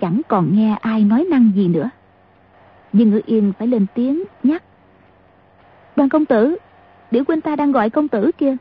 Chẳng 0.00 0.20
còn 0.28 0.56
nghe 0.56 0.76
ai 0.80 1.04
nói 1.04 1.26
năng 1.30 1.50
gì 1.54 1.68
nữa. 1.68 1.90
Dương 2.92 3.10
Ngữ 3.10 3.20
Yên 3.26 3.52
phải 3.58 3.68
lên 3.68 3.86
tiếng 3.94 4.24
nhắc. 4.42 4.62
Đoàn 5.96 6.08
công 6.08 6.24
tử, 6.24 6.56
điểu 7.10 7.24
huynh 7.28 7.40
ta 7.40 7.56
đang 7.56 7.72
gọi 7.72 7.90
công 7.90 8.08
tử 8.08 8.30
kia. 8.38 8.56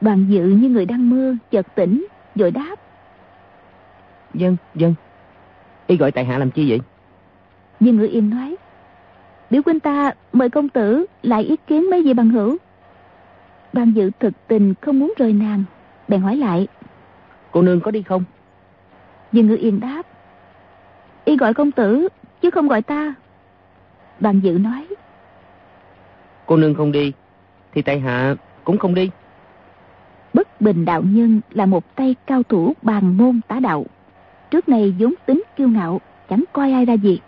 Đoàn 0.00 0.26
dự 0.28 0.46
như 0.46 0.68
người 0.68 0.86
đang 0.86 1.10
mơ, 1.10 1.34
chợt 1.50 1.66
tỉnh, 1.74 2.06
rồi 2.34 2.50
đáp. 2.50 2.76
Dân, 4.34 4.56
dân. 4.74 4.94
Y 5.86 5.96
gọi 5.96 6.12
tại 6.12 6.24
hạ 6.24 6.38
làm 6.38 6.50
chi 6.50 6.70
vậy? 6.70 6.80
Dương 7.80 7.96
Ngữ 7.96 8.08
Yên 8.12 8.30
nói. 8.30 8.56
Điểu 9.50 9.62
huynh 9.64 9.80
ta 9.80 10.12
mời 10.32 10.50
công 10.50 10.68
tử 10.68 11.06
lại 11.22 11.42
ý 11.42 11.56
kiến 11.66 11.90
mấy 11.90 12.02
vị 12.02 12.14
bằng 12.14 12.30
hữu. 12.30 12.56
Đoàn 13.72 13.92
dự 13.92 14.10
thực 14.20 14.32
tình 14.48 14.74
không 14.80 14.98
muốn 14.98 15.14
rời 15.16 15.32
nàng, 15.32 15.64
bèn 16.08 16.20
hỏi 16.20 16.36
lại. 16.36 16.68
Cô 17.50 17.62
nương 17.62 17.80
có 17.80 17.90
đi 17.90 18.02
không? 18.02 18.24
Dương 19.32 19.46
Ngữ 19.46 19.56
Yên 19.56 19.80
đáp. 19.80 20.02
Y 21.24 21.36
gọi 21.36 21.54
công 21.54 21.70
tử, 21.70 22.08
chứ 22.40 22.50
không 22.50 22.68
gọi 22.68 22.82
ta. 22.82 23.14
Đoàn 24.20 24.40
dự 24.40 24.58
nói. 24.58 24.86
Cô 26.46 26.56
nương 26.56 26.74
không 26.74 26.92
đi, 26.92 27.12
thì 27.72 27.82
tại 27.82 28.00
hạ 28.00 28.34
cũng 28.64 28.78
không 28.78 28.94
đi. 28.94 29.10
Bình 30.60 30.84
đạo 30.84 31.02
nhân 31.02 31.40
là 31.50 31.66
một 31.66 31.96
tay 31.96 32.16
cao 32.26 32.42
thủ 32.42 32.72
bàn 32.82 33.16
môn 33.16 33.40
tá 33.48 33.60
đạo. 33.60 33.86
Trước 34.50 34.68
này 34.68 34.94
vốn 34.98 35.14
tính 35.26 35.42
kiêu 35.56 35.68
ngạo, 35.68 36.00
chẳng 36.28 36.44
coi 36.52 36.72
ai 36.72 36.84
ra 36.84 36.94
gì. 36.94 37.20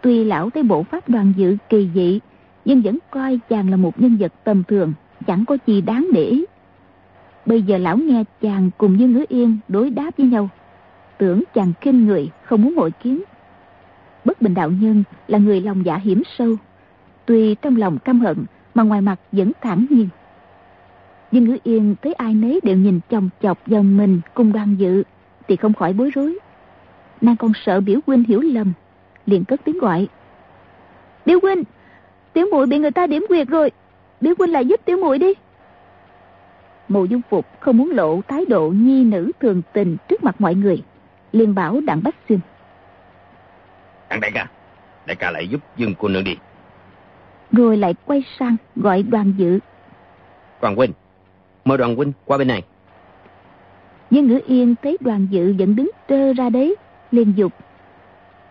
Tuy 0.00 0.24
lão 0.24 0.50
thấy 0.50 0.62
bộ 0.62 0.82
pháp 0.82 1.08
đoàn 1.08 1.32
dự 1.36 1.56
kỳ 1.68 1.88
dị, 1.94 2.20
nhưng 2.64 2.82
vẫn 2.82 2.98
coi 3.10 3.40
chàng 3.48 3.70
là 3.70 3.76
một 3.76 4.00
nhân 4.00 4.16
vật 4.20 4.32
tầm 4.44 4.62
thường, 4.64 4.92
chẳng 5.26 5.44
có 5.44 5.56
gì 5.66 5.80
đáng 5.80 6.08
để 6.12 6.24
ý. 6.24 6.44
Bây 7.46 7.62
giờ 7.62 7.78
lão 7.78 7.96
nghe 7.96 8.24
chàng 8.40 8.70
cùng 8.78 9.00
Dương 9.00 9.12
ngứa 9.12 9.24
Yên 9.28 9.58
đối 9.68 9.90
đáp 9.90 10.10
với 10.18 10.26
nhau. 10.26 10.48
Tưởng 11.18 11.42
chàng 11.54 11.72
kinh 11.80 12.06
người, 12.06 12.30
không 12.44 12.62
muốn 12.62 12.74
hội 12.76 12.90
kiến. 12.90 13.22
Bất 14.24 14.42
bình 14.42 14.54
đạo 14.54 14.70
nhân 14.70 15.02
là 15.28 15.38
người 15.38 15.60
lòng 15.60 15.86
dạ 15.86 15.96
hiểm 15.96 16.22
sâu. 16.38 16.56
Tuy 17.26 17.54
trong 17.54 17.76
lòng 17.76 17.98
căm 17.98 18.20
hận, 18.20 18.44
mà 18.74 18.82
ngoài 18.82 19.00
mặt 19.00 19.20
vẫn 19.32 19.52
thẳng 19.60 19.86
nhiên. 19.90 20.08
Dương 21.32 21.44
Ngữ 21.44 21.58
Yên 21.62 21.94
thấy 22.02 22.12
ai 22.12 22.34
nấy 22.34 22.60
đều 22.62 22.76
nhìn 22.76 23.00
chồng 23.10 23.28
chọc 23.42 23.58
vào 23.66 23.82
mình 23.82 24.20
cùng 24.34 24.52
đoàn 24.52 24.76
dự, 24.78 25.02
thì 25.48 25.56
không 25.56 25.74
khỏi 25.74 25.92
bối 25.92 26.10
rối. 26.14 26.38
Nàng 27.20 27.36
còn 27.36 27.52
sợ 27.64 27.80
biểu 27.80 28.00
huynh 28.06 28.24
hiểu 28.24 28.40
lầm, 28.40 28.72
liền 29.26 29.44
cất 29.44 29.60
tiếng 29.64 29.78
gọi. 29.78 30.08
Biểu 31.26 31.38
huynh, 31.42 31.64
tiểu 32.32 32.46
muội 32.52 32.66
bị 32.66 32.78
người 32.78 32.90
ta 32.90 33.06
điểm 33.06 33.24
quyệt 33.28 33.48
rồi, 33.48 33.70
biểu 34.20 34.34
huynh 34.38 34.52
lại 34.52 34.66
giúp 34.66 34.80
tiểu 34.84 34.96
muội 34.96 35.18
đi. 35.18 35.32
Mộ 36.88 37.04
dung 37.04 37.20
phục 37.30 37.46
không 37.60 37.76
muốn 37.76 37.90
lộ 37.90 38.20
thái 38.28 38.44
độ 38.44 38.68
nhi 38.68 39.04
nữ 39.04 39.32
thường 39.40 39.62
tình 39.72 39.96
trước 40.08 40.24
mặt 40.24 40.40
mọi 40.40 40.54
người, 40.54 40.82
liền 41.32 41.54
bảo 41.54 41.80
đặng 41.80 42.02
bách 42.02 42.14
xuyên. 42.28 42.40
Đặng 44.10 44.20
đại 44.20 44.30
ca, 44.34 44.46
đại 45.06 45.16
ca 45.16 45.30
lại 45.30 45.48
giúp 45.48 45.60
Dương 45.76 45.94
cô 45.98 46.08
nương 46.08 46.24
đi. 46.24 46.36
Rồi 47.52 47.76
lại 47.76 47.94
quay 48.04 48.24
sang 48.38 48.56
gọi 48.76 49.02
đoàn 49.02 49.34
dự. 49.36 49.58
Đoàn 50.60 50.76
huynh, 50.76 50.92
mời 51.64 51.78
đoàn 51.78 51.96
huynh 51.96 52.12
qua 52.24 52.38
bên 52.38 52.48
này. 52.48 52.62
Dương 54.10 54.26
Ngữ 54.26 54.40
Yên 54.46 54.74
thấy 54.82 54.96
đoàn 55.00 55.26
dự 55.30 55.54
vẫn 55.58 55.76
đứng 55.76 55.90
trơ 56.08 56.32
ra 56.32 56.50
đấy, 56.50 56.76
liền 57.10 57.32
dục. 57.36 57.52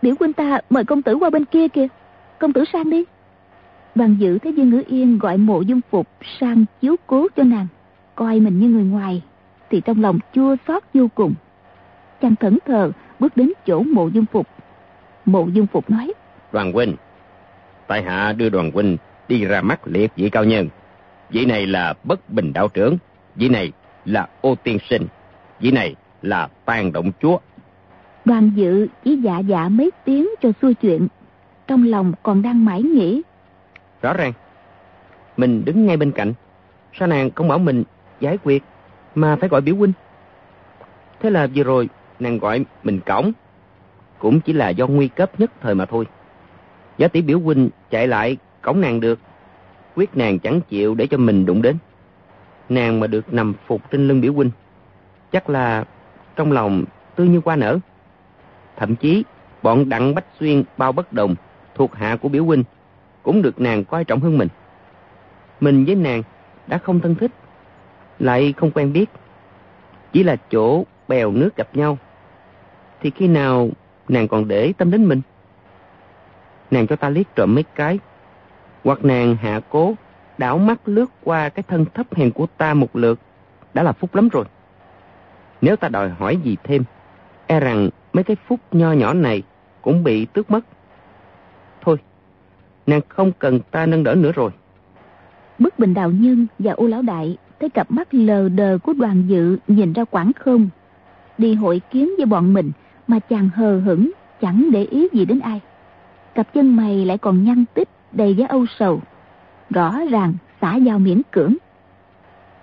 Biểu 0.02 0.14
huynh 0.20 0.32
ta 0.32 0.60
mời 0.70 0.84
công 0.84 1.02
tử 1.02 1.14
qua 1.14 1.30
bên 1.30 1.44
kia 1.44 1.68
kìa 1.68 1.86
Công 2.38 2.52
tử 2.52 2.64
sang 2.72 2.90
đi 2.90 3.04
Đoàn 3.94 4.16
dự 4.18 4.38
thấy 4.38 4.52
Dương 4.52 4.70
Ngữ 4.70 4.82
Yên 4.86 5.18
gọi 5.18 5.38
mộ 5.38 5.60
dung 5.60 5.80
phục 5.90 6.08
sang 6.40 6.64
chiếu 6.80 6.96
cố 7.06 7.26
cho 7.36 7.42
nàng 7.42 7.66
Coi 8.14 8.40
mình 8.40 8.58
như 8.58 8.68
người 8.68 8.84
ngoài 8.84 9.22
Thì 9.70 9.80
trong 9.80 10.02
lòng 10.02 10.18
chua 10.32 10.56
xót 10.68 10.82
vô 10.94 11.08
cùng 11.14 11.34
Chàng 12.20 12.36
thẫn 12.36 12.58
thờ 12.66 12.92
bước 13.18 13.36
đến 13.36 13.52
chỗ 13.66 13.82
mộ 13.82 14.08
dung 14.08 14.24
phục 14.32 14.46
Mộ 15.24 15.46
dung 15.46 15.66
phục 15.66 15.90
nói 15.90 16.12
Đoàn 16.52 16.72
huynh 16.72 16.96
Tại 17.86 18.02
hạ 18.02 18.32
đưa 18.32 18.48
đoàn 18.48 18.70
huynh 18.70 18.96
đi 19.28 19.44
ra 19.44 19.62
mắt 19.62 19.80
liệt 19.84 20.12
vị 20.16 20.30
cao 20.30 20.44
nhân 20.44 20.68
Vị 21.30 21.44
này 21.46 21.66
là 21.66 21.94
bất 22.04 22.30
bình 22.30 22.52
đạo 22.52 22.68
trưởng. 22.68 22.98
Vị 23.36 23.48
này 23.48 23.72
là 24.04 24.28
ô 24.40 24.54
tiên 24.54 24.78
sinh. 24.90 25.06
Vị 25.60 25.70
này 25.70 25.94
là 26.22 26.48
tàn 26.64 26.92
động 26.92 27.12
chúa. 27.22 27.38
Đoàn 28.24 28.50
dự 28.54 28.86
chỉ 29.04 29.16
dạ 29.16 29.38
dạ 29.38 29.68
mấy 29.68 29.90
tiếng 30.04 30.28
cho 30.42 30.50
xuôi 30.62 30.74
chuyện. 30.74 31.08
Trong 31.66 31.84
lòng 31.84 32.12
còn 32.22 32.42
đang 32.42 32.64
mãi 32.64 32.82
nghĩ. 32.82 33.22
Rõ 34.02 34.12
ràng. 34.12 34.32
Mình 35.36 35.64
đứng 35.64 35.86
ngay 35.86 35.96
bên 35.96 36.12
cạnh. 36.12 36.32
Sao 36.92 37.08
nàng 37.08 37.30
không 37.30 37.48
bảo 37.48 37.58
mình 37.58 37.84
giải 38.20 38.38
quyết 38.44 38.62
Mà 39.14 39.36
phải 39.36 39.48
gọi 39.48 39.60
biểu 39.60 39.76
huynh. 39.76 39.92
Thế 41.20 41.30
là 41.30 41.48
vừa 41.54 41.62
rồi 41.62 41.88
nàng 42.18 42.38
gọi 42.38 42.64
mình 42.82 43.00
cổng. 43.06 43.32
Cũng 44.18 44.40
chỉ 44.40 44.52
là 44.52 44.68
do 44.68 44.86
nguy 44.86 45.08
cấp 45.08 45.40
nhất 45.40 45.50
thời 45.60 45.74
mà 45.74 45.86
thôi. 45.86 46.06
Giá 46.98 47.08
tỷ 47.08 47.22
biểu 47.22 47.40
huynh 47.40 47.70
chạy 47.90 48.06
lại 48.06 48.36
cổng 48.62 48.80
nàng 48.80 49.00
được 49.00 49.18
Quyết 49.96 50.16
nàng 50.16 50.38
chẳng 50.38 50.60
chịu 50.60 50.94
để 50.94 51.06
cho 51.06 51.16
mình 51.16 51.46
đụng 51.46 51.62
đến 51.62 51.76
Nàng 52.68 53.00
mà 53.00 53.06
được 53.06 53.32
nằm 53.32 53.54
phục 53.66 53.90
trên 53.90 54.08
lưng 54.08 54.20
biểu 54.20 54.32
huynh 54.32 54.50
Chắc 55.32 55.50
là 55.50 55.84
trong 56.36 56.52
lòng 56.52 56.84
tươi 57.16 57.28
như 57.28 57.40
hoa 57.44 57.56
nở 57.56 57.78
Thậm 58.76 58.96
chí 58.96 59.24
bọn 59.62 59.88
Đặng 59.88 60.14
Bách 60.14 60.26
Xuyên 60.40 60.64
bao 60.76 60.92
bất 60.92 61.12
đồng 61.12 61.34
thuộc 61.74 61.94
hạ 61.94 62.16
của 62.16 62.28
biểu 62.28 62.44
huynh 62.44 62.64
cũng 63.22 63.42
được 63.42 63.60
nàng 63.60 63.84
coi 63.84 64.04
trọng 64.04 64.20
hơn 64.20 64.38
mình. 64.38 64.48
Mình 65.60 65.84
với 65.84 65.94
nàng 65.94 66.22
đã 66.66 66.78
không 66.78 67.00
thân 67.00 67.14
thích, 67.14 67.30
lại 68.18 68.54
không 68.56 68.70
quen 68.70 68.92
biết. 68.92 69.10
Chỉ 70.12 70.22
là 70.22 70.36
chỗ 70.50 70.84
bèo 71.08 71.30
nước 71.30 71.56
gặp 71.56 71.76
nhau. 71.76 71.98
Thì 73.00 73.10
khi 73.10 73.28
nào 73.28 73.68
nàng 74.08 74.28
còn 74.28 74.48
để 74.48 74.72
tâm 74.78 74.90
đến 74.90 75.08
mình? 75.08 75.20
Nàng 76.70 76.86
cho 76.86 76.96
ta 76.96 77.08
liếc 77.08 77.26
trộm 77.34 77.54
mấy 77.54 77.64
cái. 77.74 77.98
Hoặc 78.84 79.04
nàng 79.04 79.36
hạ 79.36 79.60
cố, 79.70 79.94
đảo 80.38 80.58
mắt 80.58 80.80
lướt 80.88 81.10
qua 81.24 81.48
cái 81.48 81.62
thân 81.62 81.84
thấp 81.94 82.14
hèn 82.14 82.30
của 82.30 82.46
ta 82.58 82.74
một 82.74 82.96
lượt. 82.96 83.18
Đã 83.74 83.82
là 83.82 83.92
phúc 83.92 84.14
lắm 84.14 84.28
rồi. 84.28 84.44
Nếu 85.60 85.76
ta 85.76 85.88
đòi 85.88 86.08
hỏi 86.08 86.38
gì 86.44 86.56
thêm, 86.64 86.84
e 87.46 87.60
rằng 87.60 87.88
mấy 88.12 88.24
cái 88.24 88.36
phúc 88.46 88.60
nho 88.72 88.92
nhỏ 88.92 89.14
này 89.14 89.42
cũng 89.82 90.04
bị 90.04 90.24
tước 90.24 90.50
mất. 90.50 90.64
Thôi, 91.80 91.96
nàng 92.86 93.00
không 93.08 93.32
cần 93.38 93.60
ta 93.70 93.86
nâng 93.86 94.04
đỡ 94.04 94.14
nữa 94.14 94.32
rồi. 94.32 94.50
Bức 95.58 95.78
bình 95.78 95.94
đạo 95.94 96.10
nhân 96.10 96.46
và 96.58 96.72
ô 96.72 96.86
lão 96.86 97.02
đại 97.02 97.36
thấy 97.60 97.70
cặp 97.70 97.90
mắt 97.90 98.14
lờ 98.14 98.48
đờ 98.48 98.78
của 98.82 98.92
đoàn 98.92 99.24
dự 99.26 99.58
nhìn 99.68 99.92
ra 99.92 100.04
quảng 100.04 100.32
không. 100.32 100.68
Đi 101.38 101.54
hội 101.54 101.80
kiến 101.90 102.10
với 102.16 102.26
bọn 102.26 102.52
mình 102.52 102.70
mà 103.06 103.18
chàng 103.18 103.48
hờ 103.48 103.78
hững, 103.78 104.10
chẳng 104.40 104.70
để 104.72 104.84
ý 104.84 105.08
gì 105.12 105.24
đến 105.24 105.40
ai. 105.40 105.60
Cặp 106.34 106.54
chân 106.54 106.76
mày 106.76 107.04
lại 107.04 107.18
còn 107.18 107.44
nhăn 107.44 107.64
tích 107.74 107.88
đầy 108.12 108.34
giá 108.34 108.46
âu 108.48 108.66
sầu. 108.78 109.02
Rõ 109.70 109.98
ràng 110.10 110.34
xả 110.60 110.76
giao 110.76 110.98
miễn 110.98 111.22
cưỡng. 111.30 111.56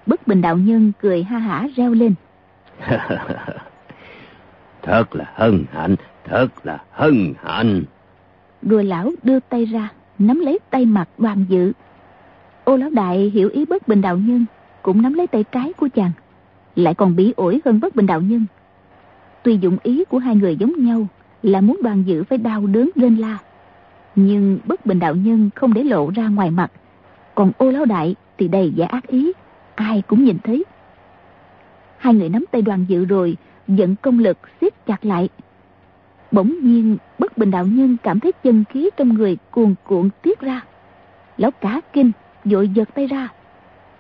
Bức 0.06 0.28
bình 0.28 0.41
đạo 0.41 0.58
nhân 0.58 0.91
cười 1.02 1.24
ha 1.24 1.38
hả 1.38 1.68
reo 1.76 1.93
lên. 1.93 2.14
Thật 4.82 5.16
là 5.16 5.32
hân 5.36 5.66
hạnh, 5.72 5.95
thật 6.24 6.48
là 6.64 6.84
hân 6.91 7.34
hạnh. 7.43 7.84
Rồi 8.62 8.84
lão 8.84 9.12
đưa 9.24 9.39
tay 9.39 9.66
ra, 9.66 9.89
nắm 10.20 10.39
lấy 10.39 10.60
tay 10.70 10.86
mặt 10.86 11.10
đoàn 11.18 11.45
dự. 11.50 11.74
Ô 12.64 12.78
lão 12.78 12.89
đại 12.89 13.32
hiểu 13.34 13.50
ý 13.50 13.66
bất 13.66 13.88
bình 13.88 14.02
đạo 14.02 14.18
nhân, 14.18 14.45
cũng 14.82 15.02
nắm 15.02 15.14
lấy 15.14 15.28
tay 15.28 15.43
trái 15.52 15.74
của 15.74 15.88
chàng. 15.95 16.12
Lại 16.76 16.93
còn 16.93 17.16
bí 17.16 17.34
ổi 17.38 17.62
hơn 17.66 17.80
bất 17.80 17.95
bình 17.95 18.06
đạo 18.06 18.22
nhân. 18.22 18.45
Tuy 19.43 19.58
dụng 19.58 19.78
ý 19.84 20.06
của 20.06 20.18
hai 20.18 20.36
người 20.36 20.56
giống 20.56 20.86
nhau 20.86 21.08
là 21.43 21.62
muốn 21.62 21.80
đoàn 21.84 22.04
dự 22.04 22.24
phải 22.24 22.38
đau 22.38 22.68
đớn 22.68 22.89
lên 22.95 23.18
la. 23.18 23.38
Nhưng 24.18 24.59
bất 24.65 24.86
bình 24.86 24.99
đạo 24.99 25.15
nhân 25.15 25.49
không 25.55 25.74
để 25.74 25.84
lộ 25.84 26.11
ra 26.15 26.28
ngoài 26.28 26.51
mặt. 26.51 26.72
Còn 27.36 27.51
ô 27.57 27.72
lão 27.72 27.86
đại 27.86 28.15
thì 28.38 28.47
đầy 28.47 28.74
vẻ 28.78 28.86
ác 28.86 29.07
ý, 29.07 29.32
ai 29.76 30.03
cũng 30.07 30.24
nhìn 30.24 30.38
thấy. 30.43 30.65
Hai 31.97 32.13
người 32.13 32.30
nắm 32.30 32.45
tay 32.51 32.61
đoàn 32.61 32.86
dự 32.88 33.05
rồi, 33.05 33.38
dẫn 33.68 33.95
công 33.95 34.20
lực 34.20 34.38
siết 34.61 34.86
chặt 34.86 35.05
lại. 35.05 35.30
Bỗng 36.32 36.53
nhiên, 36.61 36.97
bất 37.20 37.38
bình 37.38 37.51
đạo 37.51 37.65
nhân 37.65 37.97
cảm 38.03 38.20
thấy 38.20 38.32
chân 38.32 38.63
khí 38.70 38.89
trong 38.97 39.13
người 39.13 39.38
cuồn 39.51 39.76
cuộn 39.84 40.09
tiết 40.22 40.39
ra. 40.39 40.61
Lão 41.38 41.51
cả 41.51 41.82
kinh, 41.93 42.11
vội 42.45 42.70
giật 42.70 42.89
tay 42.95 43.07
ra. 43.07 43.28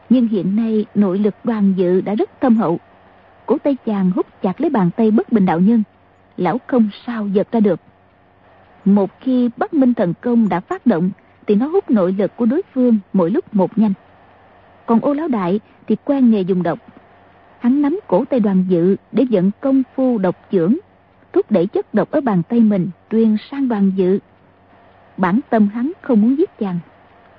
Nhưng 0.09 0.27
hiện 0.27 0.55
nay 0.55 0.85
nội 0.95 1.19
lực 1.19 1.35
đoàn 1.43 1.73
dự 1.77 2.01
đã 2.01 2.15
rất 2.15 2.41
thâm 2.41 2.57
hậu. 2.57 2.79
Cổ 3.45 3.57
tay 3.57 3.77
chàng 3.85 4.11
hút 4.11 4.25
chặt 4.41 4.61
lấy 4.61 4.69
bàn 4.69 4.89
tay 4.97 5.11
bất 5.11 5.31
bình 5.31 5.45
đạo 5.45 5.59
nhân. 5.59 5.83
Lão 6.37 6.59
không 6.67 6.89
sao 7.05 7.27
giật 7.27 7.47
ra 7.51 7.59
được. 7.59 7.79
Một 8.87 9.09
khi 9.19 9.49
Bắc 9.57 9.73
Minh 9.73 9.93
thần 9.93 10.13
công 10.21 10.49
đã 10.49 10.59
phát 10.59 10.85
động, 10.85 11.09
thì 11.47 11.55
nó 11.55 11.67
hút 11.67 11.91
nội 11.91 12.15
lực 12.17 12.35
của 12.35 12.45
đối 12.45 12.61
phương 12.73 12.97
mỗi 13.13 13.31
lúc 13.31 13.55
một 13.55 13.77
nhanh. 13.77 13.93
Còn 14.85 14.99
ô 14.99 15.13
lão 15.13 15.27
đại 15.27 15.59
thì 15.87 15.95
quen 16.05 16.31
nghề 16.31 16.41
dùng 16.41 16.63
độc. 16.63 16.79
Hắn 17.59 17.81
nắm 17.81 17.99
cổ 18.07 18.25
tay 18.25 18.39
đoàn 18.39 18.65
dự 18.69 18.95
để 19.11 19.25
dẫn 19.29 19.51
công 19.59 19.83
phu 19.95 20.17
độc 20.17 20.35
trưởng, 20.51 20.79
thúc 21.33 21.51
đẩy 21.51 21.67
chất 21.67 21.93
độc 21.93 22.11
ở 22.11 22.21
bàn 22.21 22.41
tay 22.49 22.59
mình 22.59 22.89
truyền 23.11 23.35
sang 23.51 23.67
đoàn 23.67 23.91
dự. 23.95 24.19
Bản 25.17 25.39
tâm 25.49 25.67
hắn 25.67 25.91
không 26.01 26.21
muốn 26.21 26.37
giết 26.37 26.57
chàng, 26.59 26.79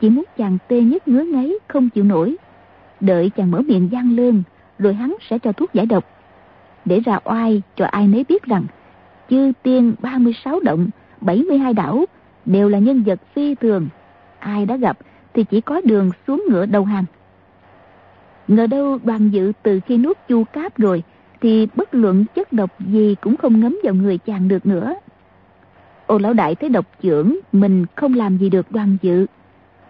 chỉ 0.00 0.10
muốn 0.10 0.24
chàng 0.36 0.58
tê 0.68 0.80
nhất 0.80 1.08
ngứa 1.08 1.24
ngáy 1.24 1.52
không 1.68 1.90
chịu 1.90 2.04
nổi. 2.04 2.36
Đợi 3.00 3.30
chàng 3.30 3.50
mở 3.50 3.60
miệng 3.60 3.88
gian 3.92 4.16
lương 4.16 4.42
rồi 4.78 4.94
hắn 4.94 5.16
sẽ 5.30 5.38
cho 5.38 5.52
thuốc 5.52 5.74
giải 5.74 5.86
độc. 5.86 6.04
Để 6.84 7.00
ra 7.00 7.18
oai 7.24 7.62
cho 7.76 7.84
ai 7.84 8.08
nấy 8.08 8.24
biết 8.28 8.42
rằng, 8.42 8.64
chư 9.30 9.52
tiên 9.62 9.94
36 10.00 10.60
động 10.60 10.88
72 11.20 11.72
đảo 11.74 12.04
đều 12.44 12.68
là 12.68 12.78
nhân 12.78 13.02
vật 13.02 13.20
phi 13.34 13.54
thường. 13.54 13.88
Ai 14.38 14.66
đã 14.66 14.76
gặp 14.76 14.98
thì 15.34 15.44
chỉ 15.44 15.60
có 15.60 15.80
đường 15.84 16.10
xuống 16.26 16.44
ngựa 16.50 16.66
đầu 16.66 16.84
hàng. 16.84 17.04
Ngờ 18.48 18.66
đâu 18.66 18.98
đoàn 19.04 19.30
dự 19.30 19.52
từ 19.62 19.80
khi 19.86 19.98
nuốt 19.98 20.18
chu 20.28 20.44
cáp 20.44 20.78
rồi 20.78 21.02
Thì 21.40 21.68
bất 21.74 21.94
luận 21.94 22.24
chất 22.34 22.52
độc 22.52 22.70
gì 22.80 23.16
cũng 23.20 23.36
không 23.36 23.60
ngấm 23.60 23.78
vào 23.82 23.94
người 23.94 24.18
chàng 24.18 24.48
được 24.48 24.66
nữa. 24.66 24.94
Ô 26.06 26.18
lão 26.18 26.32
đại 26.32 26.54
thấy 26.54 26.68
độc 26.68 26.86
trưởng 27.00 27.40
Mình 27.52 27.86
không 27.94 28.14
làm 28.14 28.38
gì 28.38 28.50
được 28.50 28.72
đoàn 28.72 28.96
dự 29.02 29.26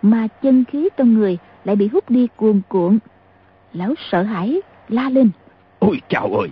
Mà 0.02 0.26
chân 0.42 0.64
khí 0.64 0.88
trong 0.96 1.14
người 1.14 1.38
lại 1.64 1.76
bị 1.76 1.88
hút 1.88 2.10
đi 2.10 2.28
cuồn 2.36 2.60
cuộn. 2.68 2.98
Lão 3.72 3.94
sợ 4.10 4.22
hãi 4.22 4.60
la 4.88 5.10
lên. 5.10 5.30
Ôi 5.78 6.00
chào 6.08 6.34
ơi 6.34 6.48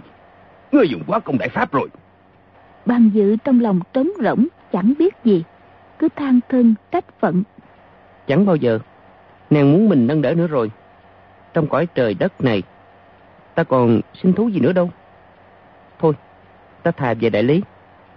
Ngươi 0.73 0.89
dùng 0.89 1.03
quá 1.07 1.21
công 1.21 1.39
đại 1.39 1.49
pháp 1.49 1.73
rồi. 1.73 1.89
Đoàn 2.87 3.11
dự 3.15 3.37
trong 3.45 3.61
lòng 3.61 3.81
trống 3.93 4.11
rỗng 4.23 4.47
Chẳng 4.73 4.95
biết 4.99 5.15
gì 5.25 5.45
Cứ 5.99 6.09
than 6.17 6.41
thân 6.49 6.75
trách 6.91 7.05
phận 7.21 7.43
Chẳng 8.27 8.47
bao 8.47 8.57
giờ 8.57 8.79
Nàng 9.51 9.73
muốn 9.73 9.89
mình 9.89 10.07
nâng 10.07 10.23
đỡ 10.23 10.35
nữa 10.35 10.47
rồi 10.47 10.71
trong 11.57 11.67
cõi 11.67 11.87
trời 11.95 12.15
đất 12.15 12.41
này, 12.41 12.63
ta 13.55 13.65
còn 13.65 14.01
sinh 14.23 14.33
thú 14.33 14.49
gì 14.49 14.61
nữa 14.61 14.73
đâu. 14.73 14.91
Thôi, 15.99 16.13
ta 16.83 16.91
thà 16.91 17.15
về 17.15 17.31
đại 17.31 17.43
lý. 17.43 17.63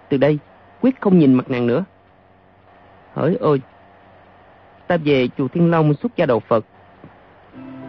Từ 0.08 0.16
đây, 0.16 0.38
quyết 0.80 1.00
không 1.00 1.18
nhìn 1.18 1.34
mặt 1.34 1.50
nàng 1.50 1.66
nữa. 1.66 1.84
Hỡi 3.14 3.36
ôi, 3.40 3.62
ta 4.86 4.96
về 4.96 5.28
chùa 5.38 5.48
Thiên 5.48 5.70
Long 5.70 5.94
xuất 5.94 6.16
gia 6.16 6.26
đầu 6.26 6.40
Phật. 6.40 6.64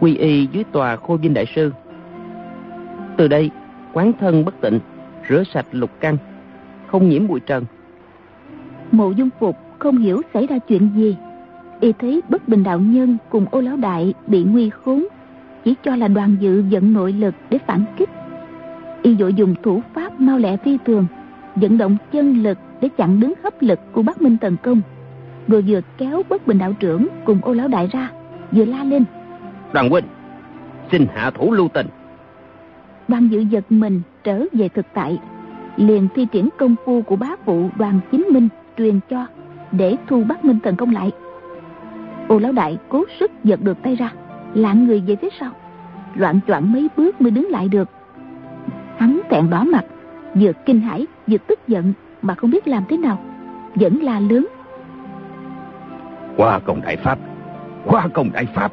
Quy 0.00 0.16
y 0.16 0.46
dưới 0.46 0.64
tòa 0.64 0.96
Khôi 0.96 1.18
Vinh 1.18 1.34
Đại 1.34 1.46
Sư. 1.54 1.72
Từ 3.16 3.28
đây, 3.28 3.50
quán 3.92 4.12
thân 4.20 4.44
bất 4.44 4.60
tịnh, 4.60 4.80
rửa 5.28 5.42
sạch 5.54 5.66
lục 5.72 5.90
căn, 6.00 6.16
không 6.86 7.08
nhiễm 7.08 7.26
bụi 7.26 7.40
trần. 7.40 7.64
Mộ 8.92 9.10
dung 9.10 9.28
phục 9.38 9.56
không 9.78 9.98
hiểu 9.98 10.22
xảy 10.34 10.46
ra 10.46 10.58
chuyện 10.58 10.90
gì. 10.96 11.16
Y 11.80 11.92
thấy 11.92 12.22
bất 12.28 12.48
bình 12.48 12.62
đạo 12.62 12.80
nhân 12.80 13.16
cùng 13.30 13.46
ô 13.50 13.60
lão 13.60 13.76
đại 13.76 14.14
bị 14.26 14.44
nguy 14.44 14.70
khốn 14.70 15.06
chỉ 15.64 15.74
cho 15.84 15.96
là 15.96 16.08
đoàn 16.08 16.36
dự 16.40 16.64
dẫn 16.68 16.92
nội 16.92 17.12
lực 17.12 17.34
để 17.50 17.58
phản 17.66 17.84
kích. 17.96 18.10
Y 19.02 19.16
dội 19.16 19.34
dùng 19.34 19.54
thủ 19.62 19.82
pháp 19.94 20.20
mau 20.20 20.38
lẹ 20.38 20.56
phi 20.56 20.78
thường 20.84 21.06
vận 21.54 21.78
động 21.78 21.96
chân 22.12 22.42
lực 22.42 22.58
để 22.80 22.88
chặn 22.88 23.20
đứng 23.20 23.32
hấp 23.42 23.62
lực 23.62 23.78
của 23.92 24.02
bắc 24.02 24.22
minh 24.22 24.36
tấn 24.40 24.56
công. 24.62 24.80
Rồi 25.48 25.64
vừa 25.66 25.80
kéo 25.98 26.22
bất 26.28 26.46
bình 26.46 26.58
đạo 26.58 26.72
trưởng 26.80 27.06
cùng 27.24 27.38
ô 27.42 27.52
lão 27.52 27.68
đại 27.68 27.88
ra 27.92 28.10
vừa 28.52 28.64
la 28.64 28.84
lên. 28.84 29.04
Đoàn 29.72 29.90
huynh 29.90 30.04
xin 30.92 31.06
hạ 31.14 31.30
thủ 31.30 31.52
lưu 31.52 31.68
tình. 31.68 31.86
Đoàn 33.08 33.28
dự 33.28 33.40
giật 33.40 33.64
mình 33.70 34.00
trở 34.24 34.44
về 34.52 34.68
thực 34.68 34.86
tại 34.94 35.18
liền 35.76 36.08
thi 36.14 36.26
triển 36.32 36.48
công 36.58 36.74
phu 36.84 37.02
của 37.02 37.16
bá 37.16 37.28
phụ 37.44 37.70
đoàn 37.76 38.00
chính 38.12 38.26
minh 38.30 38.48
truyền 38.78 39.00
cho 39.10 39.26
để 39.72 39.96
thu 40.06 40.24
bắc 40.24 40.44
minh 40.44 40.58
tấn 40.62 40.76
công 40.76 40.90
lại. 40.90 41.10
Ô 42.28 42.38
lão 42.38 42.52
đại 42.52 42.78
cố 42.88 43.04
sức 43.20 43.30
giật 43.44 43.62
được 43.62 43.82
tay 43.82 43.96
ra 43.96 44.12
lạng 44.54 44.86
người 44.86 45.02
về 45.06 45.16
phía 45.16 45.30
sau. 45.40 45.50
Loạn 46.14 46.40
choạng 46.46 46.72
mấy 46.72 46.88
bước 46.96 47.20
mới 47.20 47.30
đứng 47.30 47.50
lại 47.50 47.68
được. 47.68 47.88
Hắn 48.96 49.20
tẹn 49.28 49.50
đỏ 49.50 49.64
mặt 49.64 49.84
vừa 50.34 50.52
kinh 50.66 50.80
hãi 50.80 51.06
vừa 51.26 51.38
tức 51.38 51.68
giận 51.68 51.92
mà 52.22 52.34
không 52.34 52.50
biết 52.50 52.68
làm 52.68 52.82
thế 52.88 52.96
nào. 52.96 53.18
Vẫn 53.74 54.02
la 54.02 54.20
lớn. 54.20 54.46
Qua 56.36 56.58
công 56.58 56.80
đại 56.82 56.96
pháp 56.96 57.18
qua 57.86 58.08
công 58.08 58.32
đại 58.32 58.46
pháp. 58.46 58.72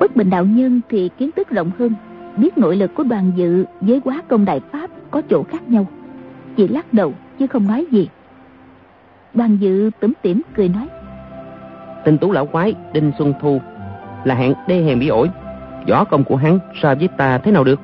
Bất 0.00 0.16
bình 0.16 0.30
đạo 0.30 0.44
nhân 0.44 0.80
thì 0.88 1.10
kiến 1.18 1.30
thức 1.36 1.48
rộng 1.50 1.70
hơn 1.78 1.94
biết 2.36 2.58
nội 2.58 2.76
lực 2.76 2.94
của 2.94 3.02
đoàn 3.02 3.32
dự 3.36 3.64
với 3.80 4.00
quá 4.00 4.22
công 4.28 4.44
đại 4.44 4.60
pháp 4.72 4.90
có 5.10 5.22
chỗ 5.30 5.42
khác 5.42 5.68
nhau. 5.68 5.86
Chỉ 6.56 6.68
lắc 6.68 6.92
đầu 6.92 7.14
chứ 7.38 7.46
không 7.46 7.66
nói 7.66 7.86
gì 7.90 8.08
đoàn 9.34 9.56
dự 9.56 9.90
tủm 10.00 10.12
tỉm 10.22 10.42
cười 10.56 10.68
nói. 10.68 10.88
Tinh 12.04 12.18
tú 12.18 12.32
lão 12.32 12.46
quái 12.46 12.74
đinh 12.92 13.12
xuân 13.18 13.34
thu 13.40 13.60
là 14.24 14.34
hạng 14.34 14.54
đê 14.68 14.82
hèn 14.82 14.98
bị 14.98 15.08
ổi. 15.08 15.30
Võ 15.88 16.04
công 16.04 16.24
của 16.24 16.36
hắn 16.36 16.58
so 16.82 16.94
với 16.94 17.08
ta 17.08 17.38
thế 17.38 17.52
nào 17.52 17.64
được? 17.64 17.80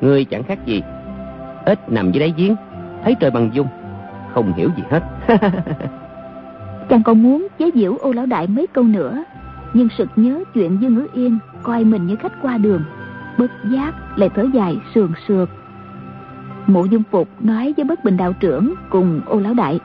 Ngươi 0.00 0.24
chẳng 0.24 0.42
khác 0.42 0.66
gì 0.66 0.82
ít 1.64 1.92
nằm 1.92 2.12
dưới 2.12 2.20
đáy 2.20 2.34
giếng 2.36 2.56
thấy 3.04 3.16
trời 3.20 3.30
bằng 3.30 3.50
dung 3.52 3.66
không 4.34 4.52
hiểu 4.52 4.68
gì 4.76 4.82
hết. 4.90 5.02
Chàng 6.88 7.02
còn 7.02 7.22
muốn 7.22 7.48
chế 7.58 7.70
giễu 7.74 7.96
ô 7.96 8.12
lão 8.12 8.26
đại 8.26 8.46
mấy 8.46 8.66
câu 8.66 8.84
nữa 8.84 9.24
nhưng 9.74 9.88
sực 9.98 10.08
nhớ 10.16 10.44
chuyện 10.54 10.78
dương 10.80 10.94
ngữ 10.94 11.06
yên 11.12 11.38
coi 11.62 11.84
mình 11.84 12.06
như 12.06 12.16
khách 12.16 12.42
qua 12.42 12.58
đường 12.58 12.82
bất 13.38 13.50
giác 13.64 14.18
lại 14.18 14.30
thở 14.34 14.46
dài 14.54 14.76
sườn 14.94 15.08
sượt. 15.28 15.48
Mộ 16.66 16.84
dung 16.84 17.02
phục 17.10 17.28
nói 17.40 17.74
với 17.76 17.84
bất 17.84 18.04
bình 18.04 18.16
đạo 18.16 18.32
trưởng 18.40 18.74
cùng 18.90 19.20
ô 19.26 19.40
lão 19.40 19.54
đại 19.54 19.80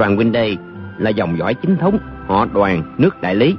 đoàn 0.00 0.16
huynh 0.16 0.32
đây 0.32 0.56
là 0.98 1.10
dòng 1.10 1.38
dõi 1.38 1.54
chính 1.54 1.76
thống 1.76 1.98
họ 2.26 2.46
đoàn 2.54 2.82
nước 2.98 3.20
đại 3.22 3.34
lý. 3.34 3.54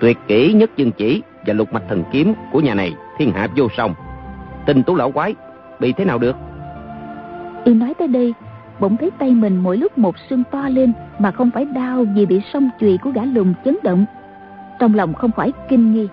Tuyệt 0.00 0.18
kỹ 0.26 0.52
nhất 0.52 0.70
dương 0.76 0.90
chỉ 0.92 1.22
và 1.46 1.54
lục 1.54 1.72
mạch 1.72 1.82
thần 1.88 2.04
kiếm 2.12 2.34
của 2.52 2.60
nhà 2.60 2.74
này, 2.74 2.94
thiên 3.18 3.32
hạ 3.32 3.48
vô 3.56 3.68
song. 3.76 3.94
Tình 4.66 4.82
tú 4.82 4.96
lão 4.96 5.12
quái, 5.12 5.34
bị 5.80 5.92
thế 5.92 6.04
nào 6.04 6.18
được? 6.18 6.36
Y 7.64 7.74
nói 7.74 7.94
tới 7.98 8.08
đây, 8.08 8.34
bỗng 8.80 8.96
thấy 8.96 9.10
tay 9.18 9.30
mình 9.30 9.56
mỗi 9.56 9.76
lúc 9.76 9.98
một 9.98 10.14
sưng 10.30 10.42
to 10.50 10.68
lên 10.68 10.92
mà 11.18 11.30
không 11.30 11.50
phải 11.50 11.64
đau 11.64 12.04
vì 12.14 12.26
bị 12.26 12.40
song 12.52 12.70
chùy 12.80 12.98
của 12.98 13.10
gã 13.10 13.24
lùng 13.24 13.54
chấn 13.64 13.76
động. 13.82 14.06
Trong 14.78 14.94
lòng 14.94 15.14
không 15.14 15.32
khỏi 15.32 15.52
kinh 15.68 15.94
nghi. 15.94 16.08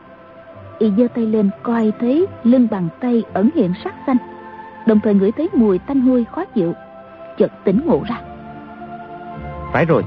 Y 0.80 0.92
giơ 0.98 1.08
tay 1.16 1.26
lên 1.26 1.50
coi 1.64 1.92
thấy 2.00 2.28
lưng 2.44 2.68
bàn 2.72 2.88
tay 3.00 3.24
ẩn 3.34 3.50
hiện 3.56 3.74
sắc 3.84 3.96
xanh, 4.08 4.18
đồng 4.88 5.00
thời 5.04 5.14
ngửi 5.14 5.32
thấy 5.32 5.50
mùi 5.54 5.80
tanh 5.80 6.02
hôi 6.02 6.26
khó 6.32 6.46
chịu, 6.46 6.74
chợt 7.38 7.52
tỉnh 7.64 7.82
ngộ 7.86 8.02
ra 8.10 8.22
phải 9.74 9.86
rồi. 9.86 10.04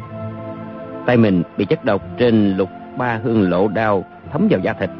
Tay 1.06 1.16
mình 1.16 1.42
bị 1.56 1.64
chất 1.64 1.84
độc 1.84 2.02
trên 2.18 2.56
lục 2.56 2.68
ba 2.98 3.20
hương 3.24 3.50
lộ 3.50 3.68
đao 3.68 4.04
thấm 4.32 4.48
vào 4.50 4.60
da 4.60 4.72
thịt. 4.72 4.90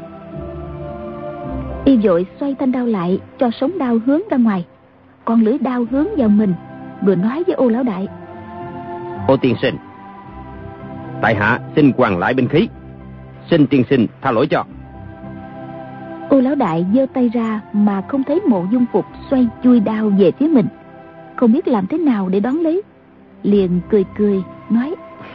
Y 1.85 1.97
vội 1.97 2.27
xoay 2.41 2.55
thanh 2.59 2.73
đao 2.73 2.87
lại 2.87 3.21
cho 3.39 3.51
sống 3.61 3.79
đao 3.79 3.99
hướng 4.07 4.21
ra 4.31 4.37
ngoài. 4.37 4.65
Còn 5.25 5.41
lưỡi 5.41 5.59
đao 5.59 5.85
hướng 5.91 6.07
vào 6.17 6.29
mình 6.29 6.55
vừa 7.03 7.15
nói 7.15 7.45
với 7.47 7.55
ô 7.55 7.69
lão 7.69 7.83
đại. 7.83 8.09
Ô 9.29 9.37
tiên 9.37 9.57
sinh 9.63 9.75
tại 11.25 11.35
hạ 11.35 11.61
xin 11.77 11.93
hoàn 11.97 12.19
lại 12.19 12.35
binh 12.35 12.49
khí. 12.49 12.69
Xin 13.51 13.67
tiên 13.67 13.85
sinh 13.91 14.07
tha 14.23 14.31
lỗi 14.31 14.47
cho. 14.47 14.65
Ô 16.29 16.41
lão 16.41 16.55
đại 16.55 16.87
giơ 16.95 17.07
tay 17.15 17.29
ra 17.29 17.61
mà 17.73 18.03
không 18.09 18.25
thấy 18.25 18.41
mộ 18.41 18.67
dung 18.71 18.85
phục 18.93 19.05
xoay 19.31 19.49
chui 19.63 19.81
đao 19.81 20.11
về 20.19 20.33
phía 20.39 20.47
mình. 20.47 20.67
Không 21.37 21.53
biết 21.53 21.69
làm 21.69 21.87
thế 21.87 21.99
nào 21.99 22.29
để 22.29 22.41
đón 22.41 22.61
lấy. 22.61 22.83
Liền 23.43 23.81
cười 23.91 24.05
cười 24.19 24.43
nói. 24.71 24.95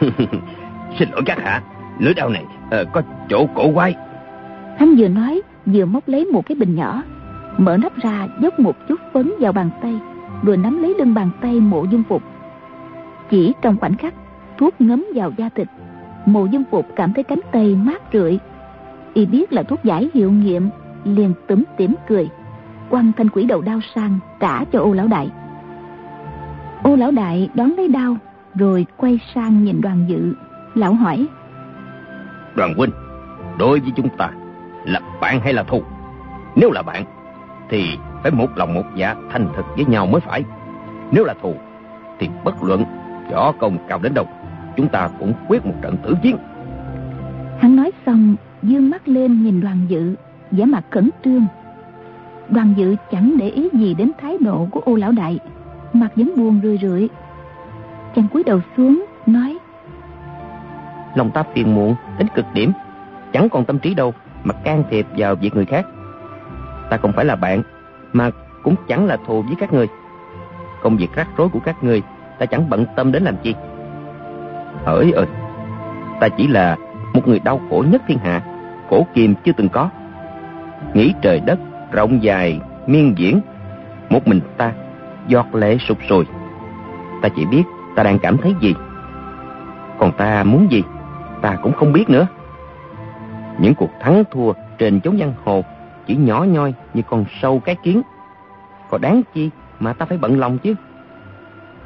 Xin 0.98 1.10
lỗi 1.10 1.22
các 1.26 1.38
hạ 1.38 1.62
lưỡi 1.98 2.14
đao 2.14 2.28
này 2.28 2.44
uh, 2.80 2.88
có 2.92 3.02
chỗ 3.28 3.46
cổ 3.54 3.72
quái. 3.74 3.94
Hắn 4.78 4.94
vừa 4.98 5.08
nói 5.08 5.42
vừa 5.66 5.84
móc 5.84 6.08
lấy 6.08 6.24
một 6.24 6.46
cái 6.46 6.56
bình 6.56 6.74
nhỏ 6.74 7.02
mở 7.58 7.76
nắp 7.76 7.96
ra 7.96 8.28
dốc 8.40 8.60
một 8.60 8.76
chút 8.88 9.00
phấn 9.12 9.32
vào 9.40 9.52
bàn 9.52 9.70
tay 9.82 10.00
rồi 10.42 10.56
nắm 10.56 10.82
lấy 10.82 10.94
lưng 10.98 11.14
bàn 11.14 11.30
tay 11.40 11.60
mộ 11.60 11.84
dung 11.84 12.02
phục. 12.08 12.22
Chỉ 13.30 13.52
trong 13.62 13.76
khoảnh 13.76 13.96
khắc 13.96 14.14
thuốc 14.58 14.80
ngấm 14.80 15.04
vào 15.14 15.32
da 15.36 15.48
thịt 15.48 15.68
mộ 16.26 16.46
dung 16.46 16.64
phục 16.70 16.86
cảm 16.96 17.12
thấy 17.12 17.24
cánh 17.24 17.40
tay 17.52 17.74
mát 17.74 18.02
rượi. 18.12 18.38
Y 19.14 19.26
biết 19.26 19.52
là 19.52 19.62
thuốc 19.62 19.84
giải 19.84 20.10
hiệu 20.14 20.30
nghiệm 20.30 20.68
liền 21.04 21.32
túm 21.48 21.62
tỉm 21.76 21.94
cười. 22.08 22.28
Quăng 22.90 23.12
thanh 23.16 23.30
quỷ 23.30 23.44
đầu 23.44 23.60
đao 23.60 23.80
sang 23.94 24.18
trả 24.40 24.64
cho 24.64 24.80
ô 24.80 24.92
lão 24.92 25.08
đại. 25.08 25.30
Ô 26.82 26.96
lão 26.96 27.10
đại 27.10 27.48
đón 27.54 27.72
lấy 27.76 27.88
đao 27.88 28.16
rồi 28.54 28.86
quay 28.96 29.20
sang 29.34 29.64
nhìn 29.64 29.80
đoàn 29.80 30.04
dự. 30.08 30.34
Lão 30.74 30.94
hỏi 30.94 31.26
đoàn 32.54 32.74
huynh 32.74 32.90
đối 33.58 33.80
với 33.80 33.92
chúng 33.96 34.08
ta 34.16 34.30
là 34.84 35.00
bạn 35.20 35.40
hay 35.40 35.52
là 35.52 35.62
thù? 35.62 35.82
Nếu 36.56 36.70
là 36.70 36.82
bạn 36.82 37.04
thì 37.68 37.98
phải 38.22 38.32
một 38.32 38.46
lòng 38.56 38.74
một 38.74 38.84
dạ 38.96 39.14
thành 39.32 39.48
thực 39.56 39.64
với 39.76 39.84
nhau 39.84 40.06
mới 40.06 40.20
phải. 40.20 40.44
Nếu 41.12 41.24
là 41.24 41.34
thù 41.42 41.54
thì 42.18 42.28
bất 42.44 42.62
luận 42.62 42.84
võ 43.32 43.52
công 43.52 43.78
cao 43.88 43.98
đến 44.02 44.14
đâu 44.14 44.26
chúng 44.76 44.88
ta 44.88 45.10
cũng 45.18 45.32
quyết 45.48 45.66
một 45.66 45.74
trận 45.82 45.96
tử 46.02 46.14
chiến. 46.22 46.36
Hắn 47.58 47.76
nói 47.76 47.92
xong 48.06 48.36
dương 48.62 48.90
mắt 48.90 49.08
lên 49.08 49.42
nhìn 49.42 49.60
đoàn 49.60 49.78
dự 49.88 50.14
vẻ 50.50 50.64
mặt 50.64 50.84
khẩn 50.90 51.10
trương. 51.24 51.46
Đoàn 52.48 52.74
dự 52.76 52.96
chẳng 53.10 53.34
để 53.38 53.48
ý 53.48 53.68
gì 53.72 53.94
đến 53.94 54.10
thái 54.20 54.38
độ 54.40 54.68
của 54.70 54.80
ô 54.80 54.96
lão 54.96 55.12
đại. 55.12 55.38
Mặt 55.92 56.08
vẫn 56.16 56.32
buồn 56.36 56.60
rười 56.62 56.78
rượi 56.82 57.08
chàng 58.14 58.26
cúi 58.28 58.42
đầu 58.44 58.60
xuống, 58.76 59.04
nói. 59.26 59.58
Lòng 61.14 61.30
ta 61.30 61.42
phiền 61.54 61.74
muộn, 61.74 61.94
đến 62.18 62.28
cực 62.34 62.46
điểm. 62.54 62.72
Chẳng 63.32 63.48
còn 63.48 63.64
tâm 63.64 63.78
trí 63.78 63.94
đâu, 63.94 64.14
mà 64.44 64.54
can 64.54 64.84
thiệp 64.90 65.06
vào 65.16 65.34
việc 65.34 65.54
người 65.54 65.64
khác. 65.64 65.86
Ta 66.90 66.96
không 66.96 67.12
phải 67.12 67.24
là 67.24 67.36
bạn, 67.36 67.62
mà 68.12 68.30
cũng 68.62 68.74
chẳng 68.88 69.06
là 69.06 69.16
thù 69.26 69.42
với 69.42 69.54
các 69.58 69.72
người. 69.72 69.88
Công 70.82 70.96
việc 70.96 71.12
rắc 71.14 71.28
rối 71.36 71.48
của 71.48 71.60
các 71.64 71.84
người, 71.84 72.02
ta 72.38 72.46
chẳng 72.46 72.70
bận 72.70 72.86
tâm 72.96 73.12
đến 73.12 73.22
làm 73.22 73.36
chi. 73.42 73.54
Hỡi 74.84 75.12
ơi, 75.12 75.26
ta 76.20 76.28
chỉ 76.28 76.46
là 76.46 76.76
một 77.14 77.28
người 77.28 77.38
đau 77.38 77.60
khổ 77.70 77.84
nhất 77.90 78.02
thiên 78.08 78.18
hạ 78.18 78.42
cổ 78.90 79.06
kìm 79.14 79.34
chưa 79.44 79.52
từng 79.52 79.68
có. 79.68 79.90
Nghĩ 80.94 81.14
trời 81.22 81.40
đất, 81.40 81.58
rộng 81.92 82.22
dài, 82.22 82.60
miên 82.86 83.14
diễn, 83.18 83.40
một 84.10 84.28
mình 84.28 84.40
ta, 84.56 84.72
giọt 85.28 85.54
lệ 85.54 85.78
sụp 85.78 85.98
sùi. 86.08 86.24
Ta 87.22 87.28
chỉ 87.36 87.46
biết 87.46 87.62
ta 87.94 88.02
đang 88.02 88.18
cảm 88.18 88.36
thấy 88.38 88.54
gì? 88.60 88.74
Còn 89.98 90.12
ta 90.12 90.44
muốn 90.44 90.66
gì? 90.70 90.82
Ta 91.42 91.56
cũng 91.62 91.72
không 91.72 91.92
biết 91.92 92.10
nữa. 92.10 92.26
Những 93.58 93.74
cuộc 93.74 93.90
thắng 94.00 94.24
thua 94.30 94.52
trên 94.78 95.00
chốn 95.00 95.18
giang 95.18 95.34
hồ 95.44 95.64
chỉ 96.06 96.16
nhỏ 96.16 96.44
nhoi 96.44 96.74
như 96.94 97.02
con 97.10 97.24
sâu 97.42 97.60
cái 97.60 97.76
kiến. 97.82 98.02
Có 98.90 98.98
đáng 98.98 99.22
chi 99.34 99.50
mà 99.80 99.92
ta 99.92 100.06
phải 100.06 100.18
bận 100.18 100.38
lòng 100.38 100.58
chứ? 100.58 100.74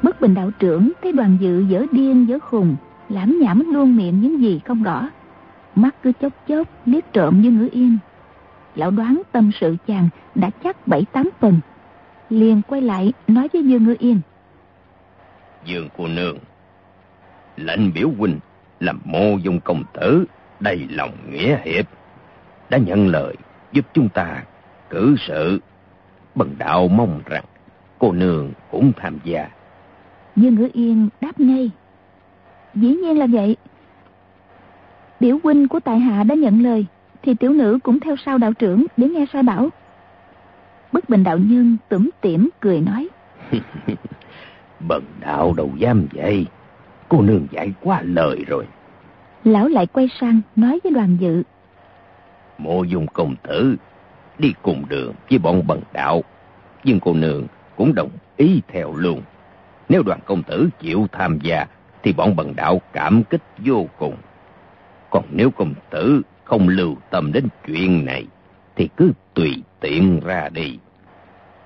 Bất 0.01 0.21
bình 0.21 0.33
đạo 0.33 0.51
trưởng, 0.59 0.91
thấy 1.03 1.11
đoàn 1.11 1.37
dự 1.39 1.65
dở 1.69 1.85
điên 1.91 2.25
dở 2.29 2.39
khùng, 2.39 2.75
lãm 3.09 3.39
nhảm 3.41 3.63
luôn 3.73 3.95
miệng 3.95 4.21
những 4.21 4.41
gì 4.41 4.61
không 4.65 4.83
rõ. 4.83 5.09
Mắt 5.75 5.95
cứ 6.03 6.11
chốc 6.21 6.33
chốc 6.47 6.67
liếc 6.85 7.13
trộm 7.13 7.41
như 7.41 7.51
ngữ 7.51 7.69
yên. 7.71 7.97
Lão 8.75 8.91
đoán 8.91 9.21
tâm 9.31 9.51
sự 9.61 9.75
chàng 9.87 10.09
đã 10.35 10.49
chắc 10.63 10.87
bảy 10.87 11.05
tám 11.11 11.29
phần 11.39 11.59
liền 12.29 12.61
quay 12.67 12.81
lại 12.81 13.13
nói 13.27 13.47
với 13.53 13.63
dương 13.63 13.83
ngữ 13.83 13.95
yên 13.99 14.19
dương 15.65 15.89
cô 15.97 16.07
nương. 16.07 16.37
Lệnh 17.57 17.93
biểu 17.93 18.09
huynh 18.17 18.39
làm 18.79 19.01
mô 19.05 19.37
dung 19.37 19.59
công 19.59 19.83
tử 19.93 20.25
đầy 20.59 20.87
lòng 20.89 21.11
nghĩa 21.29 21.57
hiệp 21.63 21.85
đã 22.69 22.77
nhận 22.77 23.07
lời 23.07 23.35
giúp 23.71 23.85
chúng 23.93 24.09
ta 24.09 24.43
cử 24.89 25.15
sự. 25.19 25.59
Bần 26.35 26.55
đạo 26.57 26.87
mong 26.87 27.21
rằng 27.25 27.43
cô 27.99 28.11
nương 28.11 28.51
cũng 28.71 28.91
tham 28.97 29.17
gia. 29.23 29.47
Dương 30.35 30.55
ngữ 30.55 30.69
yên 30.73 31.09
đáp 31.21 31.39
ngay. 31.39 31.71
Dĩ 32.75 32.87
nhiên 32.87 33.19
là 33.19 33.27
vậy. 33.31 33.57
Biểu 35.19 35.37
huynh 35.43 35.67
của 35.67 35.79
tại 35.79 35.99
hạ 35.99 36.23
đã 36.23 36.35
nhận 36.35 36.63
lời 36.63 36.85
thì 37.23 37.33
tiểu 37.33 37.53
nữ 37.53 37.79
cũng 37.83 37.99
theo 37.99 38.15
sau 38.25 38.37
đạo 38.37 38.53
trưởng 38.53 38.85
để 38.97 39.07
nghe 39.07 39.25
sai 39.33 39.43
bảo. 39.43 39.69
Bất 40.91 41.09
bình 41.09 41.23
đạo 41.23 41.37
nhân 41.37 41.77
tủm 41.89 42.09
tỉm 42.21 42.49
cười 42.59 42.81
nói 42.81 43.07
bần 44.79 45.03
đạo 45.19 45.53
đâu 45.57 45.71
dám 45.77 46.07
vậy 46.13 46.45
cô 47.09 47.21
nương 47.21 47.47
dạy 47.51 47.73
quá 47.81 48.01
lời 48.03 48.45
rồi. 48.47 48.65
Lão 49.43 49.67
lại 49.67 49.85
quay 49.85 50.09
sang 50.19 50.41
nói 50.55 50.79
với 50.83 50.91
đoàn 50.91 51.17
dự. 51.19 51.43
Mộ 52.57 52.83
dung 52.83 53.07
công 53.07 53.35
tử 53.43 53.75
đi 54.39 54.53
cùng 54.61 54.83
đường 54.89 55.13
với 55.29 55.39
bọn 55.39 55.67
bần 55.67 55.81
đạo. 55.93 56.23
Nhưng 56.83 56.99
cô 56.99 57.13
nương 57.13 57.43
cũng 57.75 57.95
đồng 57.95 58.09
ý 58.37 58.61
theo 58.67 58.93
luôn. 58.95 59.21
Nếu 59.89 60.03
đoàn 60.03 60.19
công 60.25 60.43
tử 60.43 60.69
chịu 60.79 61.07
tham 61.11 61.39
gia 61.43 61.65
thì 62.03 62.13
bọn 62.13 62.35
bần 62.35 62.55
đạo 62.55 62.81
cảm 62.93 63.23
kích 63.23 63.41
vô 63.57 63.87
cùng. 63.97 64.15
Còn 65.09 65.23
nếu 65.31 65.51
công 65.51 65.73
tử 65.89 66.21
không 66.43 66.67
lưu 66.67 66.95
tâm 67.09 67.31
đến 67.33 67.47
chuyện 67.67 68.05
này 68.05 68.25
thì 68.75 68.89
cứ 68.97 69.11
tùy 69.33 69.63
tiện 69.79 70.19
ra 70.25 70.49
đi. 70.49 70.79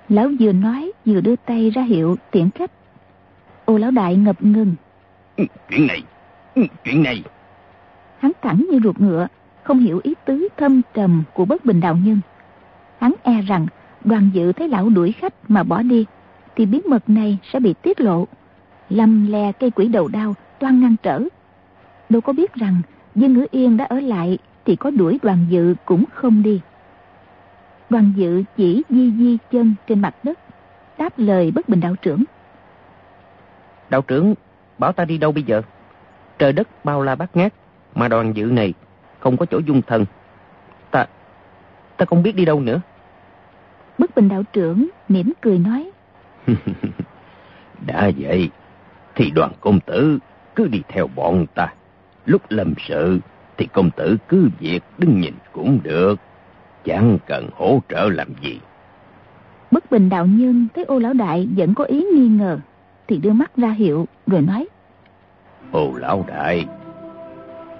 Lão 0.09 0.29
vừa 0.39 0.51
nói 0.51 0.91
vừa 1.05 1.21
đưa 1.21 1.35
tay 1.35 1.69
ra 1.69 1.81
hiệu 1.81 2.15
tiễn 2.31 2.49
khách 2.51 2.71
ô 3.69 3.77
lão 3.77 3.91
đại 3.91 4.15
ngập 4.15 4.43
ngừng. 4.43 4.75
Ừ, 5.37 5.43
chuyện 5.69 5.87
này 5.87 6.03
ừ, 6.55 6.61
chuyện 6.83 7.03
này. 7.03 7.23
Hắn 8.19 8.31
thẳng 8.41 8.65
như 8.71 8.79
ruột 8.83 8.99
ngựa 8.99 9.27
không 9.63 9.79
hiểu 9.79 9.99
ý 10.03 10.13
tứ 10.25 10.47
thâm 10.57 10.81
trầm 10.93 11.23
của 11.33 11.45
bất 11.45 11.65
bình 11.65 11.79
đạo 11.79 11.97
nhân. 12.05 12.19
Hắn 12.99 13.13
e 13.23 13.41
rằng 13.41 13.67
đoàn 14.03 14.29
dự 14.33 14.51
thấy 14.51 14.69
lão 14.69 14.89
đuổi 14.89 15.11
khách 15.11 15.33
mà 15.47 15.63
bỏ 15.63 15.81
đi 15.81 16.05
thì 16.55 16.65
bí 16.65 16.81
mật 16.85 17.09
này 17.09 17.37
sẽ 17.53 17.59
bị 17.59 17.73
tiết 17.73 18.01
lộ. 18.01 18.27
Lăm 18.89 19.31
le 19.31 19.51
cây 19.51 19.71
quỷ 19.71 19.87
đầu 19.87 20.07
đao 20.07 20.35
toan 20.59 20.81
ngăn 20.81 20.95
trở. 21.03 21.23
Đâu 22.09 22.21
có 22.21 22.33
biết 22.33 22.53
rằng 22.53 22.81
dân 23.15 23.33
ngữ 23.33 23.45
yên 23.51 23.77
đã 23.77 23.85
ở 23.85 23.99
lại 23.99 24.37
thì 24.65 24.75
có 24.75 24.89
đuổi 24.91 25.19
đoàn 25.21 25.45
dự 25.49 25.75
cũng 25.85 26.03
không 26.13 26.43
đi. 26.43 26.61
Đoàn 27.89 28.13
dự 28.15 28.43
chỉ 28.57 28.83
di 28.89 29.11
di 29.11 29.37
chân 29.51 29.75
trên 29.87 29.99
mặt 29.99 30.15
đất 30.23 30.39
đáp 30.97 31.13
lời 31.17 31.51
bất 31.51 31.69
bình 31.69 31.79
đạo 31.79 31.95
trưởng 32.01 32.23
đạo 33.89 34.01
trưởng 34.01 34.33
bảo 34.77 34.91
ta 34.91 35.05
đi 35.05 35.17
đâu 35.17 35.31
bây 35.31 35.43
giờ? 35.43 35.61
Trời 36.39 36.53
đất 36.53 36.85
bao 36.85 37.01
la 37.01 37.15
bát 37.15 37.35
ngát 37.35 37.53
mà 37.95 38.07
đoàn 38.07 38.35
dự 38.35 38.45
này 38.45 38.73
không 39.19 39.37
có 39.37 39.45
chỗ 39.45 39.59
dung 39.65 39.81
thân 39.81 40.05
ta 40.91 41.05
ta 41.97 42.05
không 42.05 42.23
biết 42.23 42.35
đi 42.35 42.45
đâu 42.45 42.59
nữa. 42.59 42.81
Bất 43.97 44.15
bình 44.15 44.29
đạo 44.29 44.43
trưởng 44.53 44.89
mỉm 45.09 45.33
cười 45.41 45.59
nói. 45.59 45.91
Đã 47.87 48.11
vậy 48.17 48.49
thì 49.15 49.31
đoàn 49.31 49.51
công 49.61 49.79
tử 49.79 50.19
cứ 50.55 50.67
đi 50.67 50.81
theo 50.87 51.07
bọn 51.07 51.45
ta. 51.55 51.73
Lúc 52.25 52.41
lâm 52.49 52.73
sự 52.87 53.19
thì 53.57 53.67
công 53.73 53.91
tử 53.91 54.17
cứ 54.27 54.49
việc 54.59 54.83
đứng 54.97 55.21
nhìn 55.21 55.33
cũng 55.51 55.79
được. 55.83 56.19
Chẳng 56.85 57.17
cần 57.27 57.49
hỗ 57.55 57.81
trợ 57.89 58.09
làm 58.09 58.27
gì. 58.41 58.59
Bất 59.71 59.91
bình 59.91 60.09
đạo 60.09 60.25
nhân 60.25 60.67
thấy 60.75 60.83
ô 60.83 60.99
lão 60.99 61.13
đại 61.13 61.47
vẫn 61.55 61.73
có 61.73 61.83
ý 61.83 62.05
nghi 62.13 62.27
ngờ 62.27 62.59
thì 63.09 63.17
đưa 63.17 63.33
mắt 63.33 63.51
ra 63.57 63.69
hiệu 63.69 64.07
rồi 64.27 64.41
nói. 64.41 64.67
Ô 65.71 65.93
lão 65.95 66.25
đại 66.27 66.65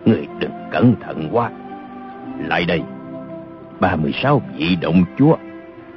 người 0.06 0.28
đừng 0.40 0.52
cẩn 0.72 0.96
thận 1.02 1.30
quá. 1.32 1.52
Lại 2.40 2.66
đây 2.66 2.82
36 3.80 4.42
vị 4.56 4.78
động 4.82 5.04
chúa 5.18 5.36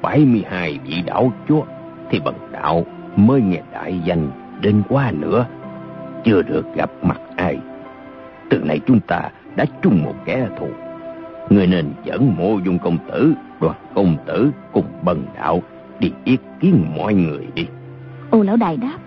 72 0.02 0.78
vị 0.84 1.02
đạo 1.06 1.32
chúa 1.48 1.62
thì 2.10 2.20
bần 2.24 2.34
đạo 2.52 2.84
mới 3.16 3.40
nghe 3.40 3.60
đại 3.72 4.00
danh 4.04 4.30
đến 4.60 4.82
qua 4.88 5.12
nữa 5.18 5.46
chưa 6.24 6.42
được 6.42 6.74
gặp 6.74 6.90
mặt 7.02 7.20
ai. 7.36 7.58
Từ 8.50 8.58
nay 8.58 8.80
chúng 8.86 9.00
ta 9.00 9.30
đã 9.56 9.64
chung 9.82 10.02
một 10.02 10.14
kẻ 10.24 10.48
thù. 10.58 10.68
Người 11.50 11.66
nên 11.66 11.92
dẫn 12.04 12.34
mộ 12.38 12.58
dung 12.64 12.78
công 12.78 12.98
tử 13.10 13.34
đoàn 13.60 13.76
công 13.94 14.16
tử 14.26 14.50
cùng 14.72 14.86
bần 15.02 15.26
đạo 15.34 15.62
đi 15.98 16.12
yết 16.24 16.40
kiến 16.60 16.84
mọi 16.96 17.14
người 17.14 17.46
đi. 17.54 17.66
Ô 18.30 18.42
lão 18.42 18.56
đại 18.56 18.76
đáp 18.76 18.98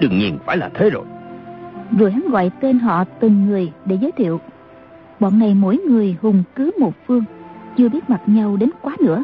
đương 0.00 0.18
nhiên 0.18 0.38
phải 0.46 0.56
là 0.56 0.70
thế 0.74 0.90
rồi. 0.90 1.04
Rồi 1.98 2.10
hắn 2.10 2.22
gọi 2.30 2.50
tên 2.60 2.78
họ 2.78 3.04
từng 3.20 3.46
người 3.46 3.72
để 3.84 3.98
giới 4.00 4.12
thiệu. 4.12 4.40
Bọn 5.20 5.38
này 5.38 5.54
mỗi 5.54 5.78
người 5.78 6.16
hùng 6.22 6.42
cứ 6.54 6.70
một 6.80 6.92
phương 7.06 7.24
chưa 7.76 7.88
biết 7.88 8.10
mặt 8.10 8.20
nhau 8.26 8.56
đến 8.56 8.70
quá 8.82 8.96
nữa. 9.00 9.22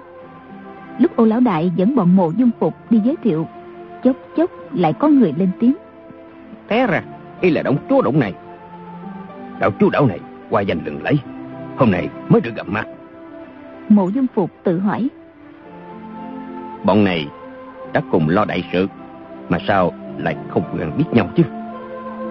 Lúc 0.98 1.16
ô 1.16 1.24
lão 1.24 1.40
đại 1.40 1.72
dẫn 1.76 1.94
bọn 1.94 2.16
mộ 2.16 2.32
dung 2.36 2.50
phục 2.60 2.74
đi 2.90 3.00
giới 3.04 3.16
thiệu 3.22 3.46
chốc 4.04 4.16
chốc 4.36 4.50
lại 4.72 4.92
có 4.92 5.08
người 5.08 5.32
lên 5.36 5.50
tiếng. 5.60 5.74
Té 6.68 6.86
ra 6.86 7.02
y 7.40 7.50
là 7.50 7.62
động 7.62 7.76
chúa 7.88 8.02
động 8.02 8.20
này. 8.20 8.34
Đạo 9.60 9.70
chúa 9.80 9.90
đảo 9.90 10.06
này 10.06 10.20
qua 10.50 10.62
danh 10.62 10.78
lừng 10.84 11.02
lấy. 11.02 11.18
Hôm 11.76 11.90
nay 11.90 12.08
mới 12.28 12.40
được 12.40 12.54
gặp 12.56 12.68
mặt. 12.68 12.86
Mộ 13.88 14.08
dung 14.08 14.26
phục 14.34 14.50
tự 14.64 14.78
hỏi. 14.78 15.08
Bọn 16.84 17.04
này 17.04 17.26
đã 17.92 18.02
cùng 18.10 18.28
lo 18.28 18.44
đại 18.44 18.64
sự 18.72 18.86
mà 19.48 19.58
sao 19.68 19.92
lại 20.22 20.36
không 20.48 20.62
quen 20.74 20.90
biết 20.98 21.04
nhau 21.12 21.28
chứ. 21.36 21.42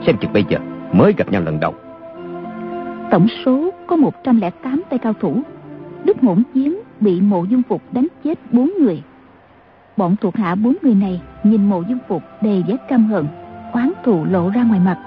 Xem 0.05 0.17
chừng 0.17 0.33
bây 0.33 0.45
giờ 0.49 0.57
mới 0.93 1.13
gặp 1.17 1.31
nhau 1.31 1.41
lần 1.41 1.59
đầu. 1.59 1.73
Tổng 3.11 3.27
số 3.45 3.69
có 3.87 3.95
108 3.95 4.81
tay 4.89 4.99
cao 4.99 5.13
thủ. 5.19 5.41
Lúc 6.05 6.23
hỗn 6.23 6.43
chiến 6.53 6.79
bị 6.99 7.21
mộ 7.21 7.43
dung 7.43 7.61
phục 7.69 7.81
đánh 7.91 8.07
chết 8.23 8.39
bốn 8.51 8.71
người. 8.81 9.03
Bọn 9.97 10.15
thuộc 10.21 10.35
hạ 10.35 10.55
bốn 10.55 10.75
người 10.81 10.95
này 10.95 11.21
nhìn 11.43 11.69
mộ 11.69 11.81
dung 11.81 11.99
phục 12.07 12.23
đầy 12.41 12.63
vẻ 12.67 12.75
căm 12.89 13.05
hận 13.05 13.25
oán 13.73 13.91
thù 14.03 14.25
lộ 14.25 14.49
ra 14.49 14.63
ngoài 14.63 14.79
mặt. 14.79 14.97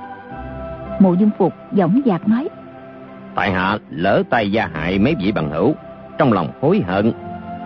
Mộ 1.01 1.14
dung 1.14 1.30
phục 1.39 1.53
dõng 1.72 2.01
dạc 2.07 2.28
nói 2.28 2.49
tại 3.35 3.53
hạ 3.53 3.78
lỡ 3.91 4.22
tay 4.30 4.53
gia 4.53 4.66
hại 4.74 4.99
mấy 4.99 5.14
vị 5.20 5.32
bằng 5.32 5.51
hữu 5.51 5.74
trong 6.18 6.32
lòng 6.32 6.49
hối 6.61 6.82
hận 6.87 7.12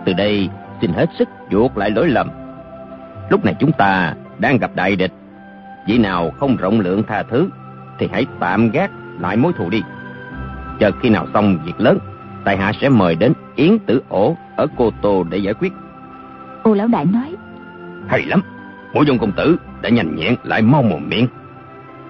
từ 0.05 0.13
đây 0.13 0.49
xin 0.81 0.93
hết 0.93 1.05
sức 1.19 1.29
chuộc 1.51 1.77
lại 1.77 1.89
lỗi 1.89 2.07
lầm. 2.07 2.29
Lúc 3.29 3.45
này 3.45 3.55
chúng 3.59 3.71
ta 3.71 4.13
đang 4.39 4.57
gặp 4.57 4.71
đại 4.75 4.95
địch. 4.95 5.11
Vị 5.87 5.97
nào 5.97 6.31
không 6.39 6.55
rộng 6.55 6.79
lượng 6.79 7.03
tha 7.07 7.23
thứ 7.23 7.49
thì 7.99 8.09
hãy 8.11 8.25
tạm 8.39 8.71
gác 8.71 8.91
lại 9.19 9.37
mối 9.37 9.53
thù 9.57 9.69
đi. 9.69 9.83
Chờ 10.79 10.91
khi 11.01 11.09
nào 11.09 11.27
xong 11.33 11.57
việc 11.65 11.79
lớn 11.79 11.97
tại 12.43 12.57
hạ 12.57 12.71
sẽ 12.81 12.89
mời 12.89 13.15
đến 13.15 13.33
yến 13.55 13.79
tử 13.79 14.01
ổ 14.09 14.37
ở 14.55 14.67
cô 14.77 14.91
tô 15.01 15.23
để 15.29 15.37
giải 15.37 15.53
quyết. 15.53 15.73
Ô 16.63 16.73
lão 16.73 16.87
đại 16.87 17.05
nói. 17.05 17.35
Hay 18.07 18.25
lắm 18.25 18.41
mộ 18.93 19.01
dung 19.01 19.19
công 19.19 19.31
tử 19.31 19.57
đã 19.81 19.89
nhanh 19.89 20.15
nhẹn 20.15 20.35
lại 20.43 20.61
mau 20.61 20.83
mồm 20.83 21.09
miệng. 21.09 21.27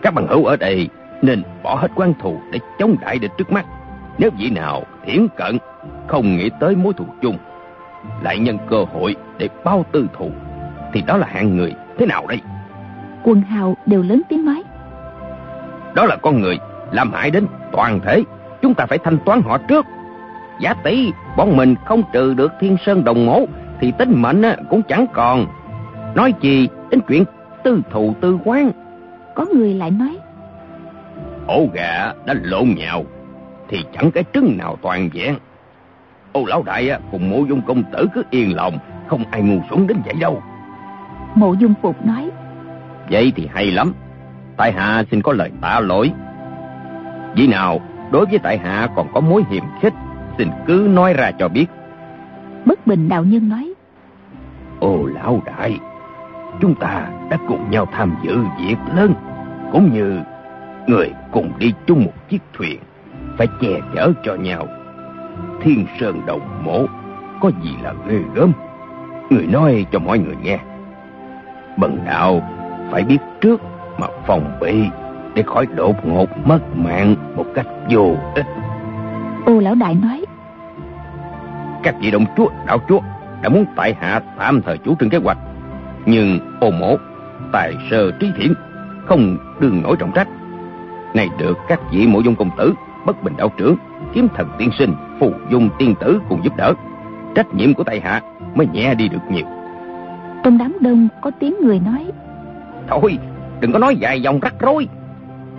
Các 0.02 0.14
bằng 0.14 0.28
hữu 0.28 0.46
ở 0.46 0.58
đây 0.58 0.90
nên 1.22 1.44
bỏ 1.64 1.76
hết 1.76 1.92
quan 1.96 2.14
thù 2.22 2.42
để 2.52 2.60
chống 2.80 2.96
đại 3.02 3.20
địch 3.20 3.32
trước 3.38 3.52
mắt. 3.52 3.66
Nếu 4.18 4.30
vị 4.38 4.50
nào 4.50 4.84
thiển 5.06 5.28
cận 5.38 5.58
không 6.08 6.38
nghĩ 6.38 6.50
tới 6.60 6.76
mối 6.76 6.94
thù 6.94 7.06
chung 7.22 7.38
lại 8.24 8.40
nhân 8.40 8.58
cơ 8.70 8.84
hội 8.94 9.16
để 9.38 9.50
bao 9.64 9.86
tư 9.92 10.08
thù 10.18 10.32
thì 10.94 11.02
đó 11.02 11.18
là 11.18 11.28
hạng 11.28 11.58
người 11.58 11.74
thế 12.00 12.06
nào 12.06 12.26
đây? 12.28 12.42
Quần 13.24 13.42
hào 13.42 13.78
đều 13.86 14.02
lớn 14.02 14.22
tiếng 14.30 14.46
nói. 14.46 14.64
Đó 15.96 16.06
là 16.06 16.16
con 16.16 16.42
người 16.42 16.58
làm 16.92 17.12
hại 17.14 17.32
đến 17.32 17.48
toàn 17.72 18.00
thể. 18.00 18.24
Chúng 18.62 18.74
ta 18.74 18.86
phải 18.86 18.98
thanh 18.98 19.18
toán 19.26 19.42
họ 19.42 19.58
trước. 19.58 19.86
Giá 20.60 20.74
tỷ 20.74 21.12
bọn 21.38 21.58
mình 21.58 21.76
không 21.86 22.02
trừ 22.14 22.34
được 22.34 22.52
thiên 22.60 22.78
sơn 22.86 23.04
đồng 23.04 23.26
mẫu 23.26 23.48
thì 23.80 23.92
tính 23.92 24.22
mệnh 24.22 24.44
cũng 24.70 24.82
chẳng 24.88 25.06
còn. 25.14 25.46
Nói 26.16 26.34
gì 26.42 26.68
đến 26.90 27.00
chuyện 27.08 27.24
tư 27.64 27.82
thù 27.92 28.14
tư 28.22 28.40
quán. 28.46 28.72
Có 29.36 29.46
người 29.54 29.74
lại 29.74 29.92
nói. 29.92 30.18
Ổ 31.48 31.68
gà 31.74 32.14
đã 32.26 32.36
lộn 32.44 32.74
nhào 32.78 33.04
thì 33.68 33.84
chẳng 33.98 34.12
cái 34.12 34.24
trứng 34.34 34.58
nào 34.58 34.78
toàn 34.82 35.10
vẹn. 35.14 35.36
Ô 36.32 36.46
lão 36.46 36.64
đại 36.64 36.92
cùng 37.12 37.30
mộ 37.30 37.46
dung 37.50 37.62
công 37.62 37.84
tử 37.92 38.08
cứ 38.14 38.24
yên 38.30 38.56
lòng 38.56 38.78
không 39.08 39.24
ai 39.32 39.42
ngu 39.42 39.62
xuẩn 39.70 39.88
đến 39.88 39.98
vậy 40.06 40.14
đâu 40.20 40.42
mộ 41.36 41.54
dung 41.54 41.74
phục 41.82 42.06
nói. 42.06 42.30
Vậy 43.10 43.34
thì 43.36 43.50
hay 43.54 43.72
lắm. 43.72 43.94
Tại 44.58 44.72
hạ 44.72 45.04
xin 45.12 45.22
có 45.22 45.34
lời 45.34 45.52
tạ 45.62 45.80
lỗi. 45.80 46.12
Vì 47.36 47.48
nào 47.48 47.80
đối 48.12 48.26
với 48.26 48.40
tại 48.40 48.58
hạ 48.58 48.88
còn 48.96 49.08
có 49.14 49.22
mối 49.22 49.44
hiềm 49.50 49.64
khích 49.82 49.94
xin 50.38 50.50
cứ 50.68 50.88
nói 50.90 51.14
ra 51.14 51.32
cho 51.32 51.48
biết. 51.48 51.66
Bất 52.66 52.88
bình 52.88 53.10
đạo 53.10 53.24
nhân 53.24 53.50
nói. 53.50 53.74
Ô 54.80 55.06
lão 55.06 55.42
đại 55.46 55.80
chúng 56.62 56.76
ta 56.76 57.08
đã 57.30 57.38
cùng 57.48 57.72
nhau 57.72 57.86
tham 57.92 58.16
dự 58.24 58.38
việc 58.60 58.76
lớn 58.96 59.14
cũng 59.72 59.94
như 59.94 60.22
người 60.88 61.12
cùng 61.32 61.52
đi 61.60 61.74
chung 61.88 62.06
một 62.06 62.30
chiếc 62.30 62.42
thuyền 62.54 62.80
phải 63.38 63.48
che 63.62 63.80
chở 63.96 64.14
cho 64.24 64.36
nhau. 64.36 64.68
Thiên 65.62 65.86
sơn 66.00 66.22
đồng 66.26 66.64
mộ 66.64 66.86
có 67.42 67.52
gì 67.64 67.72
là 67.84 67.94
ghê 68.08 68.20
gớm? 68.36 68.52
Người 69.30 69.46
nói 69.46 69.86
cho 69.92 70.00
mọi 70.00 70.20
người 70.20 70.36
nghe 70.44 70.60
bần 71.80 71.98
đạo. 72.06 72.42
Phải 72.92 73.04
biết 73.04 73.18
trước 73.42 73.62
mà 73.98 74.08
phòng 74.26 74.58
bị 74.62 74.90
để 75.34 75.44
khỏi 75.44 75.66
đột 75.66 76.06
ngột 76.06 76.48
mất 76.48 76.60
mạng 76.76 77.16
một 77.36 77.46
cách 77.56 77.68
vô 77.90 78.16
ích. 78.36 78.46
Ô 79.46 79.60
lão 79.60 79.76
đại 79.76 79.96
nói. 79.96 80.26
Các 81.84 81.96
vị 82.02 82.12
đồng 82.12 82.26
chúa 82.38 82.48
đạo 82.68 82.78
chúa 82.90 83.00
đã 83.42 83.50
muốn 83.50 83.66
tại 83.76 83.96
hạ 84.00 84.22
tạm 84.38 84.62
thời 84.62 84.78
chủ 84.78 84.96
trương 85.00 85.10
kế 85.10 85.18
hoạch. 85.18 85.38
Nhưng 86.06 86.40
ô 86.60 86.72
mộ 86.72 86.98
tài 87.52 87.74
sơ 87.92 88.12
trí 88.12 88.32
thiện 88.38 88.54
không 89.06 89.38
đương 89.60 89.82
nổi 89.82 89.96
trọng 90.00 90.12
trách. 90.12 90.28
Này 91.14 91.30
được 91.40 91.58
các 91.68 91.80
vị 91.92 92.08
mộ 92.08 92.20
dung 92.20 92.36
công 92.36 92.50
tử 92.58 92.74
bất 93.06 93.24
bình 93.24 93.34
đạo 93.38 93.52
trưởng 93.58 93.76
kiếm 94.14 94.28
thần 94.36 94.50
tiên 94.58 94.70
sinh 94.78 94.94
phù 95.20 95.32
dung 95.50 95.70
tiên 95.80 95.96
tử 96.00 96.20
cùng 96.30 96.44
giúp 96.44 96.58
đỡ 96.58 96.74
trách 97.36 97.56
nhiệm 97.56 97.74
của 97.74 97.84
tại 97.84 98.00
hạ 98.00 98.22
mới 98.56 98.68
nhẹ 98.68 98.94
đi 98.96 99.08
được 99.08 99.20
nhiều 99.30 99.46
trong 100.44 100.58
đám 100.58 100.78
đông 100.82 101.08
có 101.22 101.32
tiếng 101.40 101.56
người 101.62 101.80
nói 101.80 102.06
thôi 102.88 103.18
đừng 103.60 103.72
có 103.72 103.80
nói 103.80 103.96
dài 103.96 104.22
dòng 104.22 104.40
rắc 104.40 104.54
rối. 104.60 104.88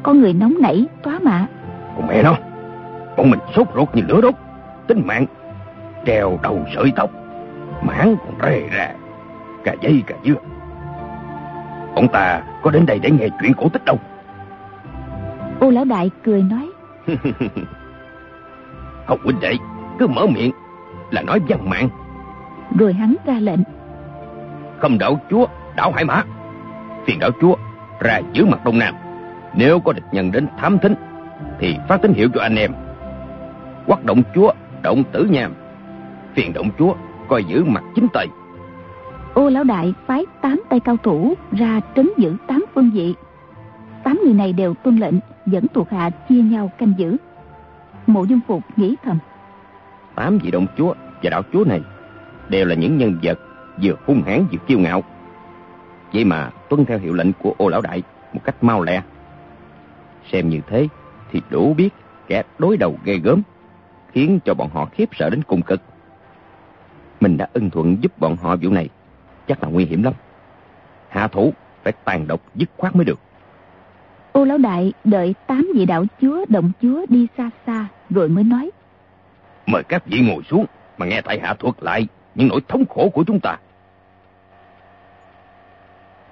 Có 0.03 0.13
người 0.13 0.33
nóng 0.33 0.55
nảy 0.61 0.87
tóa 1.03 1.19
mạ. 1.23 1.47
Con 1.97 2.07
mẹ 2.07 2.23
nó 2.23 2.37
bọn 3.17 3.31
mình 3.31 3.41
sốt 3.55 3.69
ruột 3.75 3.95
như 3.95 4.03
lửa 4.09 4.21
đốt. 4.21 4.35
Tính 4.87 5.03
mạng 5.07 5.27
treo 6.07 6.39
đầu 6.43 6.67
sợi 6.75 6.93
tóc 6.97 7.11
mãn 7.83 8.17
còn 8.17 8.35
rề 8.43 8.69
ra 8.69 8.93
cà 9.65 9.75
dây 9.81 10.03
cà 10.07 10.15
dưa. 10.25 10.35
Ông 11.95 12.09
ta 12.13 12.43
có 12.63 12.71
đến 12.71 12.87
đây 12.87 12.99
để 12.99 13.11
nghe 13.11 13.29
chuyện 13.41 13.55
cổ 13.55 13.69
tích 13.69 13.85
đâu. 13.85 13.99
Ô 15.61 15.71
lão 15.71 15.85
đại 15.85 16.11
cười 16.23 16.43
nói 16.43 16.71
Hồng 19.07 19.19
huynh 19.25 19.41
đệ 19.41 19.55
cứ 19.99 20.07
mở 20.07 20.27
miệng 20.27 20.53
là 21.11 21.23
nói 21.23 21.41
văn 21.49 21.71
mạng. 21.71 21.89
Rồi 22.79 22.93
hắn 22.93 23.17
ra 23.27 23.35
lệnh 23.41 23.61
không 24.81 24.99
đảo 24.99 25.21
chúa 25.31 25.47
đảo 25.77 25.93
hải 25.93 26.05
mã 26.05 26.23
phiền 27.07 27.19
đảo 27.19 27.31
chúa 27.41 27.55
ra 28.01 28.21
giữ 28.33 28.45
mặt 28.45 28.65
đông 28.65 28.79
nam 28.79 28.95
nếu 29.55 29.81
có 29.81 29.93
địch 29.93 30.05
nhân 30.13 30.33
đến 30.33 30.47
thám 30.59 30.79
thính 30.79 30.95
thì 31.59 31.77
phát 31.89 32.03
tín 32.03 32.13
hiệu 32.13 32.29
cho 32.35 32.41
anh 32.41 32.57
em 32.57 32.73
quắc 33.87 34.05
động 34.05 34.23
chúa 34.35 34.53
động 34.83 35.03
tử 35.13 35.29
nham 35.31 35.55
phiền 36.35 36.53
động 36.53 36.71
chúa 36.79 36.95
coi 37.29 37.45
giữ 37.45 37.65
mặt 37.65 37.83
chính 37.95 38.07
tây 38.13 38.27
Ô 39.35 39.49
lão 39.49 39.65
đại 39.65 39.95
phái 40.07 40.27
tám 40.41 40.63
tay 40.69 40.81
cao 40.81 40.97
thủ 40.97 41.35
ra 41.53 41.81
trấn 41.97 42.11
giữ 42.17 42.37
tám 42.47 42.65
phương 42.75 42.91
vị. 42.95 43.15
Tám 44.05 44.21
người 44.25 44.35
này 44.35 44.53
đều 44.53 44.75
tuân 44.75 44.97
lệnh 44.97 45.15
dẫn 45.47 45.67
thuộc 45.75 45.91
hạ 45.91 46.11
chia 46.11 46.43
nhau 46.43 46.71
canh 46.79 46.95
giữ. 46.97 47.17
Mộ 48.07 48.25
dung 48.25 48.41
phục 48.49 48.63
nghĩ 48.77 48.97
thầm. 49.05 49.19
Tám 50.15 50.39
vị 50.39 50.51
động 50.51 50.67
chúa 50.79 50.95
và 51.23 51.31
đạo 51.31 51.43
chúa 51.53 51.65
này 51.65 51.81
đều 52.49 52.67
là 52.67 52.75
những 52.75 52.99
nhân 52.99 53.19
vật 53.23 53.39
vừa 53.83 53.95
hung 54.07 54.23
hãn 54.23 54.47
vừa 54.53 54.59
kiêu 54.67 54.79
ngạo. 54.79 55.03
Vậy 56.13 56.25
mà 56.25 56.51
tuân 56.69 56.85
theo 56.85 56.99
hiệu 56.99 57.15
lệnh 57.15 57.33
của 57.33 57.55
ô 57.59 57.69
lão 57.69 57.81
đại 57.81 58.03
một 58.33 58.41
cách 58.45 58.65
mau 58.65 58.83
lẹ. 58.83 59.03
Xem 60.33 60.49
như 60.49 60.61
thế 60.67 60.89
thì 61.31 61.43
đủ 61.51 61.75
biết 61.75 61.89
kẻ 62.27 62.43
đối 62.59 62.77
đầu 62.77 62.99
ghê 63.05 63.19
gớm, 63.19 63.43
khiến 64.13 64.39
cho 64.45 64.55
bọn 64.55 64.71
họ 64.73 64.89
khiếp 64.93 65.09
sợ 65.13 65.31
đến 65.31 65.43
cùng 65.43 65.63
cực. 65.63 65.83
Mình 67.21 67.37
đã 67.37 67.49
ưng 67.53 67.71
thuận 67.71 67.97
giúp 68.01 68.19
bọn 68.19 68.37
họ 68.37 68.57
vụ 68.57 68.71
này, 68.71 68.89
chắc 69.49 69.63
là 69.63 69.69
nguy 69.69 69.85
hiểm 69.85 70.03
lắm. 70.03 70.13
Hạ 71.09 71.29
thủ 71.29 71.53
phải 71.83 71.93
tàn 72.05 72.27
độc 72.27 72.41
dứt 72.55 72.71
khoát 72.77 72.97
mới 72.97 73.05
được. 73.05 73.21
Ô 74.33 74.45
lão 74.45 74.59
đại 74.59 74.93
đợi 75.05 75.35
tám 75.47 75.69
vị 75.75 75.87
đạo 75.87 76.05
chúa 76.21 76.45
động 76.49 76.73
chúa 76.83 77.07
đi 77.09 77.27
xa 77.37 77.51
xa 77.67 77.87
rồi 78.11 78.29
mới 78.29 78.45
nói. 78.45 78.71
Mời 79.67 79.83
các 79.83 80.07
vị 80.07 80.21
ngồi 80.21 80.43
xuống 80.51 80.67
mà 80.99 81.07
nghe 81.07 81.21
tại 81.21 81.41
hạ 81.43 81.55
thuật 81.55 81.75
lại 81.81 82.07
những 82.35 82.49
nỗi 82.49 82.61
thống 82.69 82.85
khổ 82.89 83.09
của 83.15 83.25
chúng 83.27 83.41
ta. 83.41 83.57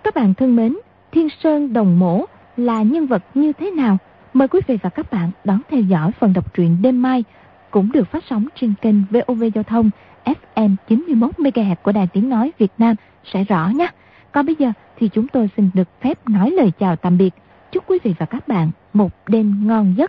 Các 0.09 0.15
bạn 0.15 0.35
thân 0.35 0.57
mến, 0.57 0.77
Thiên 1.13 1.29
Sơn 1.43 1.73
Đồng 1.73 1.99
Mổ 1.99 2.25
là 2.57 2.83
nhân 2.83 3.07
vật 3.07 3.23
như 3.35 3.53
thế 3.53 3.71
nào? 3.71 3.99
Mời 4.33 4.49
quý 4.49 4.61
vị 4.67 4.79
và 4.83 4.91
các 4.91 5.13
bạn 5.13 5.31
đón 5.45 5.61
theo 5.71 5.81
dõi 5.81 6.11
phần 6.19 6.33
đọc 6.33 6.55
truyện 6.55 6.77
đêm 6.83 7.03
mai 7.03 7.25
cũng 7.71 7.93
được 7.93 8.09
phát 8.11 8.25
sóng 8.31 8.47
trên 8.55 8.75
kênh 8.83 8.95
VOV 9.11 9.45
Giao 9.55 9.65
thông 9.65 9.91
FM 10.25 10.77
91MHz 10.89 11.75
của 11.83 11.93
Đài 11.93 12.07
Tiếng 12.07 12.29
Nói 12.29 12.53
Việt 12.59 12.73
Nam 12.79 12.97
sẽ 13.25 13.45
rõ 13.45 13.69
nhé. 13.75 13.89
Còn 14.33 14.47
bây 14.47 14.55
giờ 14.59 14.73
thì 14.99 15.09
chúng 15.09 15.29
tôi 15.29 15.51
xin 15.57 15.71
được 15.75 15.89
phép 16.01 16.29
nói 16.29 16.51
lời 16.51 16.73
chào 16.79 16.97
tạm 16.97 17.19
biệt. 17.19 17.35
Chúc 17.73 17.85
quý 17.87 17.99
vị 18.03 18.15
và 18.19 18.27
các 18.27 18.49
bạn 18.49 18.71
một 18.93 19.13
đêm 19.27 19.67
ngon 19.67 19.95
giấc. 19.97 20.07